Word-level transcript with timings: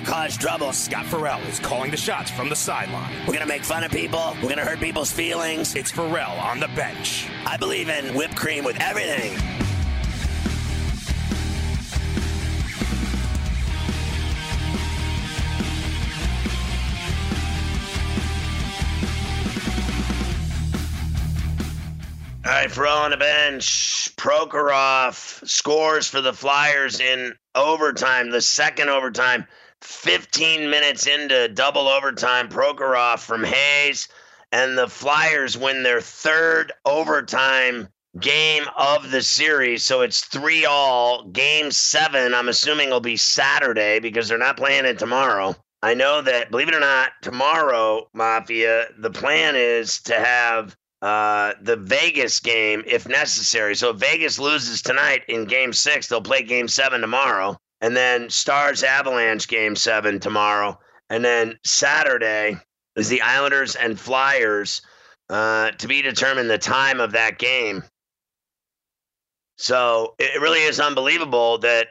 Gonna 0.00 0.12
cause 0.12 0.36
trouble. 0.38 0.72
Scott 0.72 1.04
Farrell 1.06 1.40
is 1.42 1.58
calling 1.58 1.90
the 1.90 1.96
shots 1.96 2.30
from 2.30 2.48
the 2.48 2.56
sideline. 2.56 3.14
We're 3.26 3.34
gonna 3.34 3.44
make 3.44 3.64
fun 3.64 3.84
of 3.84 3.90
people. 3.90 4.34
We're 4.42 4.48
gonna 4.48 4.64
hurt 4.64 4.80
people's 4.80 5.12
feelings. 5.12 5.74
It's 5.74 5.90
Farrell 5.90 6.38
on 6.38 6.58
the 6.58 6.68
bench. 6.68 7.26
I 7.44 7.58
believe 7.58 7.90
in 7.90 8.14
whipped 8.14 8.34
cream 8.34 8.64
with 8.64 8.80
everything. 8.80 9.36
All 22.46 22.52
right, 22.52 22.70
Farrell 22.70 22.98
on 22.98 23.10
the 23.10 23.18
bench. 23.18 24.16
Provorov 24.16 25.46
scores 25.46 26.08
for 26.08 26.22
the 26.22 26.32
Flyers 26.32 27.00
in 27.00 27.34
overtime, 27.54 28.30
the 28.30 28.40
second 28.40 28.88
overtime. 28.88 29.46
15 29.82 30.68
minutes 30.70 31.06
into 31.06 31.48
double 31.48 31.88
overtime, 31.88 32.48
Provorov 32.48 33.20
from 33.20 33.44
Hayes, 33.44 34.08
and 34.52 34.76
the 34.76 34.88
Flyers 34.88 35.56
win 35.56 35.82
their 35.82 36.00
third 36.00 36.72
overtime 36.84 37.88
game 38.18 38.64
of 38.76 39.10
the 39.10 39.22
series. 39.22 39.84
So 39.84 40.00
it's 40.00 40.22
three 40.22 40.64
all. 40.64 41.24
Game 41.28 41.70
seven, 41.70 42.34
I'm 42.34 42.48
assuming, 42.48 42.90
will 42.90 43.00
be 43.00 43.16
Saturday 43.16 44.00
because 44.00 44.28
they're 44.28 44.38
not 44.38 44.56
playing 44.56 44.84
it 44.84 44.98
tomorrow. 44.98 45.54
I 45.82 45.94
know 45.94 46.20
that, 46.20 46.50
believe 46.50 46.68
it 46.68 46.74
or 46.74 46.80
not, 46.80 47.12
tomorrow, 47.22 48.08
Mafia, 48.12 48.88
the 48.98 49.10
plan 49.10 49.54
is 49.56 50.00
to 50.02 50.14
have 50.14 50.76
uh, 51.00 51.54
the 51.62 51.76
Vegas 51.76 52.40
game 52.40 52.82
if 52.86 53.08
necessary. 53.08 53.74
So 53.74 53.90
if 53.90 53.96
Vegas 53.96 54.38
loses 54.38 54.82
tonight 54.82 55.22
in 55.28 55.46
game 55.46 55.72
six, 55.72 56.08
they'll 56.08 56.20
play 56.20 56.42
game 56.42 56.68
seven 56.68 57.00
tomorrow. 57.00 57.58
And 57.80 57.96
then 57.96 58.28
Stars 58.28 58.82
Avalanche 58.82 59.48
game 59.48 59.74
seven 59.74 60.20
tomorrow. 60.20 60.78
And 61.08 61.24
then 61.24 61.58
Saturday 61.64 62.58
is 62.96 63.08
the 63.08 63.22
Islanders 63.22 63.74
and 63.74 63.98
Flyers 63.98 64.82
uh, 65.28 65.70
to 65.72 65.88
be 65.88 66.02
determined 66.02 66.50
the 66.50 66.58
time 66.58 67.00
of 67.00 67.12
that 67.12 67.38
game. 67.38 67.82
So 69.56 70.14
it 70.18 70.40
really 70.40 70.60
is 70.60 70.80
unbelievable 70.80 71.58
that, 71.58 71.88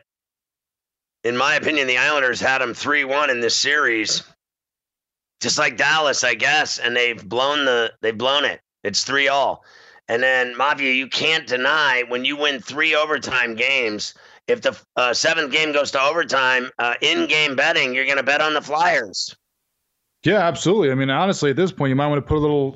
in 1.23 1.37
my 1.37 1.55
opinion, 1.55 1.87
the 1.87 1.97
Islanders 1.97 2.39
had 2.39 2.59
them 2.59 2.73
3 2.73 3.05
1 3.05 3.29
in 3.29 3.39
this 3.39 3.55
series. 3.55 4.23
Just 5.39 5.57
like 5.57 5.77
Dallas, 5.77 6.23
I 6.23 6.33
guess, 6.33 6.79
and 6.79 6.95
they've 6.95 7.23
blown 7.23 7.63
the 7.63 7.93
they've 8.01 8.17
blown 8.17 8.43
it. 8.43 8.59
It's 8.83 9.03
three 9.03 9.27
all. 9.27 9.63
And 10.09 10.23
then 10.23 10.57
Mafia, 10.57 10.91
you 10.91 11.07
can't 11.07 11.47
deny 11.47 12.03
when 12.07 12.25
you 12.25 12.35
win 12.35 12.59
three 12.59 12.95
overtime 12.95 13.55
games. 13.55 14.15
If 14.49 14.61
the 14.61 14.79
uh, 14.95 15.13
seventh 15.13 15.51
game 15.51 15.71
goes 15.71 15.91
to 15.91 16.01
overtime, 16.01 16.69
uh, 16.79 16.95
in-game 17.01 17.55
betting, 17.55 17.93
you're 17.93 18.05
going 18.05 18.17
to 18.17 18.23
bet 18.23 18.41
on 18.41 18.53
the 18.53 18.61
Flyers. 18.61 19.35
Yeah, 20.23 20.39
absolutely. 20.39 20.91
I 20.91 20.95
mean, 20.95 21.09
honestly, 21.09 21.51
at 21.51 21.55
this 21.55 21.71
point, 21.71 21.89
you 21.89 21.95
might 21.95 22.07
want 22.07 22.17
to 22.17 22.27
put 22.27 22.37
a 22.37 22.39
little, 22.39 22.75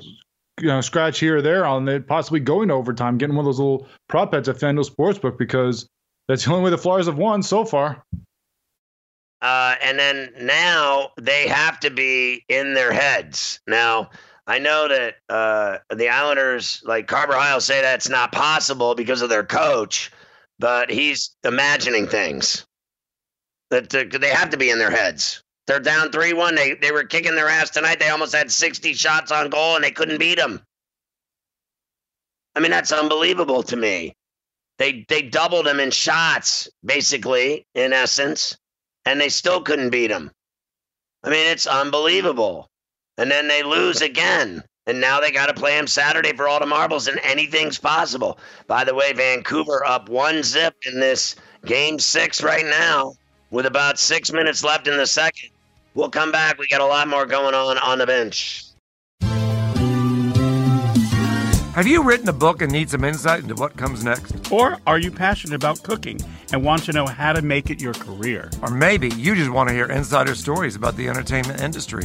you 0.60 0.68
know, 0.68 0.80
scratch 0.80 1.18
here 1.18 1.38
or 1.38 1.42
there 1.42 1.66
on 1.66 1.86
it, 1.88 2.06
possibly 2.06 2.40
going 2.40 2.68
to 2.68 2.74
overtime, 2.74 3.18
getting 3.18 3.36
one 3.36 3.44
of 3.44 3.46
those 3.46 3.58
little 3.58 3.86
prop 4.08 4.32
bets 4.32 4.48
at 4.48 4.56
FanDuel 4.56 4.88
Sportsbook 4.88 5.36
because 5.36 5.88
that's 6.28 6.44
the 6.44 6.52
only 6.52 6.64
way 6.64 6.70
the 6.70 6.78
Flyers 6.78 7.06
have 7.06 7.18
won 7.18 7.42
so 7.42 7.64
far. 7.64 8.02
Uh, 9.42 9.74
and 9.82 9.98
then 9.98 10.30
now 10.40 11.10
they 11.20 11.46
have 11.46 11.78
to 11.80 11.90
be 11.90 12.42
in 12.48 12.72
their 12.72 12.92
heads. 12.92 13.60
Now, 13.66 14.08
I 14.46 14.58
know 14.58 14.88
that 14.88 15.16
uh, 15.28 15.78
the 15.94 16.08
Islanders, 16.08 16.82
like 16.86 17.08
Carver 17.08 17.34
High, 17.34 17.58
say 17.58 17.82
that's 17.82 18.08
not 18.08 18.32
possible 18.32 18.94
because 18.94 19.20
of 19.20 19.28
their 19.28 19.44
coach, 19.44 20.10
but 20.58 20.90
he's 20.90 21.34
imagining 21.44 22.06
things 22.06 22.64
that 23.70 23.90
they 23.90 24.28
have 24.28 24.50
to 24.50 24.56
be 24.56 24.70
in 24.70 24.78
their 24.78 24.90
heads. 24.90 25.42
They're 25.66 25.80
down 25.80 26.12
3 26.12 26.32
1. 26.34 26.54
They, 26.54 26.74
they 26.74 26.92
were 26.92 27.04
kicking 27.04 27.34
their 27.34 27.48
ass 27.48 27.70
tonight. 27.70 27.98
They 27.98 28.10
almost 28.10 28.34
had 28.34 28.50
60 28.50 28.92
shots 28.92 29.32
on 29.32 29.50
goal 29.50 29.76
and 29.76 29.84
they 29.84 29.90
couldn't 29.90 30.18
beat 30.18 30.38
them. 30.38 30.62
I 32.54 32.60
mean, 32.60 32.70
that's 32.70 32.92
unbelievable 32.92 33.62
to 33.64 33.76
me. 33.76 34.14
They, 34.78 35.04
they 35.08 35.22
doubled 35.22 35.66
them 35.66 35.80
in 35.80 35.90
shots, 35.90 36.68
basically, 36.84 37.66
in 37.74 37.92
essence, 37.92 38.56
and 39.06 39.20
they 39.20 39.28
still 39.28 39.62
couldn't 39.62 39.90
beat 39.90 40.08
them. 40.08 40.30
I 41.22 41.30
mean, 41.30 41.46
it's 41.46 41.66
unbelievable 41.66 42.68
and 43.18 43.30
then 43.30 43.48
they 43.48 43.62
lose 43.62 44.02
again. 44.02 44.62
And 44.86 45.00
now 45.00 45.18
they 45.18 45.30
got 45.30 45.46
to 45.46 45.54
play 45.54 45.76
them 45.76 45.86
Saturday 45.86 46.34
for 46.34 46.46
all 46.46 46.60
the 46.60 46.66
marbles, 46.66 47.08
and 47.08 47.18
anything's 47.22 47.78
possible. 47.78 48.38
By 48.66 48.84
the 48.84 48.94
way, 48.94 49.12
Vancouver 49.14 49.82
up 49.86 50.10
one 50.10 50.42
zip 50.42 50.74
in 50.84 51.00
this 51.00 51.36
game 51.64 51.98
six 51.98 52.42
right 52.42 52.66
now, 52.66 53.14
with 53.50 53.64
about 53.64 53.98
six 53.98 54.30
minutes 54.30 54.62
left 54.62 54.86
in 54.86 54.96
the 54.98 55.06
second. 55.06 55.50
We'll 55.94 56.10
come 56.10 56.32
back. 56.32 56.58
We 56.58 56.66
got 56.68 56.82
a 56.82 56.86
lot 56.86 57.08
more 57.08 57.24
going 57.24 57.54
on 57.54 57.78
on 57.78 57.98
the 57.98 58.06
bench. 58.06 58.64
Have 61.74 61.88
you 61.88 62.04
written 62.04 62.28
a 62.28 62.32
book 62.32 62.62
and 62.62 62.70
need 62.70 62.88
some 62.90 63.02
insight 63.02 63.42
into 63.42 63.56
what 63.56 63.76
comes 63.76 64.04
next? 64.04 64.52
Or 64.52 64.78
are 64.86 64.98
you 64.98 65.10
passionate 65.10 65.56
about 65.56 65.82
cooking 65.82 66.20
and 66.52 66.62
want 66.62 66.84
to 66.84 66.92
know 66.92 67.04
how 67.04 67.32
to 67.32 67.42
make 67.42 67.68
it 67.68 67.80
your 67.80 67.94
career? 67.94 68.48
Or 68.62 68.70
maybe 68.70 69.08
you 69.08 69.34
just 69.34 69.50
want 69.50 69.70
to 69.70 69.74
hear 69.74 69.86
insider 69.86 70.36
stories 70.36 70.76
about 70.76 70.96
the 70.96 71.08
entertainment 71.08 71.60
industry. 71.60 72.04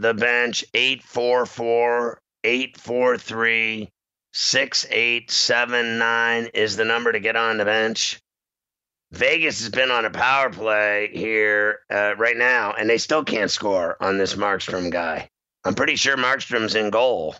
The 0.00 0.14
bench, 0.14 0.64
844 0.72 2.18
843 2.42 3.90
6879 4.32 6.46
is 6.54 6.76
the 6.76 6.84
number 6.84 7.12
to 7.12 7.20
get 7.20 7.36
on 7.36 7.58
the 7.58 7.64
bench. 7.64 8.20
Vegas 9.12 9.60
has 9.60 9.70
been 9.70 9.90
on 9.90 10.04
a 10.04 10.10
power 10.10 10.50
play 10.50 11.10
here 11.12 11.80
uh, 11.90 12.14
right 12.16 12.36
now, 12.36 12.72
and 12.72 12.88
they 12.88 12.96
still 12.96 13.24
can't 13.24 13.50
score 13.50 13.96
on 14.00 14.18
this 14.18 14.36
Markstrom 14.36 14.90
guy. 14.90 15.28
I'm 15.64 15.74
pretty 15.74 15.96
sure 15.96 16.16
Markstrom's 16.16 16.76
in 16.76 16.90
goal. 16.90 17.34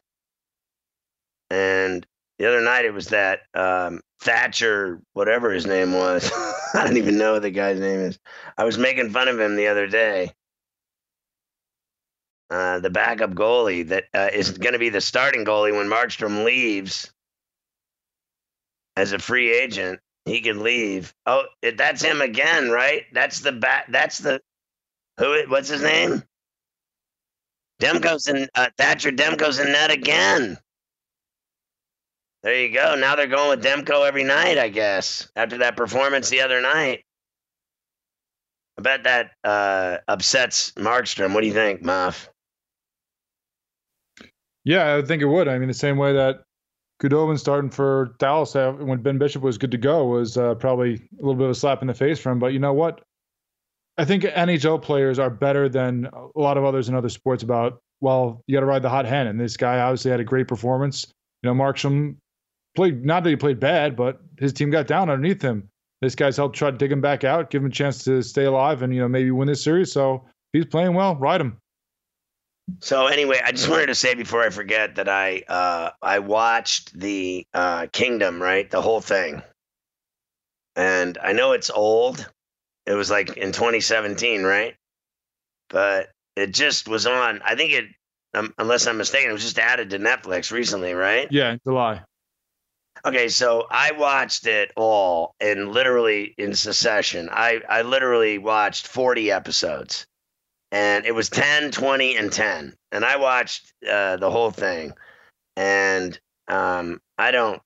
And 1.49 2.05
the 2.39 2.47
other 2.47 2.61
night 2.61 2.85
it 2.85 2.93
was 2.93 3.09
that 3.09 3.41
um, 3.55 4.01
Thatcher, 4.21 5.01
whatever 5.13 5.51
his 5.51 5.67
name 5.67 5.93
was. 5.93 6.31
I 6.75 6.85
don't 6.85 6.97
even 6.97 7.19
know 7.19 7.35
what 7.35 7.43
the 7.43 7.51
guy's 7.51 7.81
name 7.81 8.01
is. 8.01 8.19
I 8.59 8.65
was 8.65 8.77
making 8.77 9.11
fun 9.11 9.29
of 9.29 9.39
him 9.39 9.57
the 9.57 9.69
other 9.69 9.87
day. 9.87 10.33
Uh, 12.51 12.81
the 12.81 12.91
backup 12.91 13.31
goalie 13.31 13.87
that 13.89 14.05
uh, 14.13 14.29
is 14.33 14.59
going 14.59 14.73
to 14.73 14.79
be 14.79 14.89
the 14.89 15.01
starting 15.01 15.45
goalie 15.45 15.77
when 15.77 15.87
Markstrom 15.87 16.45
leaves 16.45 17.13
as 18.97 19.13
a 19.13 19.19
free 19.21 19.53
agent. 19.53 20.01
He 20.25 20.41
can 20.41 20.63
leave. 20.63 21.15
Oh, 21.27 21.45
that's 21.63 22.03
him 22.03 22.21
again, 22.21 22.71
right? 22.71 23.05
That's 23.13 23.41
the 23.41 23.53
bat. 23.53 23.87
That's 23.89 24.19
the 24.19 24.41
who? 25.19 25.45
What's 25.49 25.69
his 25.69 25.83
name? 25.83 26.23
Demko's 27.81 28.29
in 28.29 28.49
uh, 28.55 28.69
Thatcher. 28.77 29.13
Demko's 29.13 29.59
in 29.59 29.73
net 29.73 29.91
again. 29.91 30.59
There 32.43 32.55
you 32.55 32.73
go. 32.75 32.97
Now 32.97 33.17
they're 33.17 33.27
going 33.27 33.51
with 33.51 33.65
Demko 33.65 34.07
every 34.07 34.25
night, 34.25 34.59
I 34.59 34.69
guess. 34.69 35.31
After 35.37 35.59
that 35.59 35.77
performance 35.77 36.31
the 36.31 36.43
other 36.43 36.61
night. 36.61 37.05
I 38.79 38.83
bet 38.83 39.05
that 39.05 39.33
uh, 39.45 39.99
upsets 40.09 40.73
Markstrom. 40.73 41.35
What 41.35 41.43
do 41.43 41.47
you 41.47 41.53
think, 41.53 41.83
Muff? 41.83 42.31
Yeah, 44.65 44.97
I 44.97 45.03
think 45.03 45.23
it 45.23 45.27
would. 45.27 45.49
I 45.49 45.59
mean, 45.59 45.69
the 45.69 45.75
same 45.75 45.97
way 45.97 46.13
that 46.13 46.43
Khudobin 47.01 47.39
starting 47.39 47.71
for 47.71 48.15
Dallas 48.19 48.55
uh, 48.55 48.73
when 48.73 49.01
Ben 49.01 49.19
Bishop 49.19 49.43
was 49.43 49.57
good 49.57 49.71
to 49.71 49.79
go 49.79 50.07
was 50.07 50.37
uh, 50.37 50.55
probably 50.57 50.95
a 50.95 51.17
little 51.17 51.35
bit 51.35 51.45
of 51.45 51.51
a 51.51 51.55
slap 51.55 51.81
in 51.81 51.89
the 51.89 51.95
face 51.95 52.19
for 52.19 52.31
him. 52.31 52.39
But 52.39 52.53
you 52.53 52.59
know 52.59 52.75
what? 52.75 53.01
I 53.97 54.05
think 54.05 54.25
NHL 54.25 54.83
players 54.83 55.19
are 55.19 55.31
better 55.31 55.69
than 55.69 56.07
a 56.07 56.39
lot 56.39 56.59
of 56.59 56.65
others 56.65 56.89
in 56.89 56.95
other 56.95 57.09
sports 57.09 57.43
about, 57.43 57.83
well, 58.01 58.43
you 58.47 58.55
got 58.55 58.61
to 58.61 58.67
ride 58.67 58.83
the 58.83 58.91
hot 58.91 59.07
hand. 59.07 59.29
And 59.29 59.41
this 59.41 59.57
guy 59.57 59.81
obviously 59.81 60.11
had 60.11 60.21
a 60.21 60.25
great 60.25 60.49
performance. 60.49 61.07
You 61.43 61.49
know, 61.49 61.55
Markstrom 61.55 62.17
played, 62.77 63.05
not 63.05 63.25
that 63.25 63.31
he 63.31 63.37
played 63.37 63.61
bad, 63.61 63.97
but 63.97 64.21
his 64.39 64.53
team 64.53 64.71
got 64.71 64.87
down 64.87 65.11
underneath 65.11 65.43
him. 65.43 65.69
This 66.01 66.15
guy's 66.15 66.37
helped 66.37 66.57
try 66.57 66.71
to 66.71 66.77
dig 66.77 66.93
him 66.93 67.03
back 67.03 67.25
out, 67.25 67.51
give 67.51 67.63
him 67.63 67.69
a 67.69 67.73
chance 67.73 68.05
to 68.05 68.23
stay 68.23 68.45
alive 68.45 68.83
and, 68.83 68.95
you 68.95 69.01
know, 69.01 69.09
maybe 69.09 69.31
win 69.31 69.49
this 69.49 69.63
series. 69.63 69.93
So 69.93 70.25
he's 70.53 70.67
playing 70.67 70.95
well, 70.95 71.17
ride 71.17 71.41
him. 71.41 71.60
So 72.81 73.07
anyway, 73.07 73.41
I 73.45 73.53
just 73.53 73.69
wanted 73.69 73.87
to 73.87 73.95
say 73.95 74.15
before 74.15 74.43
I 74.43 74.51
forget 74.51 74.97
that 74.97 75.09
I 75.09 75.43
uh, 75.49 75.91
I 76.01 76.21
watched 76.21 76.99
the 76.99 77.47
uh, 77.53 77.87
Kingdom, 77.93 78.41
right, 78.41 78.71
the 78.71 78.81
whole 78.83 79.01
thing, 79.01 79.43
and 80.77 81.19
I 81.23 81.33
know 81.33 81.53
it's 81.53 81.71
old. 81.71 82.27
It 82.87 82.95
was 82.95 83.11
like 83.11 83.37
in 83.37 83.53
2017, 83.53 84.43
right? 84.43 84.75
But 85.69 86.11
it 86.37 86.53
just 86.53 86.89
was 86.89 87.07
on. 87.07 87.41
I 87.45 87.55
think 87.55 87.73
it, 87.73 87.85
um, 88.35 88.55
unless 88.59 88.87
I'm 88.87 88.97
mistaken, 88.97 89.31
it 89.31 89.35
was 89.35 89.43
just 89.43 89.59
added 89.59 89.91
to 89.91 89.99
Netflix 89.99 90.51
recently, 90.51 90.95
right? 90.95 91.29
Yeah, 91.31 91.57
July. 91.67 92.03
Okay, 93.05 93.29
so 93.29 93.67
I 93.71 93.93
watched 93.93 94.47
it 94.47 94.73
all 94.77 95.35
in 95.41 95.73
literally 95.73 96.35
in 96.37 96.55
succession. 96.55 97.29
I 97.31 97.61
I 97.69 97.83
literally 97.83 98.39
watched 98.39 98.87
40 98.89 99.31
episodes 99.31 100.07
and 100.73 101.05
it 101.07 101.15
was 101.15 101.29
10 101.29 101.71
20 101.71 102.17
and 102.17 102.33
10 102.33 102.75
and 102.93 103.05
i 103.05 103.17
watched 103.17 103.73
uh, 103.89 104.17
the 104.17 104.31
whole 104.31 104.51
thing. 104.51 104.93
And 105.57 106.19
um, 106.49 107.01
i 107.19 107.31
don't 107.31 107.61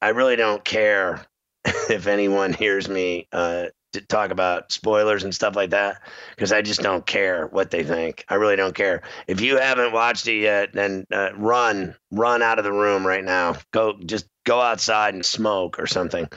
i 0.00 0.08
really 0.08 0.36
don't 0.36 0.64
care 0.64 1.24
if 1.64 2.06
anyone 2.06 2.52
hears 2.52 2.88
me 2.88 3.28
uh, 3.32 3.66
talk 4.08 4.30
about 4.30 4.72
spoilers 4.72 5.22
and 5.22 5.34
stuff 5.34 5.54
like 5.54 5.70
that 5.70 6.00
because 6.34 6.52
i 6.52 6.60
just 6.60 6.82
don't 6.82 7.06
care 7.06 7.46
what 7.46 7.70
they 7.70 7.84
think. 7.84 8.24
I 8.28 8.34
really 8.34 8.56
don't 8.56 8.74
care. 8.74 9.02
If 9.28 9.40
you 9.40 9.56
haven't 9.58 9.92
watched 9.92 10.26
it 10.26 10.40
yet 10.40 10.72
then 10.72 11.06
uh, 11.12 11.30
run 11.36 11.94
run 12.10 12.42
out 12.42 12.58
of 12.58 12.64
the 12.64 12.72
room 12.72 13.06
right 13.06 13.24
now. 13.24 13.56
Go 13.72 13.94
just 14.04 14.26
go 14.44 14.60
outside 14.60 15.14
and 15.14 15.24
smoke 15.24 15.78
or 15.78 15.86
something. 15.86 16.28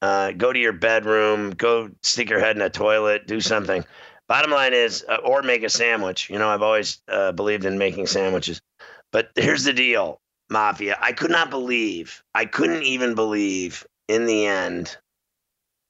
Uh, 0.00 0.32
go 0.32 0.52
to 0.52 0.58
your 0.58 0.72
bedroom 0.72 1.50
go 1.50 1.88
stick 2.02 2.28
your 2.28 2.40
head 2.40 2.56
in 2.56 2.62
a 2.62 2.70
toilet 2.70 3.26
do 3.26 3.40
something 3.40 3.84
Bottom 4.32 4.50
line 4.50 4.72
is, 4.72 5.04
uh, 5.06 5.16
or 5.16 5.42
make 5.42 5.62
a 5.62 5.68
sandwich. 5.68 6.30
You 6.30 6.38
know, 6.38 6.48
I've 6.48 6.62
always 6.62 7.02
uh, 7.06 7.32
believed 7.32 7.66
in 7.66 7.76
making 7.76 8.06
sandwiches. 8.06 8.62
But 9.10 9.28
here's 9.36 9.64
the 9.64 9.74
deal, 9.74 10.22
Mafia. 10.48 10.96
I 10.98 11.12
could 11.12 11.30
not 11.30 11.50
believe, 11.50 12.24
I 12.34 12.46
couldn't 12.46 12.84
even 12.84 13.14
believe 13.14 13.86
in 14.08 14.24
the 14.24 14.46
end 14.46 14.96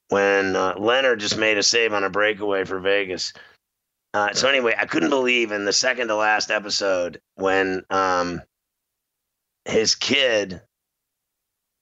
when 0.09 0.57
uh, 0.57 0.75
Leonard 0.77 1.21
just 1.21 1.39
made 1.39 1.57
a 1.57 1.63
save 1.63 1.93
on 1.93 2.03
a 2.03 2.11
breakaway 2.11 2.65
for 2.65 2.81
Vegas. 2.81 3.33
Uh, 4.13 4.33
so 4.33 4.49
anyway, 4.49 4.75
I 4.77 4.87
couldn't 4.87 5.11
believe 5.11 5.53
in 5.53 5.65
the 5.65 5.73
second 5.73 6.09
to 6.09 6.17
last 6.17 6.51
episode 6.51 7.21
when 7.37 7.85
um, 7.91 8.43
his 9.67 9.95
kid 9.95 10.61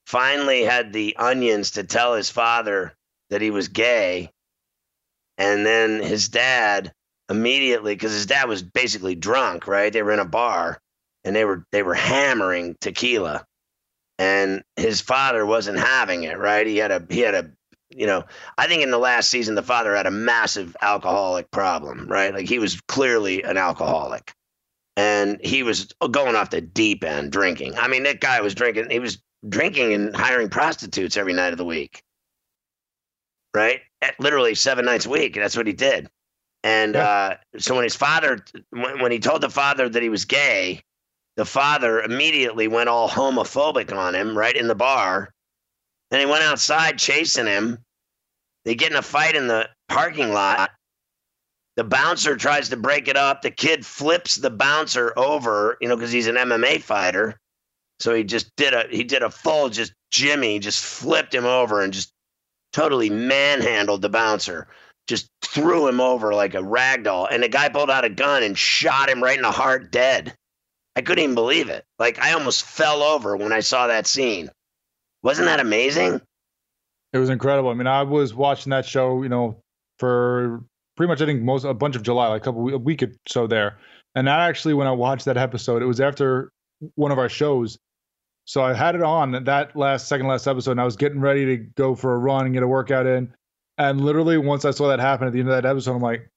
finally 0.05 0.61
had 0.61 0.93
the 0.93 1.15
onions 1.17 1.71
to 1.71 1.83
tell 1.83 2.13
his 2.13 2.29
father 2.29 2.93
that 3.31 3.41
he 3.41 3.49
was 3.49 3.67
gay 3.67 4.29
and 5.41 5.65
then 5.65 6.03
his 6.03 6.29
dad 6.29 6.93
immediately, 7.27 7.95
because 7.95 8.11
his 8.11 8.27
dad 8.27 8.47
was 8.47 8.61
basically 8.61 9.15
drunk, 9.15 9.65
right? 9.65 9.91
They 9.91 10.03
were 10.03 10.11
in 10.11 10.19
a 10.19 10.25
bar 10.25 10.79
and 11.23 11.35
they 11.35 11.45
were 11.45 11.65
they 11.71 11.81
were 11.81 11.95
hammering 11.95 12.75
tequila, 12.79 13.43
and 14.19 14.63
his 14.75 15.01
father 15.01 15.43
wasn't 15.43 15.79
having 15.79 16.23
it, 16.25 16.37
right? 16.37 16.67
He 16.67 16.77
had 16.77 16.91
a 16.91 17.03
he 17.09 17.21
had 17.21 17.33
a 17.33 17.51
you 17.89 18.05
know, 18.05 18.23
I 18.57 18.67
think 18.67 18.83
in 18.83 18.91
the 18.91 18.99
last 18.99 19.31
season 19.31 19.55
the 19.55 19.63
father 19.63 19.95
had 19.95 20.05
a 20.05 20.11
massive 20.11 20.77
alcoholic 20.79 21.49
problem, 21.49 22.07
right? 22.07 22.33
Like 22.33 22.47
he 22.47 22.59
was 22.59 22.79
clearly 22.87 23.41
an 23.41 23.57
alcoholic. 23.57 24.33
And 24.95 25.39
he 25.43 25.63
was 25.63 25.87
going 26.11 26.35
off 26.35 26.51
the 26.51 26.61
deep 26.61 27.03
end 27.03 27.31
drinking. 27.31 27.75
I 27.77 27.87
mean, 27.87 28.03
that 28.03 28.19
guy 28.19 28.41
was 28.41 28.53
drinking, 28.53 28.91
he 28.91 28.99
was 28.99 29.17
drinking 29.47 29.93
and 29.93 30.15
hiring 30.15 30.49
prostitutes 30.49 31.17
every 31.17 31.33
night 31.33 31.53
of 31.53 31.57
the 31.57 31.65
week. 31.65 32.03
Right? 33.53 33.81
Literally 34.19 34.55
seven 34.55 34.85
nights 34.85 35.05
a 35.05 35.09
week. 35.09 35.35
That's 35.35 35.57
what 35.57 35.67
he 35.67 35.73
did. 35.73 36.09
And 36.63 36.95
yeah. 36.95 37.07
uh, 37.07 37.35
so 37.57 37.75
when 37.75 37.83
his 37.83 37.95
father, 37.95 38.43
when, 38.69 39.01
when 39.01 39.11
he 39.11 39.19
told 39.19 39.41
the 39.41 39.49
father 39.49 39.89
that 39.89 40.03
he 40.03 40.09
was 40.09 40.25
gay, 40.25 40.81
the 41.37 41.45
father 41.45 42.01
immediately 42.01 42.67
went 42.67 42.89
all 42.89 43.09
homophobic 43.09 43.95
on 43.95 44.13
him 44.13 44.37
right 44.37 44.55
in 44.55 44.67
the 44.67 44.75
bar. 44.75 45.33
And 46.11 46.19
he 46.19 46.25
went 46.25 46.43
outside 46.43 46.99
chasing 46.99 47.47
him. 47.47 47.79
They 48.65 48.75
get 48.75 48.91
in 48.91 48.97
a 48.97 49.01
fight 49.01 49.35
in 49.35 49.47
the 49.47 49.69
parking 49.89 50.33
lot. 50.33 50.71
The 51.77 51.83
bouncer 51.83 52.35
tries 52.35 52.69
to 52.69 52.77
break 52.77 53.07
it 53.07 53.15
up. 53.15 53.41
The 53.41 53.49
kid 53.49 53.85
flips 53.85 54.35
the 54.35 54.49
bouncer 54.49 55.13
over, 55.17 55.77
you 55.79 55.87
know, 55.87 55.95
because 55.95 56.11
he's 56.11 56.27
an 56.27 56.35
MMA 56.35 56.81
fighter. 56.81 57.39
So 57.99 58.13
he 58.13 58.23
just 58.23 58.53
did 58.57 58.73
a 58.73 58.87
he 58.89 59.03
did 59.03 59.23
a 59.23 59.29
full 59.29 59.69
just 59.69 59.93
Jimmy, 60.11 60.59
just 60.59 60.83
flipped 60.83 61.33
him 61.33 61.45
over 61.45 61.81
and 61.81 61.93
just 61.93 62.11
totally 62.73 63.09
manhandled 63.09 64.01
the 64.01 64.09
bouncer, 64.09 64.67
just 65.07 65.29
threw 65.41 65.87
him 65.87 65.99
over 65.99 66.33
like 66.33 66.53
a 66.53 66.63
rag 66.63 67.03
doll. 67.03 67.27
And 67.29 67.43
the 67.43 67.49
guy 67.49 67.69
pulled 67.69 67.89
out 67.89 68.05
a 68.05 68.09
gun 68.09 68.43
and 68.43 68.57
shot 68.57 69.09
him 69.09 69.21
right 69.21 69.37
in 69.37 69.43
the 69.43 69.51
heart, 69.51 69.91
dead. 69.91 70.33
I 70.95 71.01
couldn't 71.01 71.23
even 71.23 71.35
believe 71.35 71.69
it. 71.69 71.85
Like, 71.99 72.19
I 72.19 72.33
almost 72.33 72.63
fell 72.63 73.01
over 73.01 73.37
when 73.37 73.53
I 73.53 73.61
saw 73.61 73.87
that 73.87 74.07
scene. 74.07 74.49
Wasn't 75.23 75.45
that 75.45 75.59
amazing? 75.59 76.21
It 77.13 77.17
was 77.17 77.29
incredible. 77.29 77.69
I 77.69 77.73
mean, 77.73 77.87
I 77.87 78.03
was 78.03 78.33
watching 78.33 78.71
that 78.71 78.85
show, 78.85 79.23
you 79.23 79.29
know, 79.29 79.61
for 79.99 80.63
pretty 80.97 81.09
much 81.09 81.21
I 81.21 81.25
think 81.25 81.41
most 81.41 81.63
a 81.63 81.73
bunch 81.73 81.95
of 81.95 82.03
July, 82.03 82.27
like 82.27 82.41
a 82.41 82.45
couple 82.45 82.73
a 82.73 82.77
week 82.77 83.03
or 83.03 83.11
so 83.27 83.47
there. 83.47 83.77
And 84.15 84.27
that 84.27 84.39
actually, 84.39 84.73
when 84.73 84.87
I 84.87 84.91
watched 84.91 85.25
that 85.25 85.37
episode, 85.37 85.81
it 85.81 85.85
was 85.85 86.01
after 86.01 86.51
one 86.95 87.11
of 87.11 87.19
our 87.19 87.29
shows, 87.29 87.77
so 88.45 88.63
I 88.63 88.73
had 88.73 88.95
it 88.95 89.03
on 89.03 89.43
that 89.43 89.75
last 89.75 90.07
second 90.07 90.27
last 90.27 90.47
episode, 90.47 90.71
and 90.71 90.81
I 90.81 90.85
was 90.85 90.95
getting 90.95 91.21
ready 91.21 91.45
to 91.45 91.57
go 91.57 91.95
for 91.95 92.13
a 92.13 92.17
run 92.17 92.45
and 92.45 92.53
get 92.53 92.63
a 92.63 92.67
workout 92.67 93.05
in. 93.05 93.33
And 93.77 94.01
literally, 94.01 94.37
once 94.37 94.65
I 94.65 94.71
saw 94.71 94.87
that 94.89 94.99
happen 94.99 95.27
at 95.27 95.33
the 95.33 95.39
end 95.39 95.49
of 95.49 95.55
that 95.55 95.67
episode, 95.67 95.95
I'm 95.95 96.01
like, 96.01 96.29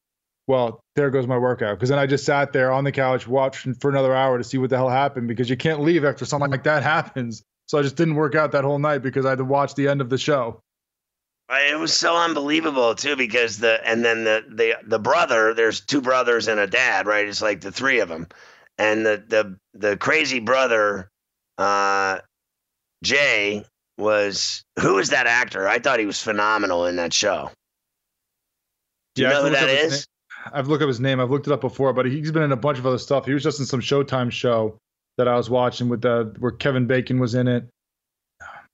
well, 0.46 0.80
there 0.96 1.10
goes 1.10 1.26
my 1.26 1.38
workout. 1.38 1.76
Because 1.76 1.88
then 1.88 1.98
I 1.98 2.06
just 2.06 2.24
sat 2.24 2.52
there 2.52 2.70
on 2.72 2.84
the 2.84 2.92
couch 2.92 3.26
watching 3.26 3.74
for 3.74 3.90
another 3.90 4.14
hour 4.14 4.38
to 4.38 4.44
see 4.44 4.58
what 4.58 4.70
the 4.70 4.76
hell 4.76 4.88
happened 4.88 5.28
because 5.28 5.48
you 5.48 5.56
can't 5.56 5.80
leave 5.80 6.04
after 6.04 6.24
something 6.24 6.50
like 6.50 6.64
that 6.64 6.82
happens. 6.82 7.42
So 7.66 7.78
I 7.78 7.82
just 7.82 7.96
didn't 7.96 8.14
work 8.14 8.34
out 8.34 8.52
that 8.52 8.64
whole 8.64 8.78
night 8.78 8.98
because 8.98 9.24
I 9.24 9.30
had 9.30 9.38
to 9.38 9.44
watch 9.44 9.74
the 9.74 9.88
end 9.88 10.00
of 10.00 10.10
the 10.10 10.18
show. 10.18 10.60
It 11.50 11.78
was 11.78 11.94
so 11.94 12.16
unbelievable 12.16 12.94
too 12.94 13.16
because 13.16 13.58
the 13.58 13.86
and 13.86 14.04
then 14.04 14.24
the 14.24 14.44
the 14.48 14.74
the 14.86 14.98
brother 14.98 15.52
there's 15.52 15.80
two 15.80 16.00
brothers 16.00 16.48
and 16.48 16.58
a 16.58 16.66
dad 16.66 17.06
right 17.06 17.28
it's 17.28 17.42
like 17.42 17.60
the 17.60 17.70
three 17.70 18.00
of 18.00 18.08
them 18.08 18.28
and 18.78 19.04
the 19.04 19.22
the 19.28 19.58
the 19.74 19.96
crazy 19.98 20.40
brother 20.40 21.10
uh, 21.58 22.18
Jay 23.02 23.64
was 23.98 24.64
who 24.80 24.98
is 24.98 25.10
that 25.10 25.26
actor? 25.26 25.68
I 25.68 25.78
thought 25.78 26.00
he 26.00 26.06
was 26.06 26.20
phenomenal 26.20 26.86
in 26.86 26.96
that 26.96 27.12
show. 27.12 27.50
Do 29.14 29.22
you 29.22 29.28
yeah, 29.28 29.34
know 29.34 29.44
who 29.44 29.50
that 29.50 29.68
is? 29.68 30.06
I've 30.52 30.68
looked 30.68 30.82
up 30.82 30.88
his 30.88 31.00
name. 31.00 31.20
I've 31.20 31.30
looked 31.30 31.46
it 31.46 31.52
up 31.52 31.60
before, 31.60 31.92
but 31.92 32.06
he's 32.06 32.32
been 32.32 32.42
in 32.42 32.52
a 32.52 32.56
bunch 32.56 32.78
of 32.78 32.86
other 32.86 32.98
stuff. 32.98 33.24
He 33.24 33.32
was 33.32 33.42
just 33.42 33.60
in 33.60 33.66
some 33.66 33.80
Showtime 33.80 34.30
show 34.30 34.78
that 35.16 35.28
I 35.28 35.36
was 35.36 35.48
watching 35.48 35.88
with 35.88 36.02
the 36.02 36.34
where 36.38 36.52
Kevin 36.52 36.86
Bacon 36.86 37.18
was 37.18 37.34
in 37.34 37.48
it. 37.48 37.68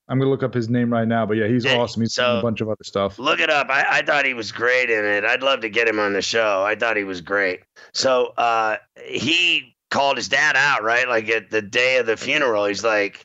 I'm 0.08 0.18
gonna 0.18 0.30
look 0.30 0.42
up 0.42 0.52
his 0.52 0.68
name 0.68 0.92
right 0.92 1.06
now, 1.06 1.24
but 1.24 1.36
yeah, 1.36 1.46
he's 1.46 1.64
awesome. 1.64 2.02
He's 2.02 2.14
so- 2.14 2.32
in 2.32 2.38
a 2.38 2.42
bunch 2.42 2.60
of 2.60 2.68
other 2.68 2.82
stuff. 2.82 3.18
Look 3.18 3.38
it 3.38 3.50
up. 3.50 3.68
I, 3.70 3.98
I 3.98 4.02
thought 4.02 4.24
he 4.24 4.34
was 4.34 4.50
great 4.50 4.90
in 4.90 5.04
it. 5.04 5.24
I'd 5.24 5.42
love 5.42 5.60
to 5.60 5.68
get 5.68 5.86
him 5.86 6.00
on 6.00 6.14
the 6.14 6.22
show. 6.22 6.64
I 6.64 6.74
thought 6.74 6.96
he 6.96 7.04
was 7.04 7.20
great. 7.20 7.60
So 7.94 8.32
uh, 8.36 8.78
he 9.04 9.76
called 9.90 10.16
his 10.16 10.28
dad 10.28 10.56
out, 10.56 10.82
right? 10.82 11.08
Like 11.08 11.28
at 11.28 11.50
the 11.50 11.62
day 11.62 11.98
of 11.98 12.06
the 12.06 12.16
funeral, 12.16 12.64
he's 12.66 12.84
like, 12.84 13.24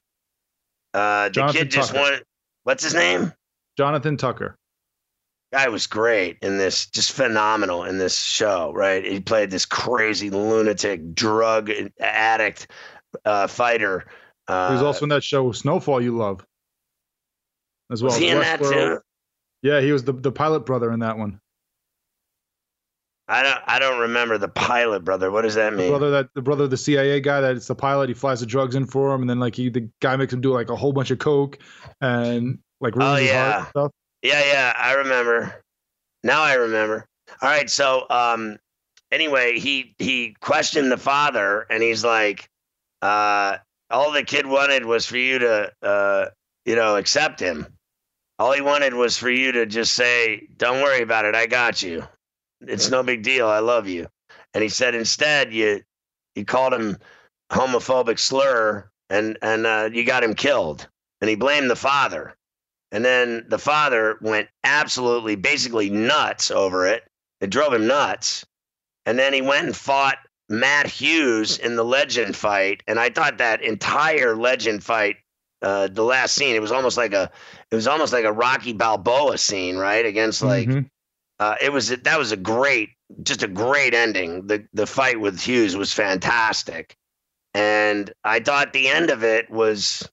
uh, 0.94 1.26
the 1.26 1.32
Jonathan 1.32 1.62
kid 1.62 1.72
just 1.72 1.90
Tucker. 1.92 2.02
wanted. 2.02 2.24
What's 2.64 2.84
his 2.84 2.94
name? 2.94 3.32
Jonathan 3.78 4.18
Tucker. 4.18 4.58
Guy 5.54 5.70
was 5.70 5.88
great 5.88 6.38
in 6.42 6.58
this, 6.58 6.88
just 6.88 7.12
phenomenal 7.12 7.84
in 7.84 7.98
this 7.98 8.18
show, 8.18 8.74
right? 8.74 9.06
He 9.06 9.20
played 9.20 9.52
this 9.52 9.66
crazy 9.66 10.30
lunatic 10.30 11.14
drug 11.14 11.72
addict 12.00 12.68
uh, 13.24 13.48
fighter. 13.48 14.06
Uh, 14.48 14.70
He 14.70 14.74
was 14.74 14.84
also 14.84 15.06
in 15.06 15.10
that 15.10 15.24
show 15.24 15.52
Snowfall 15.52 16.02
you 16.02 16.18
love. 16.18 16.46
As 17.92 18.02
well. 18.02 18.12
was 18.12 18.18
he 18.20 18.30
in 18.30 18.40
that 18.40 18.60
too? 18.62 19.00
Yeah, 19.62 19.82
he 19.82 19.92
was 19.92 20.04
the, 20.04 20.14
the 20.14 20.32
pilot 20.32 20.62
brother 20.66 20.92
in 20.92 21.00
that 21.00 21.18
one. 21.18 21.40
I 23.28 23.42
don't. 23.42 23.60
I 23.66 23.80
don't 23.80 24.00
remember 24.02 24.38
the 24.38 24.48
pilot, 24.48 25.04
brother. 25.04 25.32
What 25.32 25.42
does 25.42 25.56
that 25.56 25.72
The 25.72 25.78
mean? 25.78 25.90
brother 25.90 26.12
that 26.12 26.30
the 26.36 26.42
brother 26.42 26.68
the 26.68 26.78
CIA 26.78 27.20
guy 27.22 27.42
that 27.42 27.56
it's 27.56 27.68
the 27.68 27.76
pilot, 27.76 28.10
he 28.10 28.14
flies 28.14 28.40
the 28.40 28.46
drugs 28.46 28.76
in 28.76 28.86
for 28.86 29.14
him, 29.16 29.22
and 29.22 29.30
then 29.30 29.40
like 29.40 29.56
he 29.56 29.70
the 29.70 29.90
guy 30.00 30.16
makes 30.16 30.32
him 30.32 30.42
do 30.42 30.54
like 30.54 30.70
a 30.70 30.76
whole 30.76 30.94
bunch 30.94 31.10
of 31.10 31.18
coke 31.20 31.58
and 32.02 32.60
like 32.82 32.94
Oh, 32.98 33.16
yeah. 33.16 33.66
Yeah, 34.22 34.44
yeah, 34.46 34.74
I 34.78 34.94
remember. 34.94 35.64
Now 36.24 36.42
I 36.42 36.54
remember. 36.54 37.06
All 37.42 37.50
right, 37.50 37.70
so 37.70 38.06
um 38.10 38.58
anyway, 39.12 39.58
he 39.60 39.96
he 39.98 40.36
questioned 40.40 40.92
the 40.92 40.98
father 40.98 41.66
and 41.70 41.82
he's 41.82 42.04
like 42.04 42.48
uh 43.02 43.58
all 43.90 44.12
the 44.12 44.24
kid 44.24 44.46
wanted 44.46 44.86
was 44.86 45.06
for 45.06 45.18
you 45.18 45.40
to 45.40 45.72
uh 45.82 46.26
you 46.66 46.76
know, 46.76 46.96
accept 46.96 47.40
him. 47.40 47.68
All 48.40 48.52
he 48.52 48.62
wanted 48.62 48.94
was 48.94 49.18
for 49.18 49.30
you 49.30 49.52
to 49.54 49.66
just 49.68 49.94
say, 49.94 50.48
"Don't 50.58 50.82
worry 50.82 51.02
about 51.02 51.26
it. 51.26 51.36
I 51.36 51.46
got 51.46 51.82
you. 51.84 52.04
It's 52.62 52.90
no 52.90 53.04
big 53.04 53.24
deal. 53.24 53.48
I 53.48 53.60
love 53.60 53.88
you." 53.88 54.08
And 54.54 54.64
he 54.64 54.70
said 54.70 54.96
instead 54.96 55.54
you 55.54 55.82
you 56.36 56.46
called 56.46 56.74
him 56.74 56.98
homophobic 57.52 58.20
slur 58.20 58.90
and 59.10 59.38
and 59.42 59.66
uh, 59.66 59.90
you 59.92 60.04
got 60.04 60.24
him 60.24 60.34
killed. 60.34 60.88
And 61.22 61.30
he 61.30 61.36
blamed 61.36 61.70
the 61.70 61.76
father. 61.76 62.36
And 62.92 63.04
then 63.04 63.46
the 63.48 63.58
father 63.58 64.18
went 64.22 64.50
absolutely, 64.64 65.36
basically 65.36 65.90
nuts 65.90 66.52
over 66.52 66.86
it. 66.88 67.04
It 67.42 67.50
drove 67.50 67.74
him 67.74 67.88
nuts. 67.88 68.46
And 69.06 69.18
then 69.18 69.34
he 69.34 69.42
went 69.42 69.66
and 69.66 69.76
fought 69.76 70.18
Matt 70.50 70.88
Hughes 70.88 71.58
in 71.58 71.76
the 71.76 71.84
legend 71.86 72.36
fight. 72.36 72.84
And 72.88 73.00
I 73.00 73.10
thought 73.10 73.40
that 73.40 73.62
entire 73.62 74.36
legend 74.36 74.84
fight, 74.84 75.18
uh, 75.62 75.88
the 75.88 76.04
last 76.04 76.36
scene, 76.36 76.56
it 76.56 76.62
was 76.62 76.72
almost 76.72 76.98
like 76.98 77.14
a, 77.14 77.32
it 77.72 77.76
was 77.76 77.88
almost 77.88 78.14
like 78.14 78.26
a 78.26 78.32
Rocky 78.34 78.74
Balboa 78.74 79.38
scene, 79.38 79.78
right? 79.78 80.06
Against 80.06 80.42
like, 80.42 80.68
Mhm. 80.70 80.90
Uh, 81.40 81.56
it 81.62 81.72
was 81.72 81.90
that 81.90 82.18
was 82.18 82.32
a 82.32 82.38
great, 82.38 82.90
just 83.24 83.44
a 83.44 83.48
great 83.48 83.94
ending. 83.94 84.48
The 84.48 84.66
the 84.74 84.88
fight 84.88 85.20
with 85.20 85.42
Hughes 85.42 85.76
was 85.76 85.92
fantastic, 85.92 86.96
and 87.54 88.12
I 88.24 88.40
thought 88.40 88.74
the 88.74 88.88
end 88.88 89.10
of 89.10 89.24
it 89.24 89.50
was 89.50 90.08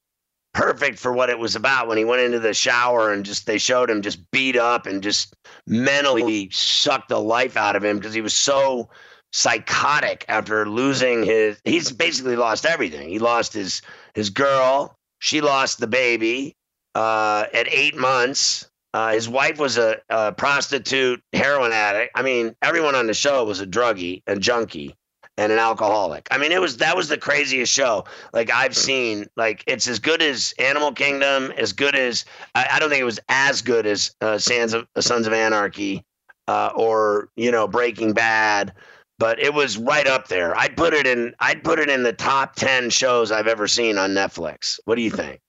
perfect 0.52 0.98
for 0.98 1.12
what 1.12 1.30
it 1.30 1.38
was 1.38 1.56
about. 1.56 1.88
When 1.88 1.98
he 1.98 2.04
went 2.04 2.22
into 2.22 2.40
the 2.40 2.54
shower 2.54 3.12
and 3.12 3.24
just 3.24 3.46
they 3.46 3.58
showed 3.58 3.88
him 3.88 4.02
just 4.02 4.30
beat 4.32 4.56
up 4.56 4.86
and 4.86 5.02
just 5.02 5.34
mentally 5.66 6.50
sucked 6.50 7.08
the 7.08 7.20
life 7.20 7.56
out 7.56 7.76
of 7.76 7.84
him 7.84 7.98
because 7.98 8.14
he 8.14 8.20
was 8.20 8.34
so 8.34 8.90
psychotic 9.32 10.24
after 10.28 10.68
losing 10.68 11.22
his. 11.22 11.60
He's 11.64 11.92
basically 11.92 12.36
lost 12.36 12.66
everything. 12.66 13.08
He 13.08 13.18
lost 13.18 13.52
his 13.52 13.80
his 14.14 14.28
girl. 14.30 14.96
She 15.20 15.40
lost 15.40 15.78
the 15.78 15.86
baby 15.86 16.56
uh, 16.96 17.46
at 17.54 17.68
eight 17.68 17.96
months. 17.96 18.68
Uh, 18.94 19.12
his 19.12 19.28
wife 19.28 19.58
was 19.58 19.78
a, 19.78 19.99
a 20.11 20.32
prostitute, 20.32 21.22
heroin 21.32 21.72
addict. 21.72 22.12
I 22.14 22.22
mean, 22.22 22.54
everyone 22.62 22.94
on 22.94 23.06
the 23.06 23.14
show 23.14 23.44
was 23.44 23.61
a 23.61 23.66
druggie 23.66 24.22
and 24.26 24.40
junkie 24.40 24.94
and 25.38 25.50
an 25.50 25.58
alcoholic. 25.58 26.28
I 26.30 26.38
mean, 26.38 26.52
it 26.52 26.61
was 26.61 26.76
that 26.78 26.96
was 26.96 27.08
the 27.08 27.16
craziest 27.16 27.72
show 27.72 28.04
like 28.32 28.50
I've 28.50 28.76
seen. 28.76 29.26
Like 29.37 29.64
it's 29.66 29.88
as 29.88 29.99
good 29.99 30.20
as 30.20 30.54
Animal 30.58 30.92
Kingdom, 30.92 31.52
as 31.56 31.72
good 31.72 31.94
as 31.94 32.25
I, 32.54 32.68
I 32.72 32.78
don't 32.78 32.90
think 32.90 33.00
it 33.00 33.04
was 33.04 33.20
as 33.28 33.62
good 33.62 33.87
as 33.87 34.14
uh, 34.20 34.38
Sons 34.38 34.75
of 34.75 34.87
Sons 35.00 35.26
of 35.26 35.32
Anarchy 35.32 36.04
uh, 36.49 36.70
or 36.75 37.28
you 37.37 37.50
know 37.50 37.66
Breaking 37.66 38.12
Bad. 38.12 38.75
But 39.18 39.38
it 39.38 39.54
was 39.54 39.78
right 39.78 40.06
up 40.06 40.28
there. 40.28 40.56
I'd 40.56 40.76
put 40.76 40.94
it 40.94 41.06
in. 41.06 41.34
I'd 41.40 41.62
put 41.62 41.78
it 41.78 41.88
in 41.88 42.02
the 42.02 42.12
top 42.12 42.56
ten 42.56 42.90
shows 42.90 43.30
I've 43.32 43.46
ever 43.46 43.68
seen 43.68 43.96
on 43.96 44.11
Netflix. 44.11 44.80
What 44.84 44.96
do 44.96 45.02
you 45.02 45.11
think? 45.11 45.41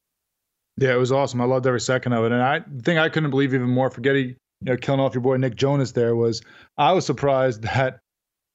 Yeah, 0.78 0.94
it 0.94 0.98
was 0.98 1.12
awesome. 1.12 1.42
I 1.42 1.46
loved 1.46 1.68
every 1.68 1.82
second 1.82 2.14
of 2.14 2.26
it. 2.26 2.32
And 2.32 2.42
I 2.42 2.60
the 2.60 2.82
thing 2.84 2.98
I 2.98 3.10
couldn't 3.10 3.30
believe 3.30 3.54
even 3.54 3.70
more, 3.70 3.90
forgetting 3.90 4.30
you 4.30 4.36
know, 4.62 4.78
killing 4.78 5.00
off 5.00 5.14
your 5.14 5.22
boy 5.22 5.38
Nick 5.38 5.56
Jonas 5.56 5.92
there 5.92 6.16
was 6.16 6.42
I 6.78 6.94
was 6.94 7.06
surprised 7.06 7.62
that 7.64 8.00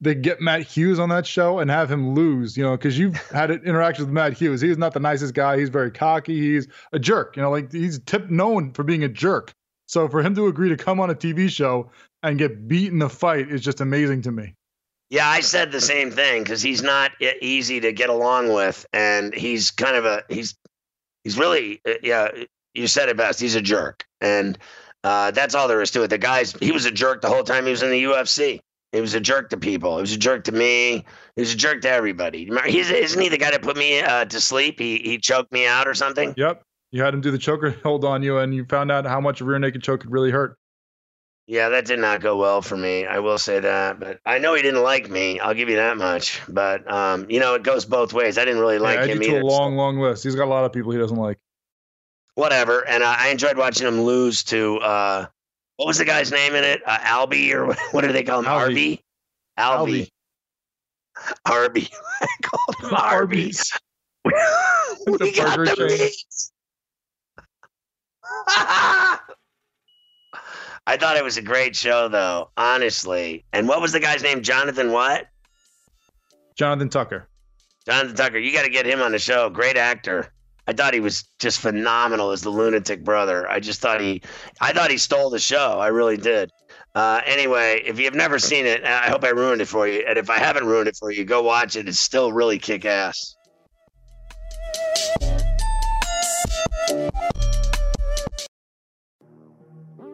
they 0.00 0.14
get 0.14 0.40
Matt 0.40 0.62
Hughes 0.62 0.98
on 0.98 1.08
that 1.08 1.26
show 1.26 1.58
and 1.58 1.70
have 1.70 1.90
him 1.90 2.14
lose, 2.14 2.56
you 2.56 2.62
know, 2.62 2.76
because 2.76 2.98
you've 2.98 3.16
had 3.32 3.50
interactions 3.50 4.06
with 4.06 4.14
Matt 4.14 4.32
Hughes. 4.34 4.60
He's 4.60 4.78
not 4.78 4.94
the 4.94 5.00
nicest 5.00 5.34
guy. 5.34 5.58
He's 5.58 5.68
very 5.68 5.90
cocky. 5.90 6.38
He's 6.38 6.68
a 6.92 6.98
jerk. 6.98 7.36
You 7.36 7.42
know, 7.42 7.50
like 7.50 7.72
he's 7.72 7.98
tip 8.00 8.30
known 8.30 8.72
for 8.72 8.84
being 8.84 9.04
a 9.04 9.08
jerk. 9.08 9.52
So 9.86 10.08
for 10.08 10.22
him 10.22 10.34
to 10.34 10.46
agree 10.46 10.68
to 10.68 10.76
come 10.76 11.00
on 11.00 11.10
a 11.10 11.14
TV 11.14 11.48
show 11.48 11.90
and 12.22 12.38
get 12.38 12.68
beat 12.68 12.92
in 12.92 12.98
the 12.98 13.08
fight 13.08 13.50
is 13.50 13.62
just 13.62 13.80
amazing 13.80 14.22
to 14.22 14.32
me. 14.32 14.54
Yeah, 15.10 15.26
I 15.26 15.40
said 15.40 15.72
the 15.72 15.80
same 15.80 16.10
thing 16.10 16.42
because 16.42 16.60
he's 16.60 16.82
not 16.82 17.12
easy 17.40 17.80
to 17.80 17.92
get 17.92 18.10
along 18.10 18.52
with, 18.52 18.84
and 18.92 19.32
he's 19.34 19.70
kind 19.70 19.96
of 19.96 20.04
a 20.04 20.22
he's 20.28 20.54
he's 21.24 21.38
really 21.38 21.80
uh, 21.86 21.94
yeah. 22.02 22.28
You 22.74 22.86
said 22.86 23.08
it 23.08 23.16
best. 23.16 23.40
He's 23.40 23.54
a 23.54 23.60
jerk, 23.60 24.04
and 24.20 24.58
uh, 25.02 25.30
that's 25.30 25.54
all 25.54 25.68
there 25.68 25.82
is 25.82 25.90
to 25.92 26.02
it. 26.02 26.08
The 26.08 26.18
guy's 26.18 26.52
he 26.52 26.72
was 26.72 26.84
a 26.84 26.90
jerk 26.90 27.22
the 27.22 27.28
whole 27.28 27.42
time 27.42 27.64
he 27.64 27.70
was 27.70 27.82
in 27.82 27.90
the 27.90 28.04
UFC. 28.04 28.60
He 28.92 29.00
was 29.00 29.14
a 29.14 29.20
jerk 29.20 29.50
to 29.50 29.56
people. 29.56 29.96
He 29.96 30.00
was 30.00 30.12
a 30.12 30.18
jerk 30.18 30.44
to 30.44 30.52
me. 30.52 31.04
He 31.36 31.40
was 31.40 31.52
a 31.52 31.56
jerk 31.56 31.82
to 31.82 31.90
everybody. 31.90 32.48
He's 32.66 32.90
isn't 32.90 33.20
he 33.20 33.28
the 33.28 33.38
guy 33.38 33.50
that 33.50 33.62
put 33.62 33.76
me 33.76 34.00
uh, 34.00 34.24
to 34.26 34.40
sleep? 34.40 34.78
He 34.78 34.98
he 34.98 35.18
choked 35.18 35.52
me 35.52 35.66
out 35.66 35.86
or 35.86 35.94
something. 35.94 36.34
Yep. 36.36 36.62
You 36.90 37.02
had 37.02 37.12
him 37.12 37.20
do 37.20 37.30
the 37.30 37.38
choker 37.38 37.70
hold 37.82 38.04
on 38.04 38.22
you, 38.22 38.38
and 38.38 38.54
you 38.54 38.64
found 38.64 38.90
out 38.90 39.06
how 39.06 39.20
much 39.20 39.40
a 39.40 39.44
rear 39.44 39.58
naked 39.58 39.82
choke 39.82 40.00
could 40.00 40.10
really 40.10 40.30
hurt. 40.30 40.56
Yeah, 41.48 41.70
that 41.70 41.86
did 41.86 41.98
not 41.98 42.20
go 42.20 42.36
well 42.36 42.60
for 42.62 42.76
me. 42.76 43.06
I 43.06 43.20
will 43.20 43.38
say 43.38 43.58
that. 43.60 43.98
But 43.98 44.20
I 44.26 44.38
know 44.38 44.54
he 44.54 44.62
didn't 44.62 44.82
like 44.82 45.08
me. 45.10 45.40
I'll 45.40 45.54
give 45.54 45.70
you 45.70 45.76
that 45.76 45.96
much. 45.96 46.42
But 46.48 46.90
um, 46.92 47.26
you 47.30 47.40
know, 47.40 47.54
it 47.54 47.62
goes 47.64 47.86
both 47.86 48.12
ways. 48.12 48.36
I 48.38 48.44
didn't 48.44 48.60
really 48.60 48.78
like 48.78 49.00
yeah, 49.00 49.06
him 49.06 49.22
you 49.22 49.30
to 49.30 49.36
either. 49.36 49.40
a 49.40 49.46
long, 49.46 49.74
long 49.76 49.98
list. 49.98 50.24
He's 50.24 50.36
got 50.36 50.44
a 50.44 50.50
lot 50.52 50.64
of 50.66 50.72
people 50.74 50.92
he 50.92 50.98
doesn't 50.98 51.16
like. 51.16 51.38
whatever. 52.34 52.86
And 52.86 53.02
uh, 53.02 53.16
I 53.18 53.30
enjoyed 53.30 53.56
watching 53.56 53.86
him 53.86 54.02
lose 54.02 54.44
to 54.44 54.78
uh, 54.80 55.26
what 55.76 55.86
was 55.86 55.98
the 55.98 56.04
guy's 56.04 56.30
name 56.30 56.54
in 56.54 56.64
it? 56.64 56.82
Uh, 56.86 56.98
Albie 56.98 57.52
or 57.52 57.66
what, 57.66 57.78
what 57.92 58.02
do 58.02 58.12
they 58.12 58.22
call 58.22 58.40
him? 58.40 58.46
Albie. 58.46 59.00
Albie. 59.58 60.08
Albie. 60.08 60.10
Arby. 61.46 61.88
I 62.22 62.26
called 62.42 62.76
him 62.82 62.90
Arby's. 62.96 63.72
we 64.24 64.32
The 65.16 65.32
got 65.34 65.58
the 65.76 65.86
meat. 65.86 66.24
I 70.88 70.96
thought 70.96 71.18
it 71.18 71.22
was 71.22 71.36
a 71.36 71.42
great 71.42 71.76
show, 71.76 72.08
though, 72.08 72.48
honestly. 72.56 73.44
And 73.52 73.68
what 73.68 73.82
was 73.82 73.92
the 73.92 74.00
guy's 74.00 74.22
name? 74.22 74.42
Jonathan 74.42 74.90
what? 74.90 75.26
Jonathan 76.54 76.88
Tucker. 76.88 77.28
Jonathan 77.84 78.16
Tucker. 78.16 78.38
You 78.38 78.54
got 78.54 78.62
to 78.62 78.70
get 78.70 78.86
him 78.86 79.02
on 79.02 79.12
the 79.12 79.18
show. 79.18 79.50
Great 79.50 79.76
actor. 79.76 80.32
I 80.66 80.72
thought 80.72 80.94
he 80.94 81.00
was 81.00 81.24
just 81.38 81.60
phenomenal 81.60 82.30
as 82.30 82.40
the 82.40 82.48
lunatic 82.48 83.04
brother. 83.04 83.46
I 83.50 83.60
just 83.60 83.82
thought 83.82 84.00
he, 84.00 84.22
I 84.62 84.72
thought 84.72 84.90
he 84.90 84.96
stole 84.96 85.28
the 85.28 85.38
show. 85.38 85.78
I 85.78 85.88
really 85.88 86.16
did. 86.16 86.50
Uh, 86.94 87.20
anyway, 87.26 87.82
if 87.84 88.00
you've 88.00 88.14
never 88.14 88.38
seen 88.38 88.64
it, 88.64 88.82
I 88.82 89.10
hope 89.10 89.24
I 89.24 89.28
ruined 89.28 89.60
it 89.60 89.68
for 89.68 89.86
you. 89.86 90.02
And 90.08 90.18
if 90.18 90.30
I 90.30 90.38
haven't 90.38 90.64
ruined 90.64 90.88
it 90.88 90.96
for 90.96 91.10
you, 91.10 91.26
go 91.26 91.42
watch 91.42 91.76
it. 91.76 91.86
It's 91.86 91.98
still 91.98 92.32
really 92.32 92.58
kick 92.58 92.86
ass. 92.86 93.36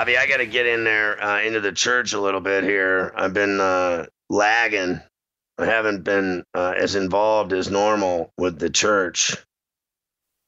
Bobby, 0.00 0.16
I 0.16 0.26
got 0.26 0.38
to 0.38 0.46
get 0.46 0.64
in 0.64 0.82
there 0.82 1.22
uh, 1.22 1.42
into 1.42 1.60
the 1.60 1.72
church 1.72 2.14
a 2.14 2.20
little 2.22 2.40
bit 2.40 2.64
here. 2.64 3.12
I've 3.14 3.34
been 3.34 3.60
uh, 3.60 4.06
lagging. 4.30 4.98
I 5.58 5.66
haven't 5.66 6.04
been 6.04 6.42
uh, 6.54 6.72
as 6.74 6.94
involved 6.94 7.52
as 7.52 7.70
normal 7.70 8.32
with 8.38 8.58
the 8.58 8.70
church, 8.70 9.36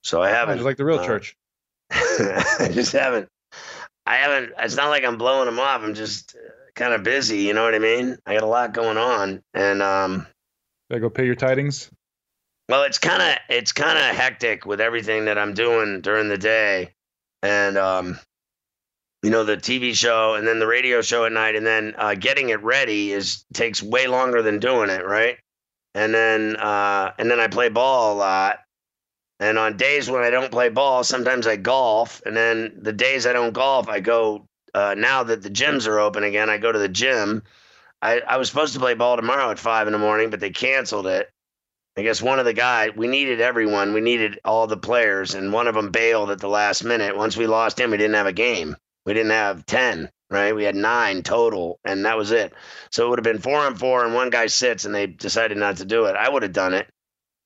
so 0.04 0.22
I 0.22 0.30
haven't. 0.30 0.62
Like 0.62 0.78
the 0.78 0.86
real 0.86 1.00
uh, 1.00 1.04
church. 1.04 1.36
I 1.90 2.70
just 2.72 2.92
haven't. 2.92 3.28
I 4.06 4.16
haven't. 4.16 4.54
It's 4.58 4.76
not 4.76 4.88
like 4.88 5.04
I'm 5.04 5.18
blowing 5.18 5.44
them 5.44 5.60
off. 5.60 5.82
I'm 5.82 5.92
just 5.92 6.34
kind 6.74 6.94
of 6.94 7.02
busy. 7.02 7.40
You 7.40 7.52
know 7.52 7.62
what 7.62 7.74
I 7.74 7.78
mean? 7.78 8.16
I 8.24 8.32
got 8.32 8.44
a 8.44 8.46
lot 8.46 8.72
going 8.72 8.96
on, 8.96 9.42
and 9.52 9.82
um, 9.82 10.26
Gotta 10.88 11.02
go 11.02 11.10
pay 11.10 11.26
your 11.26 11.34
tidings. 11.34 11.90
well, 12.70 12.84
it's 12.84 12.98
kind 12.98 13.20
of 13.20 13.36
it's 13.54 13.72
kind 13.72 13.98
of 13.98 14.16
hectic 14.16 14.64
with 14.64 14.80
everything 14.80 15.26
that 15.26 15.36
I'm 15.36 15.52
doing 15.52 16.00
during 16.00 16.30
the 16.30 16.38
day, 16.38 16.94
and 17.42 17.76
um, 17.76 18.18
you 19.22 19.30
know 19.30 19.44
the 19.44 19.56
TV 19.56 19.94
show 19.94 20.34
and 20.34 20.46
then 20.46 20.58
the 20.58 20.66
radio 20.66 21.00
show 21.00 21.24
at 21.24 21.32
night, 21.32 21.54
and 21.54 21.66
then 21.66 21.94
uh, 21.96 22.14
getting 22.14 22.50
it 22.50 22.62
ready 22.62 23.12
is 23.12 23.44
takes 23.54 23.82
way 23.82 24.06
longer 24.06 24.42
than 24.42 24.58
doing 24.58 24.90
it, 24.90 25.04
right? 25.06 25.38
And 25.94 26.12
then 26.12 26.56
uh, 26.56 27.12
and 27.18 27.30
then 27.30 27.40
I 27.40 27.48
play 27.48 27.68
ball 27.68 28.14
a 28.14 28.16
lot, 28.16 28.58
and 29.38 29.58
on 29.58 29.76
days 29.76 30.10
when 30.10 30.22
I 30.22 30.30
don't 30.30 30.52
play 30.52 30.68
ball, 30.68 31.04
sometimes 31.04 31.46
I 31.46 31.56
golf, 31.56 32.22
and 32.26 32.36
then 32.36 32.78
the 32.80 32.92
days 32.92 33.26
I 33.26 33.32
don't 33.32 33.52
golf, 33.52 33.88
I 33.88 34.00
go. 34.00 34.46
Uh, 34.74 34.94
now 34.96 35.22
that 35.22 35.42
the 35.42 35.50
gyms 35.50 35.86
are 35.86 35.98
open 35.98 36.24
again, 36.24 36.48
I 36.48 36.56
go 36.56 36.72
to 36.72 36.78
the 36.78 36.88
gym. 36.88 37.42
I, 38.00 38.20
I 38.20 38.38
was 38.38 38.48
supposed 38.48 38.72
to 38.72 38.80
play 38.80 38.94
ball 38.94 39.16
tomorrow 39.16 39.50
at 39.50 39.58
five 39.58 39.86
in 39.86 39.92
the 39.92 39.98
morning, 39.98 40.30
but 40.30 40.40
they 40.40 40.50
canceled 40.50 41.06
it. 41.06 41.30
I 41.96 42.02
guess 42.02 42.22
one 42.22 42.38
of 42.38 42.46
the 42.46 42.54
guys, 42.54 42.92
we 42.96 43.06
needed 43.06 43.42
everyone. 43.42 43.92
We 43.92 44.00
needed 44.00 44.40
all 44.46 44.66
the 44.66 44.78
players, 44.78 45.34
and 45.34 45.52
one 45.52 45.66
of 45.68 45.74
them 45.74 45.90
bailed 45.90 46.30
at 46.30 46.38
the 46.38 46.48
last 46.48 46.84
minute. 46.84 47.16
Once 47.16 47.36
we 47.36 47.46
lost 47.46 47.78
him, 47.78 47.90
we 47.90 47.98
didn't 47.98 48.14
have 48.14 48.26
a 48.26 48.32
game. 48.32 48.76
We 49.04 49.14
didn't 49.14 49.32
have 49.32 49.66
10, 49.66 50.10
right? 50.30 50.54
We 50.54 50.64
had 50.64 50.76
nine 50.76 51.22
total, 51.22 51.80
and 51.84 52.04
that 52.04 52.16
was 52.16 52.30
it. 52.30 52.52
So 52.90 53.06
it 53.06 53.10
would 53.10 53.18
have 53.18 53.24
been 53.24 53.42
four 53.42 53.58
on 53.58 53.74
four, 53.74 54.04
and 54.04 54.14
one 54.14 54.30
guy 54.30 54.46
sits, 54.46 54.84
and 54.84 54.94
they 54.94 55.06
decided 55.06 55.58
not 55.58 55.78
to 55.78 55.84
do 55.84 56.04
it. 56.04 56.16
I 56.16 56.28
would 56.28 56.42
have 56.42 56.52
done 56.52 56.74
it. 56.74 56.88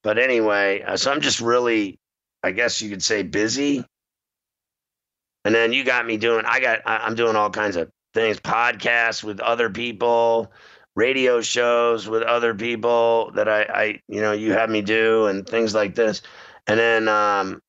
But 0.02 0.18
anyway, 0.18 0.82
uh, 0.82 0.96
so 0.96 1.10
I'm 1.10 1.20
just 1.20 1.40
really, 1.40 1.98
I 2.42 2.52
guess 2.52 2.80
you 2.80 2.90
could 2.90 3.02
say, 3.02 3.22
busy. 3.22 3.84
And 5.44 5.54
then 5.54 5.72
you 5.72 5.84
got 5.84 6.06
me 6.06 6.16
doing, 6.16 6.44
I 6.44 6.60
got, 6.60 6.80
I'm 6.84 7.14
doing 7.14 7.36
all 7.36 7.50
kinds 7.50 7.76
of 7.76 7.90
things, 8.14 8.38
podcasts 8.38 9.22
with 9.24 9.40
other 9.40 9.70
people, 9.70 10.52
radio 10.96 11.40
shows 11.40 12.08
with 12.08 12.22
other 12.22 12.54
people 12.54 13.30
that 13.34 13.48
I, 13.48 13.62
I, 13.62 14.00
you 14.08 14.20
know, 14.20 14.32
you 14.32 14.52
have 14.52 14.70
me 14.70 14.82
do 14.82 15.26
and 15.26 15.46
things 15.46 15.74
like 15.74 15.94
this. 15.94 16.22
And 16.66 16.80
then, 16.80 17.08
um, 17.08 17.60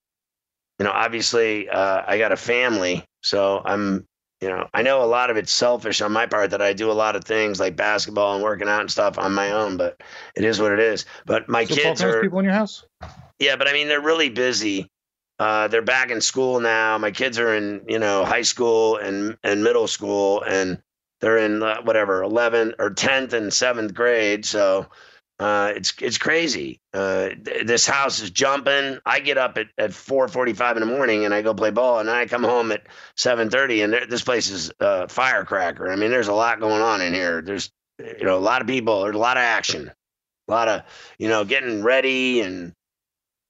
you 0.79 0.85
know, 0.85 0.91
obviously, 0.91 1.69
uh, 1.69 2.03
I 2.07 2.17
got 2.17 2.31
a 2.31 2.37
family, 2.37 3.03
so 3.23 3.61
I'm, 3.65 4.05
you 4.41 4.49
know, 4.49 4.67
I 4.73 4.83
know 4.83 5.03
a 5.03 5.05
lot 5.05 5.29
of 5.29 5.37
it's 5.37 5.51
selfish 5.51 6.01
on 6.01 6.11
my 6.11 6.25
part 6.27 6.51
that 6.51 6.61
I 6.61 6.73
do 6.73 6.91
a 6.91 6.93
lot 6.93 7.15
of 7.15 7.23
things 7.23 7.59
like 7.59 7.75
basketball 7.75 8.35
and 8.35 8.43
working 8.43 8.67
out 8.67 8.81
and 8.81 8.91
stuff 8.91 9.17
on 9.17 9.33
my 9.33 9.51
own, 9.51 9.77
but 9.77 10.01
it 10.35 10.43
is 10.43 10.59
what 10.61 10.71
it 10.71 10.79
is. 10.79 11.05
But 11.25 11.49
my 11.49 11.65
So 11.65 11.75
kids 11.75 12.01
are, 12.03 12.21
people 12.21 12.39
in 12.39 12.45
your 12.45 12.53
house? 12.53 12.85
yeah, 13.39 13.55
but 13.55 13.67
I 13.67 13.73
mean, 13.73 13.87
they're 13.87 14.01
really 14.01 14.29
busy. 14.29 14.89
Uh, 15.39 15.67
they're 15.67 15.81
back 15.83 16.09
in 16.09 16.21
school 16.21 16.59
now. 16.59 16.97
My 16.97 17.11
kids 17.11 17.37
are 17.37 17.53
in, 17.55 17.83
you 17.87 17.99
know, 17.99 18.25
high 18.25 18.41
school 18.41 18.97
and 18.97 19.37
and 19.43 19.63
middle 19.63 19.87
school, 19.87 20.41
and 20.43 20.81
they're 21.21 21.37
in 21.37 21.61
uh, 21.61 21.81
whatever 21.83 22.21
11th 22.21 22.73
or 22.79 22.91
10th 22.91 23.33
and 23.33 23.51
7th 23.51 23.93
grade. 23.93 24.45
So 24.45 24.87
uh, 25.39 25.73
it's 25.75 25.93
it's 26.01 26.17
crazy. 26.17 26.79
Uh, 26.93 27.29
th- 27.29 27.67
this 27.67 27.85
house 27.85 28.19
is 28.21 28.31
jumping. 28.31 28.97
I 29.05 29.19
get 29.19 29.37
up 29.37 29.57
at, 29.57 29.67
at 29.77 29.91
4:45 29.91 30.73
in 30.73 30.79
the 30.79 30.85
morning 30.87 31.25
and 31.25 31.33
I 31.33 31.43
go 31.43 31.53
play 31.53 31.69
ball, 31.69 31.99
and 31.99 32.09
I 32.09 32.25
come 32.25 32.43
home 32.43 32.71
at 32.71 32.87
7:30, 33.15 33.83
and 33.83 33.93
there, 33.93 34.05
this 34.07 34.23
place 34.23 34.49
is 34.49 34.71
a 34.79 35.07
firecracker. 35.07 35.91
I 35.91 35.95
mean, 35.95 36.09
there's 36.09 36.27
a 36.27 36.33
lot 36.33 36.59
going 36.59 36.81
on 36.81 37.01
in 37.01 37.13
here. 37.13 37.41
There's 37.41 37.71
you 37.99 38.23
know 38.23 38.37
a 38.37 38.39
lot 38.39 38.61
of 38.61 38.67
people. 38.67 39.03
There's 39.03 39.15
a 39.15 39.19
lot 39.19 39.37
of 39.37 39.43
action. 39.43 39.91
A 40.47 40.51
lot 40.51 40.67
of 40.67 40.81
you 41.19 41.29
know 41.29 41.45
getting 41.45 41.83
ready 41.83 42.41
and 42.41 42.73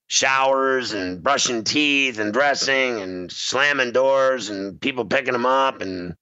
showers 0.08 0.92
and 0.94 1.24
brushing 1.24 1.64
teeth 1.64 2.20
and 2.20 2.34
dressing 2.34 3.02
and 3.02 3.32
slamming 3.32 3.94
doors 3.94 4.50
and 4.50 4.80
people 4.80 5.06
picking 5.06 5.34
them 5.34 5.46
up 5.46 5.82
and 5.82 6.16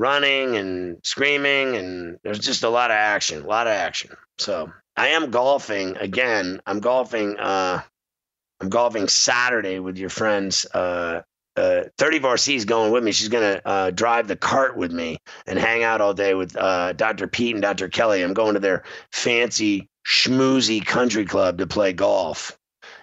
running 0.00 0.56
and 0.56 0.96
screaming 1.04 1.76
and 1.76 2.18
there's 2.24 2.38
just 2.38 2.62
a 2.62 2.68
lot 2.70 2.90
of 2.90 2.94
action 2.94 3.42
a 3.42 3.46
lot 3.46 3.66
of 3.66 3.74
action 3.74 4.10
so 4.38 4.72
i 4.96 5.08
am 5.08 5.30
golfing 5.30 5.94
again 5.98 6.58
i'm 6.64 6.80
golfing 6.80 7.38
uh 7.38 7.82
i'm 8.60 8.70
golfing 8.70 9.08
saturday 9.08 9.78
with 9.78 9.98
your 9.98 10.08
friends 10.08 10.64
uh 10.72 11.20
uh, 11.56 11.82
34 11.98 12.38
C 12.38 12.54
is 12.54 12.64
going 12.64 12.92
with 12.92 13.02
me. 13.02 13.12
She's 13.12 13.28
going 13.28 13.56
to 13.56 13.68
uh, 13.68 13.90
drive 13.90 14.28
the 14.28 14.36
cart 14.36 14.76
with 14.76 14.92
me 14.92 15.18
and 15.46 15.58
hang 15.58 15.82
out 15.82 16.00
all 16.00 16.14
day 16.14 16.32
with 16.32 16.56
uh, 16.56 16.92
Dr. 16.94 17.26
Pete 17.26 17.54
and 17.54 17.60
Dr. 17.60 17.88
Kelly. 17.88 18.22
I'm 18.22 18.32
going 18.32 18.54
to 18.54 18.60
their 18.60 18.84
fancy 19.12 19.88
schmoozy 20.06 20.82
country 20.86 21.26
club 21.26 21.58
to 21.58 21.66
play 21.66 21.92
golf 21.92 22.56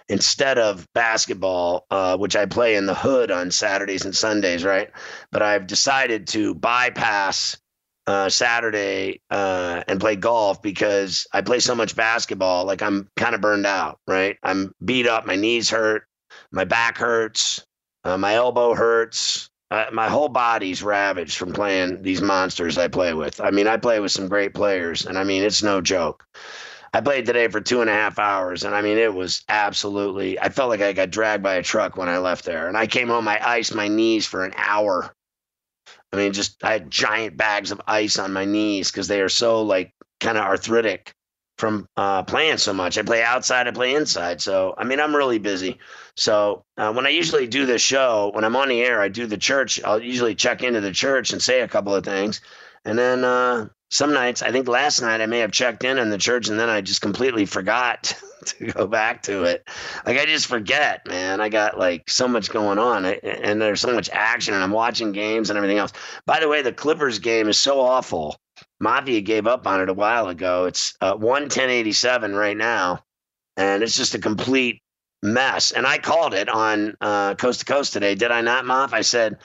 instead 0.08 0.58
of 0.58 0.86
basketball, 0.94 1.86
uh, 1.90 2.16
which 2.16 2.36
I 2.36 2.46
play 2.46 2.76
in 2.76 2.86
the 2.86 2.94
hood 2.94 3.30
on 3.30 3.50
Saturdays 3.50 4.04
and 4.04 4.14
Sundays, 4.14 4.64
right? 4.64 4.90
But 5.30 5.42
I've 5.42 5.66
decided 5.66 6.26
to 6.28 6.54
bypass 6.54 7.58
uh, 8.06 8.30
Saturday 8.30 9.20
uh, 9.30 9.84
and 9.86 10.00
play 10.00 10.16
golf 10.16 10.62
because 10.62 11.26
I 11.32 11.42
play 11.42 11.58
so 11.60 11.74
much 11.74 11.94
basketball. 11.94 12.64
Like 12.64 12.82
I'm 12.82 13.08
kind 13.16 13.34
of 13.34 13.42
burned 13.42 13.66
out, 13.66 13.98
right? 14.06 14.38
I'm 14.42 14.72
beat 14.82 15.06
up. 15.06 15.26
My 15.26 15.36
knees 15.36 15.68
hurt. 15.68 16.04
My 16.50 16.64
back 16.64 16.96
hurts. 16.96 17.64
Uh, 18.04 18.16
my 18.16 18.34
elbow 18.34 18.74
hurts. 18.74 19.50
Uh, 19.70 19.84
my 19.92 20.08
whole 20.08 20.30
body's 20.30 20.82
ravaged 20.82 21.36
from 21.36 21.52
playing 21.52 22.00
these 22.00 22.22
monsters 22.22 22.78
I 22.78 22.88
play 22.88 23.12
with. 23.12 23.38
I 23.42 23.50
mean, 23.50 23.66
I 23.66 23.76
play 23.76 24.00
with 24.00 24.12
some 24.12 24.28
great 24.28 24.54
players, 24.54 25.04
and 25.04 25.18
I 25.18 25.24
mean, 25.24 25.42
it's 25.42 25.62
no 25.62 25.82
joke. 25.82 26.24
I 26.92 27.00
played 27.00 27.26
today 27.26 27.48
for 27.48 27.60
two 27.60 27.80
and 27.80 27.90
a 27.90 27.92
half 27.92 28.18
hours, 28.18 28.64
and 28.64 28.74
I 28.74 28.82
mean, 28.82 28.98
it 28.98 29.12
was 29.12 29.44
absolutely. 29.48 30.38
I 30.38 30.48
felt 30.48 30.70
like 30.70 30.80
I 30.80 30.92
got 30.92 31.10
dragged 31.10 31.42
by 31.42 31.54
a 31.54 31.62
truck 31.62 31.96
when 31.96 32.08
I 32.08 32.18
left 32.18 32.44
there, 32.44 32.68
and 32.68 32.76
I 32.76 32.86
came 32.86 33.08
home. 33.08 33.28
I 33.28 33.46
iced 33.46 33.74
my 33.74 33.88
knees 33.88 34.26
for 34.26 34.44
an 34.44 34.54
hour. 34.56 35.12
I 36.12 36.16
mean, 36.16 36.32
just 36.32 36.64
I 36.64 36.72
had 36.72 36.90
giant 36.90 37.36
bags 37.36 37.70
of 37.70 37.80
ice 37.86 38.18
on 38.18 38.32
my 38.32 38.44
knees 38.44 38.90
because 38.90 39.08
they 39.08 39.20
are 39.20 39.28
so 39.28 39.62
like 39.62 39.92
kind 40.20 40.38
of 40.38 40.44
arthritic 40.44 41.12
from 41.58 41.86
uh, 41.96 42.22
playing 42.22 42.56
so 42.56 42.72
much. 42.72 42.96
I 42.96 43.02
play 43.02 43.22
outside, 43.22 43.66
I 43.66 43.72
play 43.72 43.94
inside. 43.94 44.40
So 44.40 44.74
I 44.78 44.84
mean, 44.84 45.00
I'm 45.00 45.14
really 45.14 45.38
busy. 45.38 45.78
So 46.16 46.64
uh, 46.76 46.92
when 46.92 47.06
I 47.06 47.10
usually 47.10 47.46
do 47.46 47.66
this 47.66 47.82
show, 47.82 48.30
when 48.32 48.44
I'm 48.44 48.56
on 48.56 48.68
the 48.68 48.82
air, 48.82 49.00
I 49.00 49.08
do 49.08 49.26
the 49.26 49.36
church. 49.36 49.82
I'll 49.84 50.02
usually 50.02 50.34
check 50.34 50.62
into 50.62 50.80
the 50.80 50.92
church 50.92 51.32
and 51.32 51.42
say 51.42 51.60
a 51.60 51.68
couple 51.68 51.94
of 51.94 52.04
things, 52.04 52.40
and 52.88 52.98
then 52.98 53.22
uh, 53.22 53.68
some 53.90 54.14
nights, 54.14 54.40
I 54.40 54.50
think 54.50 54.66
last 54.66 55.02
night 55.02 55.20
I 55.20 55.26
may 55.26 55.40
have 55.40 55.52
checked 55.52 55.84
in 55.84 55.98
in 55.98 56.08
the 56.08 56.16
church 56.16 56.48
and 56.48 56.58
then 56.58 56.70
I 56.70 56.80
just 56.80 57.02
completely 57.02 57.44
forgot 57.44 58.14
to 58.46 58.72
go 58.72 58.86
back 58.86 59.22
to 59.24 59.44
it. 59.44 59.68
Like 60.06 60.18
I 60.18 60.24
just 60.24 60.46
forget, 60.46 61.06
man. 61.06 61.42
I 61.42 61.50
got 61.50 61.78
like 61.78 62.08
so 62.08 62.26
much 62.26 62.48
going 62.48 62.78
on 62.78 63.04
and 63.04 63.60
there's 63.60 63.82
so 63.82 63.92
much 63.92 64.08
action 64.10 64.54
and 64.54 64.64
I'm 64.64 64.70
watching 64.70 65.12
games 65.12 65.50
and 65.50 65.58
everything 65.58 65.76
else. 65.76 65.92
By 66.24 66.40
the 66.40 66.48
way, 66.48 66.62
the 66.62 66.72
Clippers 66.72 67.18
game 67.18 67.46
is 67.50 67.58
so 67.58 67.78
awful. 67.78 68.36
Mafia 68.80 69.20
gave 69.20 69.46
up 69.46 69.66
on 69.66 69.82
it 69.82 69.90
a 69.90 69.94
while 69.94 70.28
ago. 70.28 70.64
It's 70.64 70.94
uh, 71.02 71.14
11087 71.14 72.34
right 72.34 72.56
now 72.56 73.04
and 73.58 73.82
it's 73.82 73.96
just 73.98 74.14
a 74.14 74.18
complete 74.18 74.80
mess. 75.22 75.72
And 75.72 75.86
I 75.86 75.98
called 75.98 76.32
it 76.32 76.48
on 76.48 76.96
uh, 77.02 77.34
Coast 77.34 77.60
to 77.60 77.66
Coast 77.66 77.92
today. 77.92 78.14
Did 78.14 78.30
I 78.30 78.40
not, 78.40 78.64
Moff? 78.64 78.94
I 78.94 79.02
said, 79.02 79.36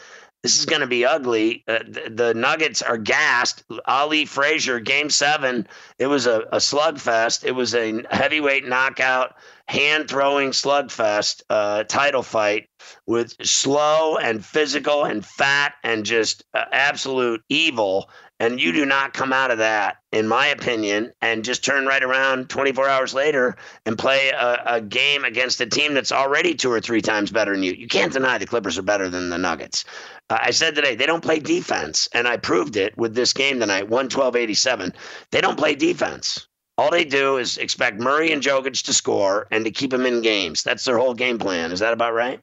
this 0.43 0.59
is 0.59 0.65
going 0.65 0.81
to 0.81 0.87
be 0.87 1.05
ugly. 1.05 1.63
Uh, 1.67 1.79
the, 1.87 2.11
the, 2.13 2.33
Nuggets 2.33 2.81
are 2.81 2.97
gassed. 2.97 3.63
Ali 3.85 4.25
Frazier, 4.25 4.81
game 4.81 5.09
seven, 5.09 5.65
it 5.97 6.07
was 6.07 6.27
a, 6.27 6.41
a 6.51 6.57
slugfest. 6.57 7.45
It 7.45 7.53
was 7.53 7.73
a 7.73 8.03
heavyweight 8.11 8.67
knockout, 8.67 9.35
hand 9.69 10.09
throwing 10.09 10.51
slugfest 10.51 11.43
uh, 11.49 11.85
title 11.85 12.23
fight 12.23 12.67
with 13.07 13.33
slow 13.45 14.17
and 14.17 14.45
physical 14.45 15.05
and 15.05 15.25
fat 15.25 15.75
and 15.81 16.05
just 16.05 16.43
uh, 16.53 16.65
absolute 16.73 17.41
evil. 17.47 18.09
And 18.39 18.59
you 18.59 18.71
do 18.71 18.85
not 18.85 19.13
come 19.13 19.31
out 19.31 19.51
of 19.51 19.59
that, 19.59 19.97
in 20.11 20.27
my 20.27 20.47
opinion, 20.47 21.13
and 21.21 21.45
just 21.45 21.63
turn 21.63 21.85
right 21.85 22.03
around 22.03 22.49
24 22.49 22.89
hours 22.89 23.13
later 23.13 23.55
and 23.85 23.97
play 23.97 24.29
a, 24.29 24.61
a, 24.65 24.81
game 24.81 25.23
against 25.23 25.61
a 25.61 25.65
team 25.65 25.93
that's 25.93 26.11
already 26.11 26.55
two 26.55 26.71
or 26.71 26.81
three 26.81 27.01
times 27.01 27.31
better 27.31 27.53
than 27.53 27.63
you. 27.63 27.73
You 27.73 27.87
can't 27.87 28.11
deny 28.11 28.37
the 28.37 28.47
Clippers 28.47 28.77
are 28.77 28.83
better 28.83 29.07
than 29.07 29.29
the 29.29 29.37
Nuggets. 29.37 29.85
Uh, 30.29 30.39
I 30.41 30.51
said 30.51 30.75
today, 30.75 30.95
they 30.95 31.05
don't 31.05 31.23
play 31.23 31.39
defense. 31.39 32.09
And 32.13 32.27
I 32.27 32.37
proved 32.37 32.75
it 32.75 32.97
with 32.97 33.13
this 33.13 33.33
game 33.33 33.59
tonight, 33.59 33.83
112 33.83 34.35
87. 34.35 34.93
They 35.31 35.41
don't 35.41 35.57
play 35.57 35.75
defense. 35.75 36.47
All 36.77 36.89
they 36.89 37.05
do 37.05 37.37
is 37.37 37.57
expect 37.57 37.99
Murray 37.99 38.31
and 38.31 38.41
Jokic 38.41 38.83
to 38.85 38.93
score 38.93 39.47
and 39.51 39.63
to 39.65 39.71
keep 39.71 39.91
them 39.91 40.07
in 40.07 40.21
games. 40.21 40.63
That's 40.63 40.83
their 40.85 40.97
whole 40.97 41.13
game 41.13 41.37
plan. 41.37 41.71
Is 41.71 41.79
that 41.79 41.93
about 41.93 42.13
right? 42.13 42.39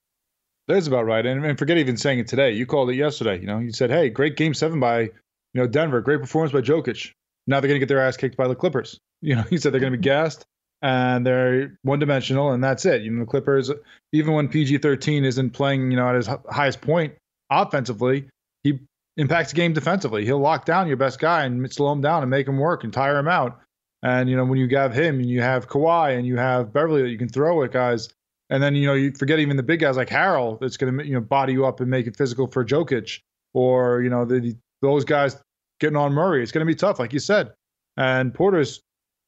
That 0.69 0.77
is 0.77 0.87
about 0.87 1.05
right. 1.05 1.27
And, 1.27 1.45
and 1.45 1.59
forget 1.59 1.79
even 1.79 1.97
saying 1.97 2.21
it 2.21 2.29
today. 2.29 2.53
You 2.53 2.65
called 2.65 2.91
it 2.91 2.95
yesterday. 2.95 3.41
You 3.41 3.47
know, 3.47 3.59
you 3.59 3.73
said, 3.73 3.91
hey, 3.91 4.09
great 4.09 4.37
game 4.37 4.55
seven 4.55 4.79
by, 4.79 5.11
you 5.55 5.61
know, 5.61 5.67
Denver. 5.67 6.01
Great 6.01 6.21
performance 6.21 6.53
by 6.53 6.61
Jokic. 6.61 7.13
Now 7.47 7.61
they're 7.61 7.69
going 7.69 7.81
to 7.81 7.87
get 7.87 7.89
their 7.89 8.01
ass 8.01 8.17
kicked 8.17 8.37
by 8.37 8.49
the 8.49 8.55
Clippers. 8.55 8.99
You 9.23 9.37
know, 9.37 9.43
he 9.43 9.59
said 9.59 9.75
they're 9.75 9.83
going 9.83 9.93
to 9.93 9.99
be 9.99 10.03
gassed 10.03 10.47
and 10.81 11.27
they're 11.27 11.77
one 11.83 11.99
dimensional 11.99 12.53
and 12.53 12.65
that's 12.65 12.87
it. 12.87 13.03
You 13.03 13.11
know, 13.11 13.21
the 13.21 13.31
Clippers, 13.31 13.71
even 14.15 14.33
when 14.33 14.49
PG 14.49 14.79
13 14.79 15.27
isn't 15.27 15.51
playing, 15.51 15.91
you 15.91 15.99
know, 15.99 16.09
at 16.09 16.15
his 16.15 16.27
highest 16.49 16.81
point 16.81 17.13
offensively, 17.51 18.29
he 18.63 18.79
impacts 19.19 19.51
the 19.51 19.57
game 19.57 19.75
defensively. 19.75 20.25
He'll 20.25 20.39
lock 20.39 20.65
down 20.65 20.89
your 20.89 20.97
best 20.97 21.19
guy 21.19 21.45
and 21.45 21.71
slow 21.71 21.93
him 21.93 22.01
down 22.01 22.23
and 22.23 22.31
make 22.31 22.49
him 22.49 22.57
work 22.57 22.83
and 22.83 22.95
tire 22.95 23.19
him 23.19 23.29
out. 23.29 23.61
And, 24.03 24.31
you 24.31 24.37
know, 24.37 24.45
when 24.47 24.59
you 24.59 24.75
have 24.77 24.95
him 24.95 25.21
and 25.21 25.29
you 25.29 25.43
have 25.43 25.69
Kawhi 25.69 26.17
and 26.17 26.27
you 26.27 26.39
have 26.39 26.73
Beverley 26.73 27.03
that 27.03 27.11
you 27.11 27.19
can 27.19 27.29
throw 27.29 27.63
at 27.63 27.73
guys, 27.73 28.09
and 28.49 28.63
then, 28.63 28.75
you 28.75 28.87
know, 28.87 28.95
you 28.95 29.13
forget 29.13 29.39
even 29.39 29.59
the 29.59 29.63
big 29.63 29.81
guys 29.81 29.97
like 29.97 30.09
Harrell 30.09 30.59
that's 30.59 30.79
going 30.79 30.97
to, 30.97 31.07
you 31.07 31.13
know, 31.13 31.21
body 31.21 31.53
you 31.53 31.67
up 31.67 31.81
and 31.81 31.91
make 31.91 32.07
it 32.07 32.17
physical 32.17 32.47
for 32.47 32.65
Jokic 32.65 33.21
or, 33.53 34.01
you 34.01 34.09
know, 34.09 34.25
the, 34.25 34.57
those 34.83 35.05
guys 35.05 35.37
getting 35.81 35.97
on 35.97 36.13
Murray. 36.13 36.43
It's 36.43 36.53
going 36.53 36.67
to 36.67 36.71
be 36.71 36.77
tough, 36.77 36.99
like 36.99 37.13
you 37.13 37.19
said. 37.19 37.53
And 37.97 38.33
Porter's 38.33 38.81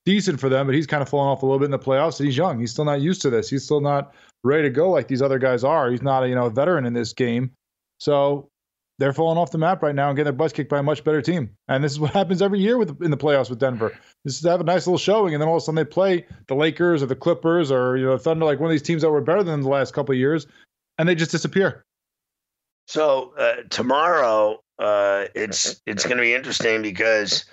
decent 0.05 0.41
for 0.41 0.49
them, 0.49 0.67
but 0.67 0.75
he's 0.75 0.87
kind 0.87 1.03
of 1.03 1.09
fallen 1.09 1.29
off 1.29 1.43
a 1.43 1.47
little 1.47 1.59
bit 1.59 1.67
in 1.67 1.71
the 1.71 1.79
playoffs. 1.79 2.19
And 2.19 2.27
he's 2.27 2.37
young. 2.37 2.59
He's 2.59 2.71
still 2.71 2.85
not 2.85 3.01
used 3.01 3.23
to 3.23 3.31
this. 3.31 3.51
He's 3.51 3.65
still 3.65 3.81
not 3.81 4.15
ready 4.45 4.63
to 4.65 4.71
go 4.71 4.91
like 4.91 5.09
these 5.09 5.23
other 5.23 5.39
guys 5.39 5.65
are. 5.65 5.91
He's 5.91 6.03
not 6.03 6.25
a 6.25 6.29
you 6.29 6.35
know 6.35 6.47
a 6.47 6.51
veteran 6.51 6.87
in 6.87 6.93
this 6.93 7.13
game. 7.13 7.53
So 7.99 8.49
they're 8.99 9.13
falling 9.13 9.39
off 9.39 9.51
the 9.51 9.59
map 9.59 9.83
right 9.83 9.95
now 9.95 10.09
and 10.09 10.17
getting 10.17 10.27
their 10.27 10.33
butts 10.33 10.53
kicked 10.53 10.71
by 10.71 10.79
a 10.79 10.83
much 10.83 11.03
better 11.03 11.23
team. 11.23 11.51
And 11.69 11.83
this 11.83 11.93
is 11.93 12.01
what 12.01 12.13
happens 12.13 12.43
every 12.43 12.61
year 12.61 12.79
with 12.79 13.03
in 13.03 13.11
the 13.11 13.17
playoffs 13.17 13.51
with 13.51 13.59
Denver. 13.59 13.97
This 14.25 14.39
is 14.39 14.45
have 14.45 14.61
a 14.61 14.65
nice 14.65 14.87
little 14.87 14.99
showing, 14.99 15.35
and 15.35 15.41
then 15.41 15.49
all 15.49 15.57
of 15.57 15.63
a 15.63 15.65
sudden 15.65 15.77
they 15.77 15.85
play 15.85 16.27
the 16.49 16.55
Lakers 16.55 17.03
or 17.03 17.07
the 17.07 17.17
Clippers 17.17 17.71
or 17.71 17.97
you 17.97 18.05
know 18.05 18.19
Thunder, 18.19 18.45
like 18.45 18.61
one 18.61 18.69
of 18.69 18.73
these 18.73 18.83
teams 18.83 19.03
that 19.03 19.11
were 19.11 19.21
better 19.21 19.43
than 19.43 19.61
the 19.61 19.69
last 19.69 19.95
couple 19.95 20.13
of 20.13 20.19
years, 20.19 20.47
and 20.99 21.09
they 21.09 21.15
just 21.15 21.31
disappear. 21.31 21.85
So 22.93 23.33
uh, 23.39 23.63
tomorrow, 23.71 24.61
uh, 24.79 25.25
it's 25.35 25.81
it's 25.87 26.05
going 26.05 26.19
to 26.19 26.23
be 26.23 26.35
interesting 26.35 26.83
because 26.83 27.47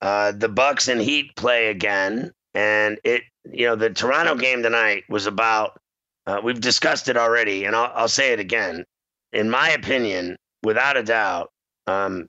uh, 0.00 0.32
the 0.32 0.48
Bucks 0.48 0.88
and 0.88 0.98
Heat 0.98 1.36
play 1.36 1.66
again, 1.66 2.32
and 2.54 2.98
it 3.04 3.24
you 3.52 3.66
know 3.66 3.76
the 3.76 3.90
Toronto 3.90 4.36
game 4.36 4.62
tonight 4.62 5.04
was 5.10 5.26
about. 5.26 5.78
Uh, 6.26 6.40
we've 6.42 6.62
discussed 6.62 7.10
it 7.10 7.18
already, 7.18 7.66
and 7.66 7.76
I'll, 7.76 7.92
I'll 7.94 8.08
say 8.08 8.32
it 8.32 8.40
again. 8.40 8.86
In 9.34 9.50
my 9.50 9.68
opinion, 9.68 10.38
without 10.62 10.96
a 10.96 11.02
doubt, 11.02 11.50
um, 11.86 12.26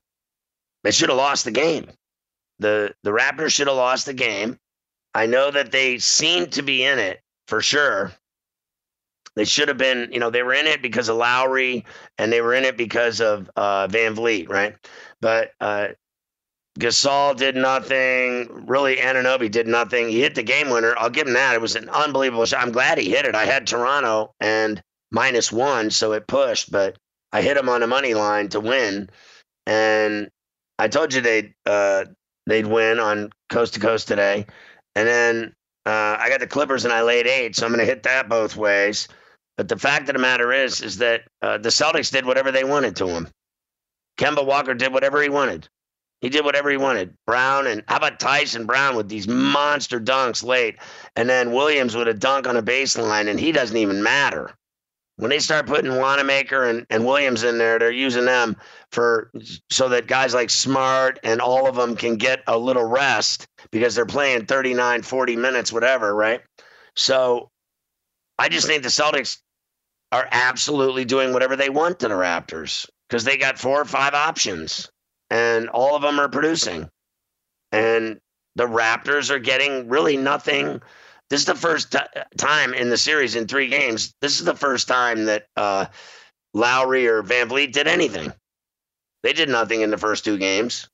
they 0.84 0.91
should 0.91 1.08
have 1.08 1.17
lost 1.17 1.45
the 1.45 1.51
game. 1.51 1.89
the 2.60 2.93
The 3.03 3.12
Raptors 3.12 3.53
should 3.53 3.67
have 3.67 3.77
lost 3.77 4.08
the 4.08 4.13
game. 4.13 4.58
I 5.13 5.25
know 5.25 5.51
that 5.51 5.71
they 5.71 5.99
seem 5.99 6.47
to 6.47 6.63
be 6.63 6.84
in 6.84 6.99
it 6.99 7.21
for 7.47 7.62
sure. 7.62 8.12
They 9.38 9.45
should 9.45 9.67
have 9.67 9.78
been, 9.78 10.10
you 10.12 10.19
know, 10.19 10.32
they 10.32 10.41
were 10.41 10.56
in 10.56 10.65
it 10.65 10.82
because 10.82 11.10
of 11.10 11.17
Lowry 11.17 11.86
and 12.17 12.34
they 12.34 12.41
were 12.41 12.56
in 12.56 12.65
it 12.65 12.76
because 12.76 13.21
of 13.21 13.50
uh, 13.56 13.88
VanVleet, 13.88 14.50
right? 14.50 14.76
But 15.21 15.52
uh, 15.62 15.89
Gasol 16.80 17.38
did 17.38 17.56
nothing. 17.56 18.65
Really, 18.65 18.95
Anunoby 18.95 19.52
did 19.52 19.67
nothing. 19.67 20.10
He 20.10 20.21
hit 20.21 20.34
the 20.34 20.41
game 20.41 20.71
winner. 20.71 20.95
I'll 20.97 21.12
give 21.12 21.28
him 21.28 21.34
that. 21.34 21.54
It 21.54 21.62
was 21.62 21.76
an 21.76 21.88
unbelievable 21.89 22.47
shot. 22.47 22.63
I'm 22.63 22.71
glad 22.71 22.97
he 22.97 23.12
hit 23.12 23.26
it. 23.26 23.36
I 23.36 23.45
had 23.45 23.67
Toronto 23.67 24.34
and 24.39 24.82
minus 25.12 25.52
one, 25.52 25.91
so 25.91 26.13
it 26.13 26.26
pushed, 26.26 26.71
but 26.71 26.97
I 27.32 27.43
hit 27.43 27.58
him 27.58 27.69
on 27.69 27.84
a 27.84 27.88
money 27.88 28.15
line 28.15 28.50
to 28.50 28.60
win. 28.60 29.08
And 29.67 30.32
I 30.80 30.88
told 30.88 31.13
you 31.13 31.21
they'd 31.21 31.54
uh, 31.67 32.06
they'd 32.47 32.65
win 32.65 33.00
on 33.00 33.30
coast 33.50 33.76
to 33.76 33.80
coast 33.80 34.08
today. 34.08 34.47
And 34.95 35.08
then 35.08 35.54
uh, 35.86 36.17
I 36.19 36.28
got 36.30 36.39
the 36.39 36.47
Clippers 36.47 36.86
and 36.86 36.93
I 36.93 37.04
laid 37.04 37.28
eight, 37.28 37.56
so 37.56 37.67
I'm 37.67 37.71
going 37.71 37.86
to 37.86 37.91
hit 37.91 38.02
that 38.04 38.30
both 38.30 38.56
ways. 38.56 39.08
But 39.57 39.67
the 39.67 39.77
fact 39.77 40.07
of 40.07 40.13
the 40.13 40.21
matter 40.21 40.53
is, 40.53 40.81
is 40.81 40.99
that 40.99 41.23
uh, 41.41 41.57
the 41.57 41.69
Celtics 41.69 42.11
did 42.11 42.25
whatever 42.25 42.51
they 42.51 42.63
wanted 42.63 42.95
to 42.97 43.07
him. 43.07 43.27
Kemba 44.17 44.45
Walker 44.45 44.75
did 44.75 44.93
whatever 44.93 45.21
he 45.21 45.29
wanted. 45.29 45.67
He 46.21 46.29
did 46.29 46.45
whatever 46.45 46.69
he 46.69 46.77
wanted. 46.77 47.15
Brown 47.25 47.67
and 47.67 47.83
how 47.87 47.97
about 47.97 48.19
Tyson 48.19 48.65
Brown 48.65 48.95
with 48.95 49.09
these 49.09 49.27
monster 49.27 49.99
dunks 49.99 50.43
late, 50.43 50.77
and 51.15 51.29
then 51.29 51.51
Williams 51.51 51.95
with 51.95 52.07
a 52.07 52.13
dunk 52.13 52.47
on 52.47 52.57
a 52.57 52.63
baseline, 52.63 53.27
and 53.27 53.39
he 53.39 53.51
doesn't 53.51 53.77
even 53.77 54.01
matter. 54.01 54.51
When 55.17 55.29
they 55.29 55.39
start 55.39 55.65
putting 55.65 55.95
Wanamaker 55.95 56.63
and, 56.63 56.85
and 56.91 57.03
Williams 57.03 57.43
in 57.43 57.57
there, 57.57 57.79
they're 57.79 57.91
using 57.91 58.25
them 58.25 58.57
for 58.91 59.31
so 59.71 59.89
that 59.89 60.07
guys 60.07 60.33
like 60.35 60.51
Smart 60.51 61.19
and 61.23 61.41
all 61.41 61.67
of 61.67 61.75
them 61.75 61.95
can 61.95 62.17
get 62.17 62.43
a 62.45 62.57
little 62.57 62.83
rest 62.83 63.47
because 63.71 63.95
they're 63.95 64.05
playing 64.05 64.45
39, 64.45 65.01
40 65.01 65.35
minutes, 65.35 65.73
whatever, 65.73 66.13
right? 66.13 66.41
So 66.95 67.49
I 68.37 68.49
just 68.49 68.67
think 68.67 68.83
the 68.83 68.89
Celtics 68.89 69.39
are 70.11 70.27
absolutely 70.31 71.05
doing 71.05 71.33
whatever 71.33 71.55
they 71.55 71.69
want 71.69 71.99
to 71.99 72.07
the 72.07 72.13
Raptors 72.13 72.89
because 73.07 73.23
they 73.23 73.37
got 73.37 73.59
four 73.59 73.81
or 73.81 73.85
five 73.85 74.13
options 74.13 74.89
and 75.29 75.69
all 75.69 75.95
of 75.95 76.01
them 76.01 76.19
are 76.19 76.29
producing. 76.29 76.89
And 77.71 78.19
the 78.55 78.67
Raptors 78.67 79.29
are 79.29 79.39
getting 79.39 79.89
really 79.89 80.17
nothing. 80.17 80.81
This 81.29 81.41
is 81.41 81.45
the 81.45 81.55
first 81.55 81.91
t- 81.91 81.99
time 82.37 82.73
in 82.73 82.89
the 82.89 82.97
series 82.97 83.35
in 83.35 83.47
three 83.47 83.67
games. 83.67 84.13
This 84.21 84.39
is 84.39 84.45
the 84.45 84.55
first 84.55 84.87
time 84.87 85.25
that 85.25 85.47
uh, 85.57 85.87
Lowry 86.53 87.07
or 87.07 87.23
VanVleet 87.23 87.73
did 87.73 87.87
anything. 87.87 88.31
They 89.23 89.33
did 89.33 89.49
nothing 89.49 89.81
in 89.81 89.91
the 89.91 89.97
first 89.97 90.23
two 90.23 90.37
games. 90.37 90.87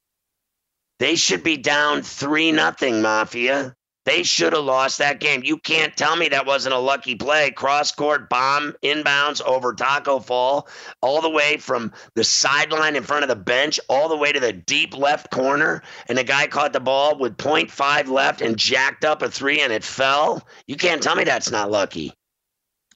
They 0.99 1.15
should 1.15 1.43
be 1.43 1.57
down 1.57 2.01
three 2.01 2.51
nothing, 2.51 3.01
Mafia. 3.01 3.75
They 4.05 4.23
should 4.23 4.53
have 4.53 4.65
lost 4.65 4.97
that 4.97 5.19
game. 5.19 5.43
You 5.43 5.57
can't 5.57 5.95
tell 5.95 6.15
me 6.15 6.27
that 6.29 6.45
wasn't 6.45 6.75
a 6.75 6.79
lucky 6.79 7.15
play. 7.15 7.51
Cross 7.51 7.93
court 7.93 8.29
bomb 8.29 8.73
inbounds 8.83 9.41
over 9.41 9.73
Tacko 9.73 10.19
Fall, 10.19 10.67
all 11.01 11.21
the 11.21 11.29
way 11.29 11.57
from 11.57 11.93
the 12.15 12.23
sideline 12.23 12.95
in 12.95 13.03
front 13.03 13.23
of 13.23 13.29
the 13.29 13.35
bench, 13.35 13.79
all 13.87 14.09
the 14.09 14.17
way 14.17 14.31
to 14.31 14.39
the 14.39 14.51
deep 14.53 14.97
left 14.97 15.31
corner. 15.31 15.81
And 16.09 16.17
the 16.17 16.23
guy 16.23 16.47
caught 16.47 16.73
the 16.73 16.81
ball 16.81 17.17
with 17.17 17.37
0.5 17.37 18.09
left 18.09 18.41
and 18.41 18.57
jacked 18.57 19.05
up 19.05 19.21
a 19.21 19.29
three 19.29 19.61
and 19.61 19.71
it 19.71 19.83
fell. 19.83 20.45
You 20.67 20.75
can't 20.75 21.01
tell 21.01 21.15
me 21.15 21.23
that's 21.23 21.51
not 21.51 21.71
lucky. 21.71 22.13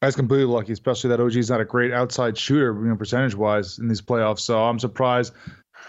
That's 0.01 0.15
completely 0.15 0.45
lucky, 0.45 0.73
especially 0.73 1.09
that 1.09 1.19
OG's 1.19 1.49
not 1.49 1.61
a 1.61 1.65
great 1.65 1.91
outside 1.91 2.37
shooter, 2.37 2.73
you 2.73 2.89
know, 2.89 2.95
percentage 2.95 3.33
wise 3.33 3.79
in 3.79 3.87
these 3.87 4.01
playoffs. 4.01 4.41
So 4.41 4.63
I'm 4.63 4.77
surprised 4.77 5.33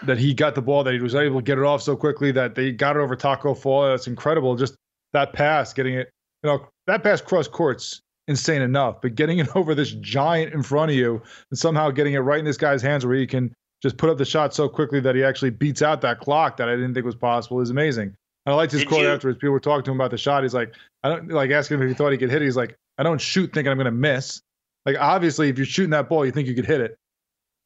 that 0.03 0.17
he 0.17 0.33
got 0.33 0.55
the 0.55 0.61
ball, 0.61 0.83
that 0.83 0.93
he 0.93 0.99
was 0.99 1.13
able 1.13 1.39
to 1.39 1.43
get 1.43 1.57
it 1.57 1.63
off 1.63 1.81
so 1.81 1.95
quickly, 1.95 2.31
that 2.31 2.55
they 2.55 2.71
got 2.71 2.95
it 2.95 2.99
over 2.99 3.15
Tacko 3.15 3.53
Fall. 3.53 3.89
That's 3.89 4.07
incredible. 4.07 4.55
Just 4.55 4.75
that 5.13 5.33
pass, 5.33 5.73
getting 5.73 5.95
it, 5.95 6.09
you 6.43 6.49
know, 6.49 6.67
that 6.87 7.03
pass 7.03 7.21
cross 7.21 7.47
courts 7.47 8.01
insane 8.27 8.61
enough, 8.61 9.01
but 9.01 9.15
getting 9.15 9.39
it 9.39 9.47
over 9.55 9.75
this 9.75 9.91
giant 9.91 10.53
in 10.53 10.63
front 10.63 10.91
of 10.91 10.97
you 10.97 11.21
and 11.49 11.59
somehow 11.59 11.91
getting 11.91 12.13
it 12.13 12.19
right 12.19 12.39
in 12.39 12.45
this 12.45 12.57
guy's 12.57 12.81
hands 12.81 13.05
where 13.05 13.15
he 13.15 13.27
can 13.27 13.53
just 13.81 13.97
put 13.97 14.09
up 14.09 14.17
the 14.17 14.25
shot 14.25 14.53
so 14.53 14.67
quickly 14.67 14.99
that 14.99 15.15
he 15.15 15.23
actually 15.23 15.49
beats 15.49 15.81
out 15.81 16.01
that 16.01 16.19
clock 16.19 16.57
that 16.57 16.69
I 16.69 16.75
didn't 16.75 16.93
think 16.93 17.05
was 17.05 17.15
possible 17.15 17.61
is 17.61 17.69
amazing. 17.69 18.13
And 18.45 18.53
I 18.53 18.55
liked 18.55 18.71
his 18.71 18.81
Did 18.81 18.89
quote 18.89 19.01
you? 19.01 19.09
afterwards. 19.09 19.37
People 19.37 19.51
were 19.51 19.59
talking 19.59 19.83
to 19.83 19.91
him 19.91 19.97
about 19.97 20.11
the 20.11 20.17
shot. 20.17 20.43
He's 20.43 20.53
like, 20.53 20.73
I 21.03 21.09
don't 21.09 21.29
like 21.29 21.51
asking 21.51 21.75
him 21.75 21.83
if 21.83 21.89
he 21.89 21.93
thought 21.93 22.11
he 22.11 22.17
could 22.17 22.29
hit 22.29 22.41
it. 22.41 22.45
He's 22.45 22.57
like, 22.57 22.75
I 22.97 23.03
don't 23.03 23.19
shoot 23.19 23.53
thinking 23.53 23.71
I'm 23.71 23.77
going 23.77 23.85
to 23.85 23.91
miss. 23.91 24.41
Like, 24.85 24.97
obviously, 24.99 25.49
if 25.49 25.57
you're 25.57 25.65
shooting 25.65 25.91
that 25.91 26.09
ball, 26.09 26.25
you 26.25 26.31
think 26.31 26.47
you 26.47 26.55
could 26.55 26.65
hit 26.65 26.81
it. 26.81 26.97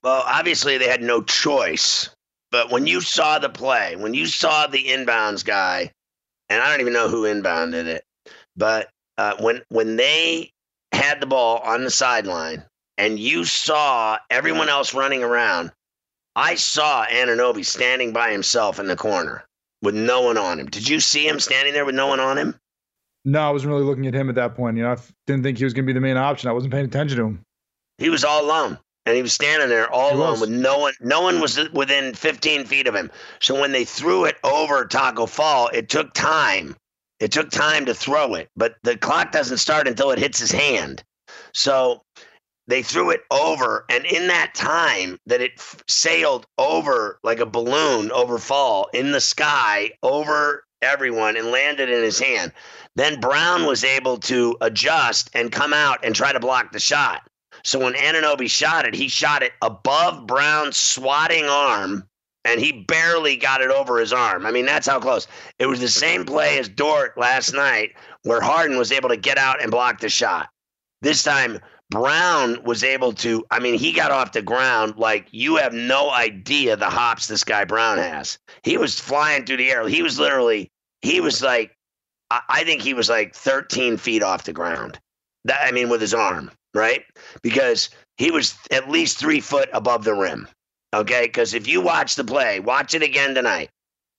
Well, 0.03 0.23
obviously, 0.25 0.77
they 0.77 0.87
had 0.87 1.01
no 1.01 1.23
choice. 1.23 2.09
But 2.51 2.71
when 2.71 2.85
you 2.85 3.01
saw 3.01 3.39
the 3.39 3.49
play, 3.49 3.95
when 3.95 4.13
you 4.13 4.25
saw 4.25 4.67
the 4.67 4.83
inbounds 4.83 5.43
guy 5.43 5.91
and 6.49 6.61
I 6.61 6.69
don't 6.69 6.81
even 6.81 6.93
know 6.93 7.07
who 7.07 7.23
inbounded 7.23 7.85
it, 7.85 8.03
but 8.55 8.89
uh, 9.17 9.35
when 9.39 9.61
when 9.69 9.95
they 9.95 10.51
had 10.91 11.21
the 11.21 11.25
ball 11.25 11.59
on 11.59 11.83
the 11.83 11.91
sideline 11.91 12.63
and 12.97 13.19
you 13.19 13.43
saw 13.45 14.17
everyone 14.29 14.69
else 14.69 14.93
running 14.93 15.23
around, 15.23 15.71
I 16.35 16.55
saw 16.55 17.05
Anunoby 17.05 17.65
standing 17.65 18.13
by 18.13 18.31
himself 18.31 18.79
in 18.79 18.87
the 18.87 18.95
corner 18.95 19.45
with 19.81 19.95
no 19.95 20.21
one 20.21 20.37
on 20.37 20.59
him. 20.59 20.67
Did 20.67 20.87
you 20.87 20.99
see 20.99 21.27
him 21.27 21.39
standing 21.39 21.73
there 21.73 21.85
with 21.85 21.95
no 21.95 22.07
one 22.07 22.19
on 22.19 22.37
him? 22.37 22.55
No, 23.25 23.39
I 23.39 23.51
wasn't 23.51 23.71
really 23.71 23.85
looking 23.85 24.07
at 24.07 24.13
him 24.13 24.29
at 24.29 24.35
that 24.35 24.55
point. 24.55 24.77
You 24.77 24.83
know, 24.83 24.91
I 24.91 24.97
didn't 25.27 25.43
think 25.43 25.57
he 25.57 25.63
was 25.63 25.73
going 25.73 25.85
to 25.85 25.87
be 25.87 25.93
the 25.93 26.01
main 26.01 26.17
option. 26.17 26.49
I 26.49 26.53
wasn't 26.53 26.73
paying 26.73 26.85
attention 26.85 27.17
to 27.17 27.25
him. 27.25 27.41
He 27.97 28.09
was 28.09 28.23
all 28.23 28.43
alone. 28.43 28.77
And 29.05 29.15
he 29.15 29.21
was 29.21 29.33
standing 29.33 29.69
there 29.69 29.91
all 29.91 30.09
He 30.11 30.15
alone 30.15 30.31
was. 30.31 30.41
with 30.41 30.49
no 30.49 30.79
one. 30.79 30.93
No 31.01 31.21
one 31.21 31.41
was 31.41 31.59
within 31.71 32.13
15 32.13 32.65
feet 32.65 32.87
of 32.87 32.95
him. 32.95 33.11
So 33.41 33.59
when 33.59 33.71
they 33.73 33.83
threw 33.85 34.25
it 34.25 34.37
over 34.43 34.85
Tacko 34.85 35.27
Fall, 35.27 35.69
it 35.73 35.89
took 35.89 36.13
time. 36.13 36.75
It 37.19 37.31
took 37.31 37.49
time 37.51 37.85
to 37.85 37.93
throw 37.93 38.35
it, 38.35 38.49
but 38.55 38.75
the 38.83 38.97
clock 38.97 39.31
doesn't 39.31 39.57
start 39.57 39.87
until 39.87 40.11
it 40.11 40.19
hits 40.19 40.39
his 40.39 40.51
hand. 40.51 41.03
So 41.53 42.01
they 42.67 42.81
threw 42.81 43.09
it 43.11 43.21
over, 43.29 43.85
and 43.89 44.05
in 44.05 44.27
that 44.27 44.53
time 44.55 45.19
that 45.25 45.41
it 45.41 45.51
f- 45.57 45.83
sailed 45.87 46.45
over 46.57 47.19
like 47.23 47.39
a 47.39 47.45
balloon 47.45 48.11
over 48.11 48.37
Fall 48.37 48.89
in 48.93 49.11
the 49.11 49.21
sky 49.21 49.91
over 50.01 50.63
everyone 50.81 51.37
and 51.37 51.51
landed 51.51 51.89
in 51.89 52.01
his 52.03 52.19
hand, 52.19 52.51
then 52.95 53.19
Brown 53.19 53.65
was 53.65 53.83
able 53.83 54.17
to 54.19 54.55
adjust 54.61 55.29
and 55.33 55.51
come 55.51 55.73
out 55.73 56.03
and 56.03 56.15
try 56.15 56.31
to 56.33 56.39
block 56.39 56.71
the 56.71 56.79
shot. 56.79 57.21
So 57.63 57.79
when 57.79 57.93
Anunoby 57.93 58.49
shot 58.49 58.85
it, 58.85 58.93
he 58.93 59.07
shot 59.07 59.41
it 59.41 59.53
above 59.61 60.27
Brown's 60.27 60.77
swatting 60.77 61.45
arm, 61.45 62.07
and 62.43 62.59
he 62.59 62.83
barely 62.83 63.37
got 63.37 63.61
it 63.61 63.71
over 63.71 63.99
his 63.99 64.11
arm. 64.11 64.45
I 64.45 64.51
mean, 64.51 64.65
that's 64.65 64.87
how 64.87 64.99
close. 64.99 65.27
It 65.59 65.67
was 65.67 65.79
the 65.79 65.87
same 65.87 66.25
play 66.25 66.59
as 66.59 66.67
Dort 66.67 67.17
last 67.17 67.53
night, 67.53 67.93
where 68.23 68.41
Harden 68.41 68.77
was 68.77 68.91
able 68.91 69.09
to 69.09 69.17
get 69.17 69.37
out 69.37 69.61
and 69.61 69.71
block 69.71 69.99
the 69.99 70.09
shot. 70.09 70.49
This 71.01 71.23
time, 71.23 71.59
Brown 71.89 72.61
was 72.63 72.83
able 72.83 73.13
to. 73.13 73.45
I 73.51 73.59
mean, 73.59 73.75
he 73.75 73.93
got 73.93 74.11
off 74.11 74.31
the 74.33 74.41
ground 74.41 74.95
like 74.97 75.27
you 75.31 75.57
have 75.57 75.73
no 75.73 76.09
idea 76.11 76.75
the 76.75 76.85
hops 76.89 77.27
this 77.27 77.43
guy 77.43 77.65
Brown 77.65 77.97
has. 77.97 78.39
He 78.63 78.77
was 78.77 78.99
flying 78.99 79.45
through 79.45 79.57
the 79.57 79.69
air. 79.69 79.87
He 79.87 80.01
was 80.01 80.19
literally. 80.19 80.71
He 81.01 81.21
was 81.21 81.41
like. 81.41 81.75
I 82.49 82.63
think 82.63 82.81
he 82.81 82.95
was 82.95 83.09
like 83.09 83.35
13 83.35 83.97
feet 83.97 84.23
off 84.23 84.45
the 84.45 84.53
ground. 84.53 84.99
That 85.45 85.59
I 85.61 85.71
mean, 85.71 85.87
with 85.87 86.01
his 86.01 86.15
arm, 86.15 86.49
right? 86.73 87.03
Because 87.41 87.89
he 88.17 88.31
was 88.31 88.55
at 88.71 88.89
least 88.89 89.17
three 89.17 89.39
foot 89.39 89.69
above 89.73 90.03
the 90.03 90.13
rim. 90.13 90.47
Okay, 90.93 91.23
because 91.25 91.53
if 91.53 91.67
you 91.67 91.81
watch 91.81 92.15
the 92.15 92.23
play, 92.23 92.59
watch 92.59 92.93
it 92.93 93.01
again 93.01 93.33
tonight. 93.33 93.69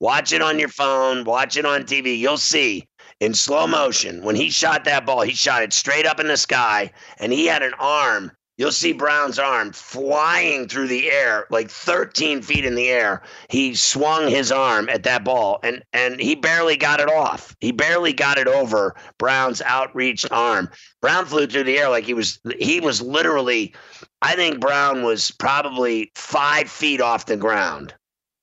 Watch 0.01 0.33
it 0.33 0.43
on 0.43 0.59
your 0.59 0.69
phone. 0.69 1.25
Watch 1.25 1.57
it 1.57 1.65
on 1.65 1.85
TV. 1.85 2.19
You'll 2.19 2.37
see 2.37 2.87
in 3.21 3.33
slow 3.33 3.67
motion 3.67 4.23
when 4.23 4.35
he 4.35 4.51
shot 4.51 4.85
that 4.85 5.07
ball. 5.07 5.23
He 5.23 5.35
shot 5.35 5.63
it 5.63 5.73
straight 5.73 6.05
up 6.05 6.19
in 6.19 6.27
the 6.27 6.37
sky, 6.37 6.91
and 7.19 7.33
he 7.33 7.47
had 7.47 7.63
an 7.63 7.75
arm. 7.79 8.33
You'll 8.57 8.71
see 8.71 8.93
Brown's 8.93 9.41
arm 9.41 9.73
flying 9.73 10.69
through 10.69 10.87
the 10.87 11.11
air, 11.11 11.47
like 11.51 11.69
13 11.69 12.41
feet 12.41 12.65
in 12.65 12.77
the 12.77 12.89
air. 12.89 13.23
He 13.51 13.75
swung 13.75 14.29
his 14.29 14.53
arm 14.53 14.89
at 14.89 15.03
that 15.03 15.25
ball, 15.25 15.59
and 15.65 15.83
and 15.93 16.21
he 16.21 16.37
barely 16.37 16.77
got 16.77 17.01
it 17.01 17.11
off. 17.11 17.57
He 17.61 17.73
barely 17.73 18.13
got 18.13 18.39
it 18.39 18.47
over 18.47 18.95
Brown's 19.19 19.61
outreached 19.63 20.31
arm. 20.31 20.71
Brown 21.03 21.27
flew 21.27 21.49
through 21.49 21.65
the 21.65 21.79
air 21.79 21.89
like 21.89 22.05
he 22.05 22.15
was. 22.15 22.39
He 22.61 22.79
was 22.79 23.03
literally. 23.03 23.75
I 24.23 24.37
think 24.37 24.61
Brown 24.61 25.03
was 25.03 25.33
probably 25.33 26.13
five 26.15 26.71
feet 26.71 27.01
off 27.01 27.27
the 27.27 27.37
ground. 27.37 27.93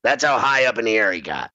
That's 0.04 0.26
how 0.26 0.38
high 0.38 0.66
up 0.66 0.78
in 0.78 0.86
the 0.86 0.98
air 0.98 1.14
he 1.14 1.22
got. 1.22 1.52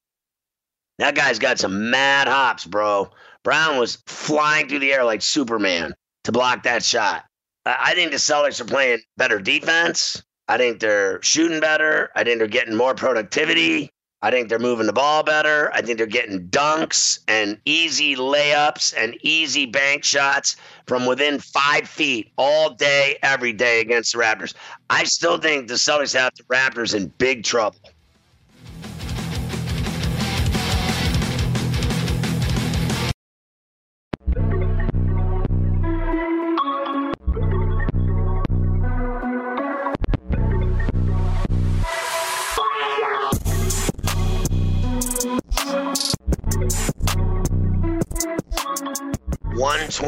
That 0.99 1.15
guy's 1.15 1.39
got 1.39 1.59
some 1.59 1.91
mad 1.91 2.27
hops, 2.27 2.65
bro. 2.65 3.11
Brown 3.45 3.79
was 3.79 3.99
flying 4.07 4.69
through 4.69 4.79
the 4.79 4.95
air 4.95 5.05
like 5.05 5.21
Superman 5.21 5.95
to 6.25 6.33
block 6.33 6.63
that 6.63 6.83
shot. 6.83 7.25
I 7.67 7.95
think 7.95 8.13
the 8.13 8.17
Celtics 8.17 8.61
are 8.61 8.65
playing 8.65 9.01
better 9.17 9.41
defense. 9.41 10.23
I 10.49 10.57
think 10.57 10.79
they're 10.79 11.21
shooting 11.23 11.59
better. 11.59 12.11
I 12.15 12.23
think 12.23 12.39
they're 12.39 12.47
getting 12.47 12.77
more 12.77 12.95
productivity. 12.95 13.91
I 14.23 14.31
think 14.31 14.49
they're 14.49 14.59
moving 14.59 14.87
the 14.87 14.93
ball 14.93 15.25
better. 15.25 15.73
I 15.75 15.83
think 15.83 15.99
they're 15.99 16.07
getting 16.07 16.49
dunks 16.49 17.19
and 17.29 17.59
easy 17.65 18.17
layups 18.17 18.95
and 18.97 19.17
easy 19.23 19.67
bank 19.67 20.05
shots 20.05 20.57
from 20.87 21.07
within 21.07 21.39
five 21.41 21.89
feet 21.89 22.33
all 22.39 22.71
day, 22.75 23.19
every 23.23 23.53
day 23.53 23.81
against 23.81 24.13
the 24.13 24.19
Raptors. 24.19 24.55
I 24.89 25.05
still 25.05 25.39
think 25.39 25.69
the 25.69 25.75
Celtics 25.75 26.15
have 26.15 26.33
the 26.37 26.45
Raptors 26.45 26.95
in 26.95 27.09
big 27.19 27.45
trouble. 27.45 27.79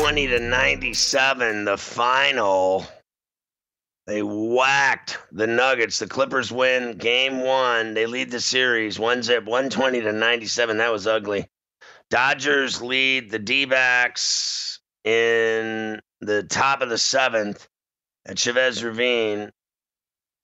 One 0.09 0.15
twenty 0.15 0.29
to 0.29 0.41
ninety 0.41 0.95
seven, 0.95 1.67
the 1.67 1.77
final. 1.77 2.87
They 4.07 4.23
whacked 4.23 5.19
the 5.33 5.47
Nuggets. 5.47 5.99
The 5.99 6.07
Clippers 6.07 6.51
win 6.51 6.97
game 6.97 7.43
one. 7.43 7.93
They 7.93 8.07
lead 8.07 8.31
the 8.31 8.41
series. 8.41 8.99
One 8.99 9.23
zip, 9.23 9.45
120 9.45 10.01
to 10.01 10.13
97. 10.15 10.79
That 10.79 10.93
was 10.93 11.07
ugly. 11.07 11.47
Dodgers 12.09 12.81
lead 12.81 13.31
the 13.31 13.39
D 13.39 13.67
backs 13.67 14.81
in 15.05 16.01
the 16.23 16.43
top 16.45 16.81
of 16.81 16.89
the 16.89 16.97
seventh 16.97 17.69
at 18.25 18.39
Chavez 18.39 18.83
Ravine. 18.83 19.51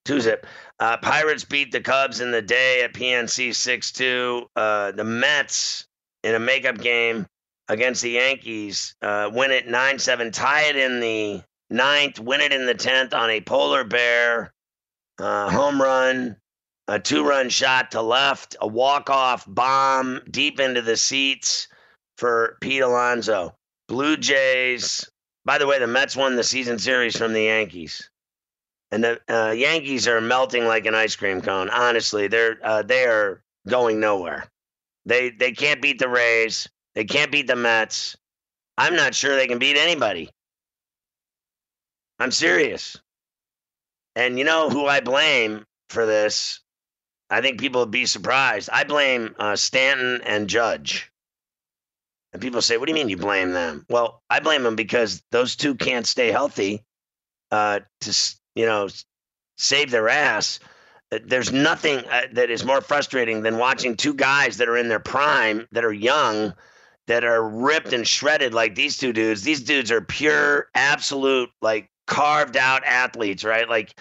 Two 0.04 0.20
zip. 0.20 0.46
Uh, 0.78 0.98
Pirates 0.98 1.46
beat 1.46 1.72
the 1.72 1.80
Cubs 1.80 2.20
in 2.20 2.32
the 2.32 2.42
day 2.42 2.82
at 2.82 2.92
PNC 2.92 3.54
6 3.54 3.92
2. 3.92 4.46
Uh, 4.54 4.92
the 4.92 5.04
Mets 5.04 5.86
in 6.22 6.34
a 6.34 6.38
makeup 6.38 6.76
game 6.76 7.26
against 7.68 8.02
the 8.02 8.10
Yankees 8.10 8.94
uh, 9.02 9.30
win 9.32 9.50
it 9.50 9.66
9 9.68 9.98
7, 9.98 10.30
tie 10.30 10.64
it 10.64 10.76
in 10.76 11.00
the 11.00 11.42
ninth, 11.70 12.18
win 12.20 12.40
it 12.40 12.52
in 12.52 12.66
the 12.66 12.74
10th 12.74 13.14
on 13.14 13.30
a 13.30 13.40
polar 13.40 13.84
bear 13.84 14.52
uh, 15.18 15.50
home 15.50 15.80
run, 15.80 16.36
a 16.88 16.98
two 16.98 17.26
run 17.26 17.48
shot 17.48 17.90
to 17.92 18.02
left, 18.02 18.56
a 18.60 18.66
walk 18.66 19.10
off 19.10 19.44
bomb 19.46 20.20
deep 20.30 20.60
into 20.60 20.82
the 20.82 20.96
seats 20.96 21.68
for 22.18 22.58
Pete 22.60 22.82
Alonso. 22.82 23.54
Blue 23.88 24.16
Jays, 24.16 25.08
by 25.44 25.58
the 25.58 25.66
way, 25.66 25.78
the 25.78 25.86
Mets 25.86 26.16
won 26.16 26.36
the 26.36 26.44
season 26.44 26.78
series 26.78 27.16
from 27.16 27.32
the 27.32 27.42
Yankees. 27.42 28.10
And 28.90 29.02
the 29.02 29.20
uh, 29.28 29.50
Yankees 29.50 30.06
are 30.06 30.20
melting 30.20 30.66
like 30.66 30.86
an 30.86 30.94
ice 30.94 31.16
cream 31.16 31.40
cone. 31.40 31.68
Honestly, 31.70 32.28
they're 32.28 32.58
uh, 32.62 32.82
they 32.82 33.04
are 33.04 33.42
going 33.66 33.98
nowhere. 33.98 34.46
They 35.04 35.30
they 35.30 35.52
can't 35.52 35.82
beat 35.82 35.98
the 35.98 36.08
Rays. 36.08 36.68
They 36.94 37.04
can't 37.04 37.32
beat 37.32 37.46
the 37.46 37.56
Mets. 37.56 38.16
I'm 38.78 38.96
not 38.96 39.14
sure 39.14 39.36
they 39.36 39.46
can 39.46 39.58
beat 39.58 39.76
anybody. 39.76 40.30
I'm 42.18 42.30
serious. 42.30 42.96
And 44.16 44.38
you 44.38 44.44
know 44.44 44.70
who 44.70 44.86
I 44.86 45.00
blame 45.00 45.64
for 45.88 46.06
this? 46.06 46.60
I 47.30 47.40
think 47.40 47.58
people 47.58 47.80
would 47.80 47.90
be 47.90 48.06
surprised. 48.06 48.68
I 48.72 48.84
blame 48.84 49.34
uh, 49.38 49.56
Stanton 49.56 50.20
and 50.24 50.48
Judge. 50.48 51.10
And 52.32 52.42
people 52.42 52.62
say, 52.62 52.76
"What 52.76 52.86
do 52.86 52.90
you 52.90 52.94
mean 52.94 53.08
you 53.08 53.16
blame 53.16 53.52
them?" 53.52 53.86
Well, 53.88 54.22
I 54.28 54.40
blame 54.40 54.62
them 54.62 54.76
because 54.76 55.22
those 55.30 55.56
two 55.56 55.74
can't 55.74 56.06
stay 56.06 56.30
healthy 56.30 56.84
uh, 57.50 57.80
to 58.02 58.34
you 58.54 58.66
know 58.66 58.88
save 59.56 59.90
their 59.90 60.08
ass. 60.08 60.60
Uh, 61.12 61.20
There's 61.24 61.52
nothing 61.52 61.98
uh, 61.98 62.22
that 62.32 62.50
is 62.50 62.64
more 62.64 62.80
frustrating 62.80 63.42
than 63.42 63.58
watching 63.58 63.96
two 63.96 64.14
guys 64.14 64.58
that 64.58 64.68
are 64.68 64.76
in 64.76 64.88
their 64.88 65.00
prime, 65.00 65.66
that 65.72 65.84
are 65.84 65.92
young, 65.92 66.54
that 67.06 67.24
are 67.24 67.46
ripped 67.48 67.92
and 67.92 68.06
shredded 68.06 68.54
like 68.54 68.74
these 68.74 68.96
two 68.96 69.12
dudes. 69.12 69.42
These 69.42 69.62
dudes 69.62 69.90
are 69.90 70.00
pure, 70.00 70.68
absolute, 70.74 71.50
like 71.60 71.88
carved 72.06 72.56
out 72.56 72.84
athletes, 72.84 73.44
right? 73.44 73.68
Like 73.68 73.98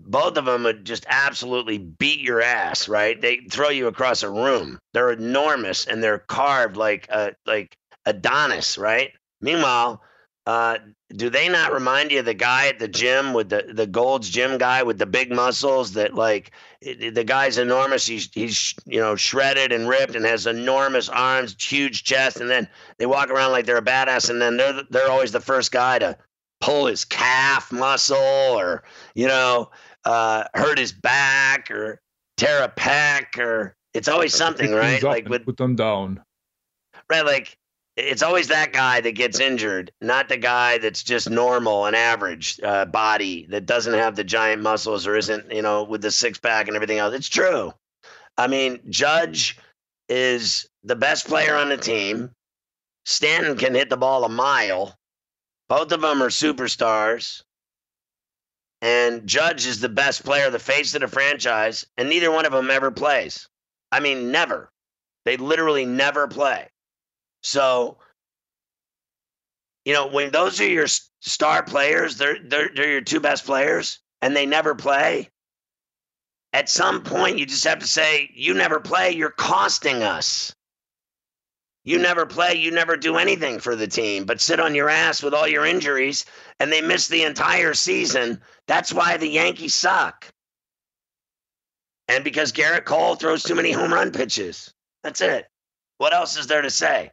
both 0.00 0.36
of 0.36 0.44
them 0.44 0.64
would 0.64 0.84
just 0.84 1.06
absolutely 1.08 1.78
beat 1.78 2.20
your 2.20 2.42
ass, 2.42 2.88
right? 2.88 3.20
They 3.20 3.38
throw 3.50 3.70
you 3.70 3.86
across 3.86 4.22
a 4.22 4.30
room. 4.30 4.78
They're 4.92 5.12
enormous 5.12 5.86
and 5.86 6.02
they're 6.02 6.18
carved 6.18 6.76
like 6.76 7.06
uh, 7.10 7.30
like 7.46 7.76
Adonis, 8.04 8.76
right? 8.76 9.12
Meanwhile, 9.40 10.02
uh, 10.46 10.78
do 11.16 11.30
they 11.30 11.48
not 11.48 11.72
remind 11.72 12.10
you 12.10 12.20
of 12.20 12.24
the 12.24 12.34
guy 12.34 12.68
at 12.68 12.78
the 12.78 12.88
gym 12.88 13.32
with 13.32 13.48
the 13.48 13.64
the 13.72 13.86
Gold's 13.86 14.28
gym 14.28 14.58
guy 14.58 14.82
with 14.82 14.98
the 14.98 15.06
big 15.06 15.30
muscles? 15.30 15.92
That 15.92 16.14
like 16.14 16.50
the 16.80 17.24
guy's 17.24 17.58
enormous. 17.58 18.06
He's 18.06 18.28
he's 18.32 18.74
you 18.86 19.00
know 19.00 19.14
shredded 19.14 19.72
and 19.72 19.88
ripped 19.88 20.16
and 20.16 20.24
has 20.24 20.46
enormous 20.46 21.08
arms, 21.08 21.56
huge 21.58 22.04
chest, 22.04 22.40
and 22.40 22.50
then 22.50 22.68
they 22.98 23.06
walk 23.06 23.30
around 23.30 23.52
like 23.52 23.66
they're 23.66 23.76
a 23.76 23.82
badass, 23.82 24.28
and 24.30 24.40
then 24.40 24.56
they're 24.56 24.82
they're 24.90 25.10
always 25.10 25.32
the 25.32 25.40
first 25.40 25.72
guy 25.72 25.98
to 25.98 26.16
pull 26.60 26.86
his 26.86 27.04
calf 27.04 27.70
muscle 27.70 28.16
or 28.16 28.82
you 29.14 29.28
know 29.28 29.70
uh, 30.04 30.44
hurt 30.54 30.78
his 30.78 30.92
back 30.92 31.70
or 31.70 32.00
tear 32.36 32.62
a 32.62 32.68
pec 32.68 33.38
or 33.38 33.76
it's 33.92 34.08
always 34.08 34.34
something, 34.34 34.72
right? 34.72 35.02
Like 35.02 35.28
with 35.28 35.46
put 35.46 35.56
them 35.56 35.76
down. 35.76 36.22
right, 37.08 37.24
like 37.24 37.56
it's 37.96 38.22
always 38.22 38.48
that 38.48 38.72
guy 38.72 39.00
that 39.00 39.12
gets 39.12 39.40
injured, 39.40 39.92
not 40.00 40.28
the 40.28 40.36
guy 40.36 40.78
that's 40.78 41.02
just 41.02 41.30
normal 41.30 41.86
and 41.86 41.96
average 41.96 42.60
uh, 42.62 42.84
body 42.86 43.46
that 43.50 43.66
doesn't 43.66 43.94
have 43.94 44.16
the 44.16 44.24
giant 44.24 44.62
muscles 44.62 45.06
or 45.06 45.16
isn't, 45.16 45.52
you 45.52 45.62
know, 45.62 45.84
with 45.84 46.02
the 46.02 46.10
six 46.10 46.38
pack 46.38 46.66
and 46.68 46.76
everything 46.76 46.98
else. 46.98 47.14
It's 47.14 47.28
true. 47.28 47.72
I 48.38 48.48
mean, 48.48 48.80
Judge 48.90 49.58
is 50.08 50.68
the 50.82 50.96
best 50.96 51.26
player 51.28 51.54
on 51.56 51.68
the 51.68 51.76
team. 51.76 52.30
Stanton 53.04 53.56
can 53.56 53.74
hit 53.74 53.90
the 53.90 53.96
ball 53.96 54.24
a 54.24 54.28
mile. 54.28 54.96
Both 55.68 55.92
of 55.92 56.00
them 56.00 56.22
are 56.22 56.28
superstars. 56.28 57.42
and 58.82 59.26
Judge 59.26 59.66
is 59.66 59.80
the 59.80 59.88
best 59.88 60.24
player, 60.24 60.50
the 60.50 60.58
face 60.58 60.94
of 60.94 61.00
the 61.00 61.08
franchise, 61.08 61.86
and 61.96 62.08
neither 62.08 62.30
one 62.30 62.46
of 62.46 62.52
them 62.52 62.70
ever 62.70 62.90
plays. 62.90 63.48
I 63.92 64.00
mean, 64.00 64.30
never. 64.32 64.70
They 65.24 65.36
literally 65.38 65.86
never 65.86 66.28
play. 66.28 66.68
So, 67.44 67.98
you 69.84 69.92
know, 69.92 70.06
when 70.08 70.30
those 70.30 70.60
are 70.60 70.66
your 70.66 70.86
star 71.20 71.62
players, 71.62 72.16
they're, 72.16 72.38
they're, 72.42 72.70
they're 72.74 72.90
your 72.90 73.00
two 73.02 73.20
best 73.20 73.44
players, 73.44 74.00
and 74.22 74.34
they 74.34 74.46
never 74.46 74.74
play. 74.74 75.28
At 76.54 76.70
some 76.70 77.02
point, 77.02 77.38
you 77.38 77.44
just 77.44 77.64
have 77.64 77.80
to 77.80 77.86
say, 77.86 78.30
You 78.32 78.54
never 78.54 78.80
play, 78.80 79.10
you're 79.12 79.30
costing 79.30 80.02
us. 80.02 80.54
You 81.84 81.98
never 81.98 82.24
play, 82.24 82.54
you 82.54 82.70
never 82.70 82.96
do 82.96 83.16
anything 83.16 83.58
for 83.58 83.76
the 83.76 83.86
team, 83.86 84.24
but 84.24 84.40
sit 84.40 84.58
on 84.58 84.74
your 84.74 84.88
ass 84.88 85.22
with 85.22 85.34
all 85.34 85.46
your 85.46 85.66
injuries, 85.66 86.24
and 86.58 86.72
they 86.72 86.80
miss 86.80 87.08
the 87.08 87.24
entire 87.24 87.74
season. 87.74 88.40
That's 88.66 88.90
why 88.92 89.18
the 89.18 89.28
Yankees 89.28 89.74
suck. 89.74 90.26
And 92.08 92.24
because 92.24 92.52
Gerrit 92.52 92.86
Cole 92.86 93.16
throws 93.16 93.42
too 93.42 93.54
many 93.54 93.70
home 93.70 93.92
run 93.92 94.12
pitches. 94.12 94.72
That's 95.02 95.20
it. 95.20 95.46
What 95.98 96.14
else 96.14 96.38
is 96.38 96.46
there 96.46 96.62
to 96.62 96.70
say? 96.70 97.10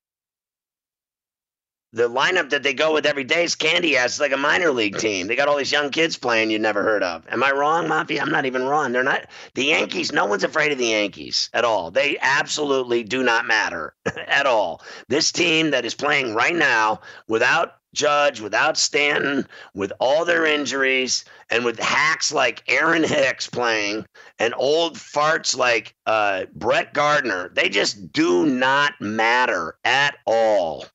The 1.94 2.10
lineup 2.10 2.50
that 2.52 2.64
they 2.64 2.74
go 2.74 2.94
with 2.94 3.06
every 3.06 3.24
day 3.26 3.44
is 3.44 3.56
candy 3.56 3.98
ass. 3.98 4.12
It's 4.12 4.20
like 4.20 4.32
a 4.32 4.38
minor 4.38 4.72
league 4.72 4.98
team. 4.98 5.28
They 5.28 5.36
got 5.36 5.50
all 5.50 5.58
these 5.58 5.72
young 5.72 5.90
kids 5.90 6.18
playing 6.18 6.50
you 6.50 6.58
never 6.58 6.84
heard 6.84 7.04
of. 7.04 7.26
Am 7.30 7.44
I 7.44 7.52
wrong, 7.52 7.88
Mafia? 7.88 8.22
I'm 8.22 8.32
not 8.32 8.46
even 8.46 8.64
wrong. 8.64 8.92
They're 8.92 9.04
not 9.04 9.26
the 9.56 9.66
Yankees. 9.66 10.14
No 10.14 10.26
one's 10.26 10.44
afraid 10.44 10.72
of 10.72 10.78
the 10.78 10.88
Yankees 10.88 11.50
at 11.54 11.66
all. 11.66 11.92
They 11.92 12.18
absolutely 12.22 13.04
do 13.04 13.24
not 13.24 13.46
matter 13.46 13.94
at 14.28 14.46
all. 14.46 14.82
This 15.10 15.32
team 15.32 15.72
that 15.72 15.84
is 15.84 15.94
playing 15.94 16.34
right 16.34 16.56
now 16.56 17.02
without 17.28 17.76
Judge, 17.94 18.40
without 18.40 18.78
Stanton, 18.78 19.46
with 19.74 19.92
all 20.00 20.24
their 20.24 20.46
injuries, 20.46 21.26
and 21.50 21.66
with 21.66 21.78
hacks 21.78 22.32
like 22.32 22.64
Aaron 22.70 23.04
Hicks 23.04 23.48
playing, 23.48 24.06
and 24.40 24.54
old 24.56 24.96
farts 24.96 25.58
like 25.58 25.94
uh, 26.06 26.46
Brett 26.56 26.94
Gardner, 26.94 27.50
they 27.50 27.68
just 27.68 28.14
do 28.14 28.46
not 28.46 28.94
matter 29.02 29.76
at 29.84 30.16
all. 30.26 30.86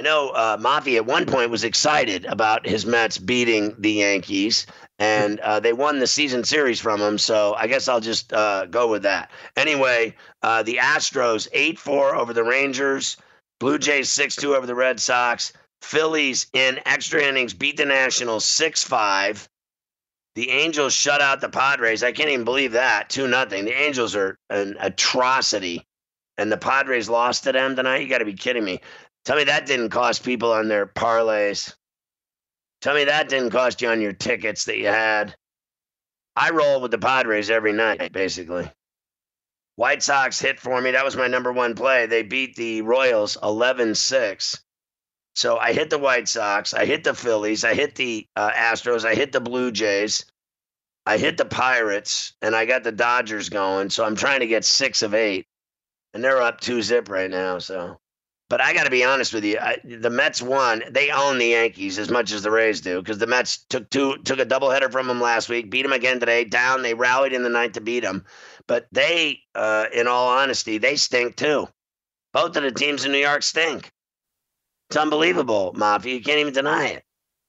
I 0.00 0.02
know 0.02 0.30
uh, 0.30 0.82
at 0.86 1.04
one 1.04 1.26
point 1.26 1.50
was 1.50 1.62
excited 1.62 2.24
about 2.24 2.66
his 2.66 2.86
Mets 2.86 3.18
beating 3.18 3.74
the 3.76 3.92
Yankees, 3.92 4.66
and 4.98 5.38
uh, 5.40 5.60
they 5.60 5.74
won 5.74 5.98
the 5.98 6.06
season 6.06 6.42
series 6.42 6.80
from 6.80 7.02
him. 7.02 7.18
So 7.18 7.52
I 7.52 7.66
guess 7.66 7.86
I'll 7.86 8.00
just 8.00 8.32
uh, 8.32 8.64
go 8.64 8.88
with 8.88 9.02
that. 9.02 9.30
Anyway, 9.58 10.16
uh, 10.42 10.62
the 10.62 10.76
Astros 10.76 11.48
8 11.52 11.78
4 11.78 12.14
over 12.14 12.32
the 12.32 12.42
Rangers, 12.42 13.18
Blue 13.58 13.78
Jays 13.78 14.08
6 14.08 14.36
2 14.36 14.54
over 14.56 14.66
the 14.66 14.74
Red 14.74 15.00
Sox, 15.00 15.52
Phillies 15.82 16.46
in 16.54 16.80
extra 16.86 17.22
innings 17.22 17.52
beat 17.52 17.76
the 17.76 17.84
Nationals 17.84 18.46
6 18.46 18.82
5. 18.82 19.50
The 20.34 20.48
Angels 20.48 20.94
shut 20.94 21.20
out 21.20 21.42
the 21.42 21.50
Padres. 21.50 22.02
I 22.02 22.12
can't 22.12 22.30
even 22.30 22.46
believe 22.46 22.72
that. 22.72 23.10
2 23.10 23.28
nothing. 23.28 23.66
The 23.66 23.78
Angels 23.78 24.16
are 24.16 24.38
an 24.48 24.78
atrocity. 24.80 25.84
And 26.38 26.50
the 26.50 26.56
Padres 26.56 27.10
lost 27.10 27.44
to 27.44 27.52
them 27.52 27.76
tonight. 27.76 27.98
You 27.98 28.08
got 28.08 28.18
to 28.18 28.24
be 28.24 28.32
kidding 28.32 28.64
me. 28.64 28.80
Tell 29.24 29.36
me 29.36 29.44
that 29.44 29.66
didn't 29.66 29.90
cost 29.90 30.24
people 30.24 30.52
on 30.52 30.68
their 30.68 30.86
parlays. 30.86 31.74
Tell 32.80 32.94
me 32.94 33.04
that 33.04 33.28
didn't 33.28 33.50
cost 33.50 33.82
you 33.82 33.88
on 33.88 34.00
your 34.00 34.14
tickets 34.14 34.64
that 34.64 34.78
you 34.78 34.86
had. 34.86 35.34
I 36.34 36.50
roll 36.50 36.80
with 36.80 36.90
the 36.90 36.98
Padres 36.98 37.50
every 37.50 37.72
night, 37.72 38.12
basically. 38.12 38.70
White 39.76 40.02
Sox 40.02 40.38
hit 40.38 40.60
for 40.60 40.80
me. 40.80 40.92
That 40.92 41.04
was 41.04 41.16
my 41.16 41.26
number 41.26 41.52
one 41.52 41.74
play. 41.74 42.06
They 42.06 42.22
beat 42.22 42.56
the 42.56 42.82
Royals 42.82 43.36
11 43.42 43.94
6. 43.94 44.62
So 45.34 45.58
I 45.58 45.72
hit 45.72 45.90
the 45.90 45.98
White 45.98 46.28
Sox. 46.28 46.74
I 46.74 46.84
hit 46.84 47.04
the 47.04 47.14
Phillies. 47.14 47.64
I 47.64 47.74
hit 47.74 47.94
the 47.94 48.26
uh, 48.36 48.50
Astros. 48.50 49.04
I 49.04 49.14
hit 49.14 49.32
the 49.32 49.40
Blue 49.40 49.70
Jays. 49.70 50.24
I 51.06 51.18
hit 51.18 51.36
the 51.36 51.44
Pirates. 51.44 52.34
And 52.42 52.54
I 52.54 52.66
got 52.66 52.84
the 52.84 52.92
Dodgers 52.92 53.48
going. 53.48 53.90
So 53.90 54.04
I'm 54.04 54.16
trying 54.16 54.40
to 54.40 54.46
get 54.46 54.64
six 54.64 55.02
of 55.02 55.14
eight. 55.14 55.46
And 56.12 56.22
they're 56.22 56.42
up 56.42 56.60
two 56.60 56.82
zip 56.82 57.08
right 57.08 57.30
now. 57.30 57.58
So 57.58 57.98
but 58.50 58.60
I 58.60 58.74
got 58.74 58.84
to 58.84 58.90
be 58.90 59.04
honest 59.04 59.32
with 59.32 59.44
you, 59.44 59.58
I, 59.58 59.78
the 59.84 60.10
Mets 60.10 60.42
won. 60.42 60.82
They 60.90 61.10
own 61.10 61.38
the 61.38 61.46
Yankees 61.46 62.00
as 62.00 62.10
much 62.10 62.32
as 62.32 62.42
the 62.42 62.50
Rays 62.50 62.80
do 62.80 63.00
because 63.00 63.18
the 63.18 63.28
Mets 63.28 63.58
took 63.68 63.88
two 63.90 64.16
took 64.24 64.40
a 64.40 64.44
doubleheader 64.44 64.90
from 64.90 65.06
them 65.06 65.20
last 65.20 65.48
week, 65.48 65.70
beat 65.70 65.82
them 65.82 65.92
again 65.92 66.18
today. 66.18 66.44
Down, 66.44 66.82
they 66.82 66.92
rallied 66.92 67.32
in 67.32 67.44
the 67.44 67.48
ninth 67.48 67.74
to 67.74 67.80
beat 67.80 68.00
them. 68.00 68.24
But 68.66 68.88
they, 68.90 69.40
uh, 69.54 69.86
in 69.94 70.08
all 70.08 70.28
honesty, 70.28 70.78
they 70.78 70.96
stink 70.96 71.36
too. 71.36 71.68
Both 72.32 72.56
of 72.56 72.64
the 72.64 72.72
teams 72.72 73.04
in 73.04 73.12
New 73.12 73.18
York 73.18 73.44
stink. 73.44 73.92
It's 74.88 74.96
unbelievable, 74.96 75.72
Mafia. 75.76 76.14
You 76.14 76.20
can't 76.20 76.40
even 76.40 76.52
deny 76.52 76.88
it. 76.88 77.04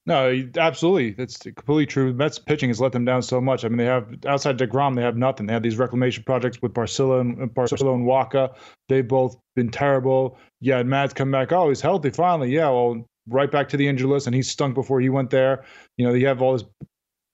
No, 0.07 0.43
absolutely. 0.57 1.11
That's 1.11 1.37
completely 1.37 1.85
true. 1.85 2.11
Mets 2.13 2.39
pitching 2.39 2.69
has 2.69 2.81
let 2.81 2.91
them 2.91 3.05
down 3.05 3.21
so 3.21 3.39
much. 3.39 3.63
I 3.63 3.67
mean, 3.67 3.77
they 3.77 3.85
have 3.85 4.07
outside 4.25 4.57
Degrom, 4.57 4.95
they 4.95 5.03
have 5.03 5.15
nothing. 5.15 5.45
They 5.45 5.53
have 5.53 5.61
these 5.61 5.77
reclamation 5.77 6.23
projects 6.23 6.59
with 6.61 6.73
Porcello 6.73 7.21
and 7.21 7.53
Porcello 7.53 7.93
and 7.93 8.07
Wacha. 8.07 8.55
They've 8.89 9.07
both 9.07 9.37
been 9.55 9.69
terrible. 9.69 10.39
Yeah, 10.59 10.79
and 10.79 10.89
Matz 10.89 11.13
come 11.13 11.29
back. 11.29 11.51
Oh, 11.51 11.69
he's 11.69 11.81
healthy 11.81 12.09
finally. 12.09 12.49
Yeah, 12.49 12.69
well, 12.69 13.07
right 13.27 13.51
back 13.51 13.69
to 13.69 13.77
the 13.77 13.87
injured 13.87 14.09
list, 14.09 14.25
and 14.25 14.35
he 14.35 14.41
stunk 14.41 14.73
before 14.73 14.99
he 15.01 15.09
went 15.09 15.29
there. 15.29 15.63
You 15.97 16.07
know, 16.07 16.13
you 16.13 16.25
have 16.25 16.41
all 16.41 16.53
this 16.53 16.65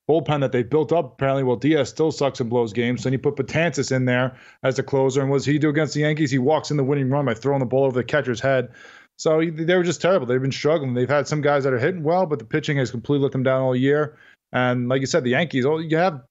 bullpen 0.10 0.42
that 0.42 0.52
they 0.52 0.64
built 0.64 0.92
up. 0.92 1.14
Apparently, 1.14 1.44
well, 1.44 1.56
Diaz 1.56 1.88
still 1.88 2.12
sucks 2.12 2.42
and 2.42 2.50
blows 2.50 2.74
games. 2.74 3.04
Then 3.04 3.14
you 3.14 3.20
put 3.20 3.38
Betances 3.38 3.94
in 3.94 4.06
there 4.06 4.38
as 4.64 4.76
the 4.76 4.84
closer, 4.84 5.22
and 5.22 5.30
what 5.30 5.38
does 5.38 5.46
he 5.46 5.58
do 5.58 5.70
against 5.70 5.94
the 5.94 6.02
Yankees? 6.02 6.32
He 6.32 6.38
walks 6.38 6.70
in 6.70 6.76
the 6.78 6.84
winning 6.84 7.10
run 7.10 7.26
by 7.26 7.34
throwing 7.34 7.60
the 7.60 7.66
ball 7.66 7.86
over 7.86 7.98
the 7.98 8.04
catcher's 8.04 8.42
head. 8.42 8.70
So 9.18 9.44
they 9.44 9.76
were 9.76 9.84
just 9.84 10.02
terrible. 10.02 10.28
They've 10.28 10.42
been 10.42 10.52
struggling. 10.52 10.94
They've 10.94 11.10
had 11.10 11.28
some 11.28 11.42
guys 11.42 11.64
that 11.64 11.74
are 11.74 11.80
hitting 11.80 12.04
well, 12.04 12.26
but 12.28 12.40
the 12.40 12.46
pitching 12.46 12.78
has 12.78 12.92
completely 12.92 13.24
let 13.24 13.32
them 13.32 13.44
down 13.44 13.62
all 13.62 13.76
year. 13.76 14.18
And 14.54 14.88
like 14.88 15.02
you 15.02 15.08
said, 15.08 15.24
the 15.24 15.32
Yankees, 15.32 15.66
oh, 15.66 15.80
you 15.80 15.98
have 15.98 16.22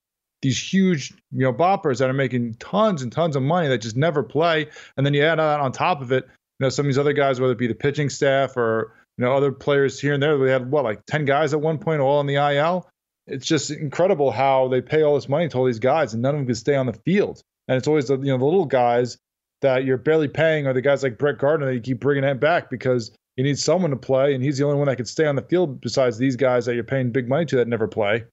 these 0.42 0.58
huge, 0.58 1.12
you 1.32 1.40
know, 1.40 1.52
boppers 1.52 1.98
that 1.98 2.08
are 2.08 2.14
making 2.14 2.54
tons 2.54 3.02
and 3.02 3.10
tons 3.10 3.34
of 3.34 3.42
money 3.42 3.68
that 3.68 3.78
just 3.78 3.96
never 3.96 4.22
play. 4.22 4.68
And 4.96 5.04
then 5.04 5.14
you 5.14 5.24
add 5.24 5.40
on, 5.40 5.60
on 5.60 5.72
top 5.72 6.00
of 6.00 6.12
it, 6.12 6.24
you 6.24 6.64
know, 6.64 6.68
some 6.68 6.86
of 6.86 6.88
these 6.88 6.98
other 6.98 7.12
guys, 7.12 7.40
whether 7.40 7.52
it 7.52 7.58
be 7.58 7.66
the 7.66 7.74
pitching 7.74 8.08
staff 8.08 8.56
or, 8.56 8.92
you 9.18 9.24
know, 9.24 9.34
other 9.34 9.50
players 9.50 10.00
here 10.00 10.14
and 10.14 10.22
there, 10.22 10.38
they 10.38 10.50
had 10.50 10.70
what, 10.70 10.84
like 10.84 11.04
10 11.06 11.24
guys 11.24 11.52
at 11.52 11.60
one 11.60 11.78
point 11.78 12.00
all 12.00 12.20
in 12.20 12.26
the 12.26 12.36
IL. 12.36 12.88
It's 13.26 13.46
just 13.46 13.72
incredible 13.72 14.30
how 14.30 14.68
they 14.68 14.80
pay 14.80 15.02
all 15.02 15.16
this 15.16 15.28
money 15.28 15.48
to 15.48 15.58
all 15.58 15.64
these 15.64 15.80
guys 15.80 16.12
and 16.12 16.22
none 16.22 16.34
of 16.34 16.38
them 16.38 16.46
can 16.46 16.54
stay 16.54 16.76
on 16.76 16.86
the 16.86 16.92
field. 16.92 17.42
And 17.66 17.76
it's 17.76 17.88
always 17.88 18.06
the, 18.06 18.16
you 18.18 18.26
know, 18.26 18.38
the 18.38 18.44
little 18.44 18.66
guys 18.66 19.18
that 19.62 19.84
you're 19.84 19.96
barely 19.96 20.28
paying 20.28 20.66
are 20.66 20.72
the 20.72 20.80
guys 20.80 21.02
like 21.02 21.18
Brett 21.18 21.38
Gardner 21.38 21.66
that 21.66 21.74
you 21.74 21.80
keep 21.80 22.00
bringing 22.00 22.24
it 22.24 22.40
back 22.40 22.70
because 22.70 23.12
you 23.36 23.44
need 23.44 23.58
someone 23.58 23.90
to 23.90 23.96
play, 23.96 24.34
and 24.34 24.42
he's 24.42 24.58
the 24.58 24.64
only 24.64 24.78
one 24.78 24.86
that 24.86 24.96
can 24.96 25.06
stay 25.06 25.26
on 25.26 25.36
the 25.36 25.42
field 25.42 25.80
besides 25.80 26.18
these 26.18 26.36
guys 26.36 26.64
that 26.66 26.74
you're 26.74 26.84
paying 26.84 27.12
big 27.12 27.28
money 27.28 27.44
to 27.46 27.56
that 27.56 27.68
never 27.68 27.86
play. 27.86 28.24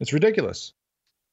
It's 0.00 0.12
ridiculous. 0.12 0.72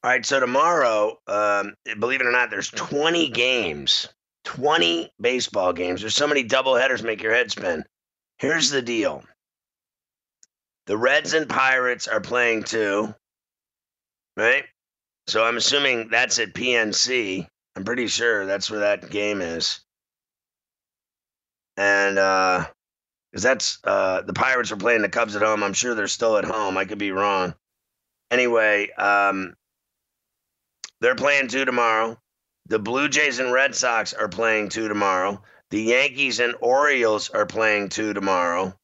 All 0.03 0.11
right, 0.11 0.25
so 0.25 0.39
tomorrow, 0.39 1.19
um, 1.27 1.75
believe 1.99 2.21
it 2.21 2.27
or 2.27 2.31
not, 2.31 2.49
there's 2.49 2.69
20 2.71 3.29
games, 3.29 4.07
20 4.45 5.11
baseball 5.19 5.73
games. 5.73 6.01
There's 6.01 6.15
so 6.15 6.27
many 6.27 6.43
double 6.43 6.75
headers, 6.75 7.03
make 7.03 7.21
your 7.21 7.33
head 7.33 7.51
spin. 7.51 7.83
Here's 8.37 8.69
the 8.69 8.81
deal: 8.81 9.23
the 10.85 10.97
Reds 10.97 11.33
and 11.33 11.49
Pirates 11.49 12.07
are 12.07 12.21
playing 12.21 12.63
too, 12.63 13.13
right? 14.37 14.63
So 15.27 15.43
I'm 15.43 15.57
assuming 15.57 16.07
that's 16.09 16.39
at 16.39 16.53
PNC. 16.53 17.45
I'm 17.79 17.85
pretty 17.85 18.07
sure 18.07 18.45
that's 18.45 18.69
where 18.69 18.81
that 18.81 19.09
game 19.09 19.39
is. 19.39 19.79
And 21.77 22.19
uh 22.19 22.65
because 23.31 23.41
that's 23.41 23.79
uh 23.85 24.21
the 24.23 24.33
Pirates 24.33 24.73
are 24.73 24.75
playing 24.75 25.01
the 25.01 25.07
Cubs 25.07 25.33
at 25.37 25.41
home. 25.41 25.63
I'm 25.63 25.71
sure 25.71 25.95
they're 25.95 26.09
still 26.09 26.35
at 26.35 26.43
home. 26.43 26.77
I 26.77 26.83
could 26.83 26.97
be 26.97 27.11
wrong. 27.11 27.55
Anyway, 28.31 28.89
um 28.97 29.55
they're 30.99 31.15
playing 31.15 31.47
two 31.47 31.63
tomorrow. 31.63 32.19
The 32.65 32.79
Blue 32.79 33.07
Jays 33.07 33.39
and 33.39 33.53
Red 33.53 33.73
Sox 33.73 34.11
are 34.11 34.27
playing 34.27 34.67
two 34.67 34.89
tomorrow. 34.89 35.41
The 35.69 35.81
Yankees 35.81 36.41
and 36.41 36.55
Orioles 36.59 37.29
are 37.29 37.45
playing 37.45 37.87
two 37.87 38.13
tomorrow. 38.13 38.77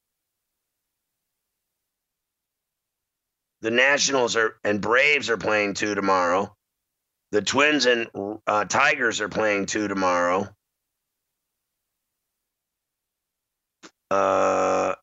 The 3.60 3.70
Nationals 3.70 4.36
are 4.36 4.56
and 4.64 4.80
Braves 4.80 5.28
are 5.28 5.36
playing 5.36 5.74
two 5.74 5.94
tomorrow. 5.94 6.56
The 7.32 7.42
Twins 7.42 7.86
and 7.86 8.08
uh, 8.46 8.64
Tigers 8.66 9.20
are 9.20 9.28
playing 9.28 9.66
two 9.66 9.88
tomorrow. 9.88 10.48
Uh, 14.10 14.94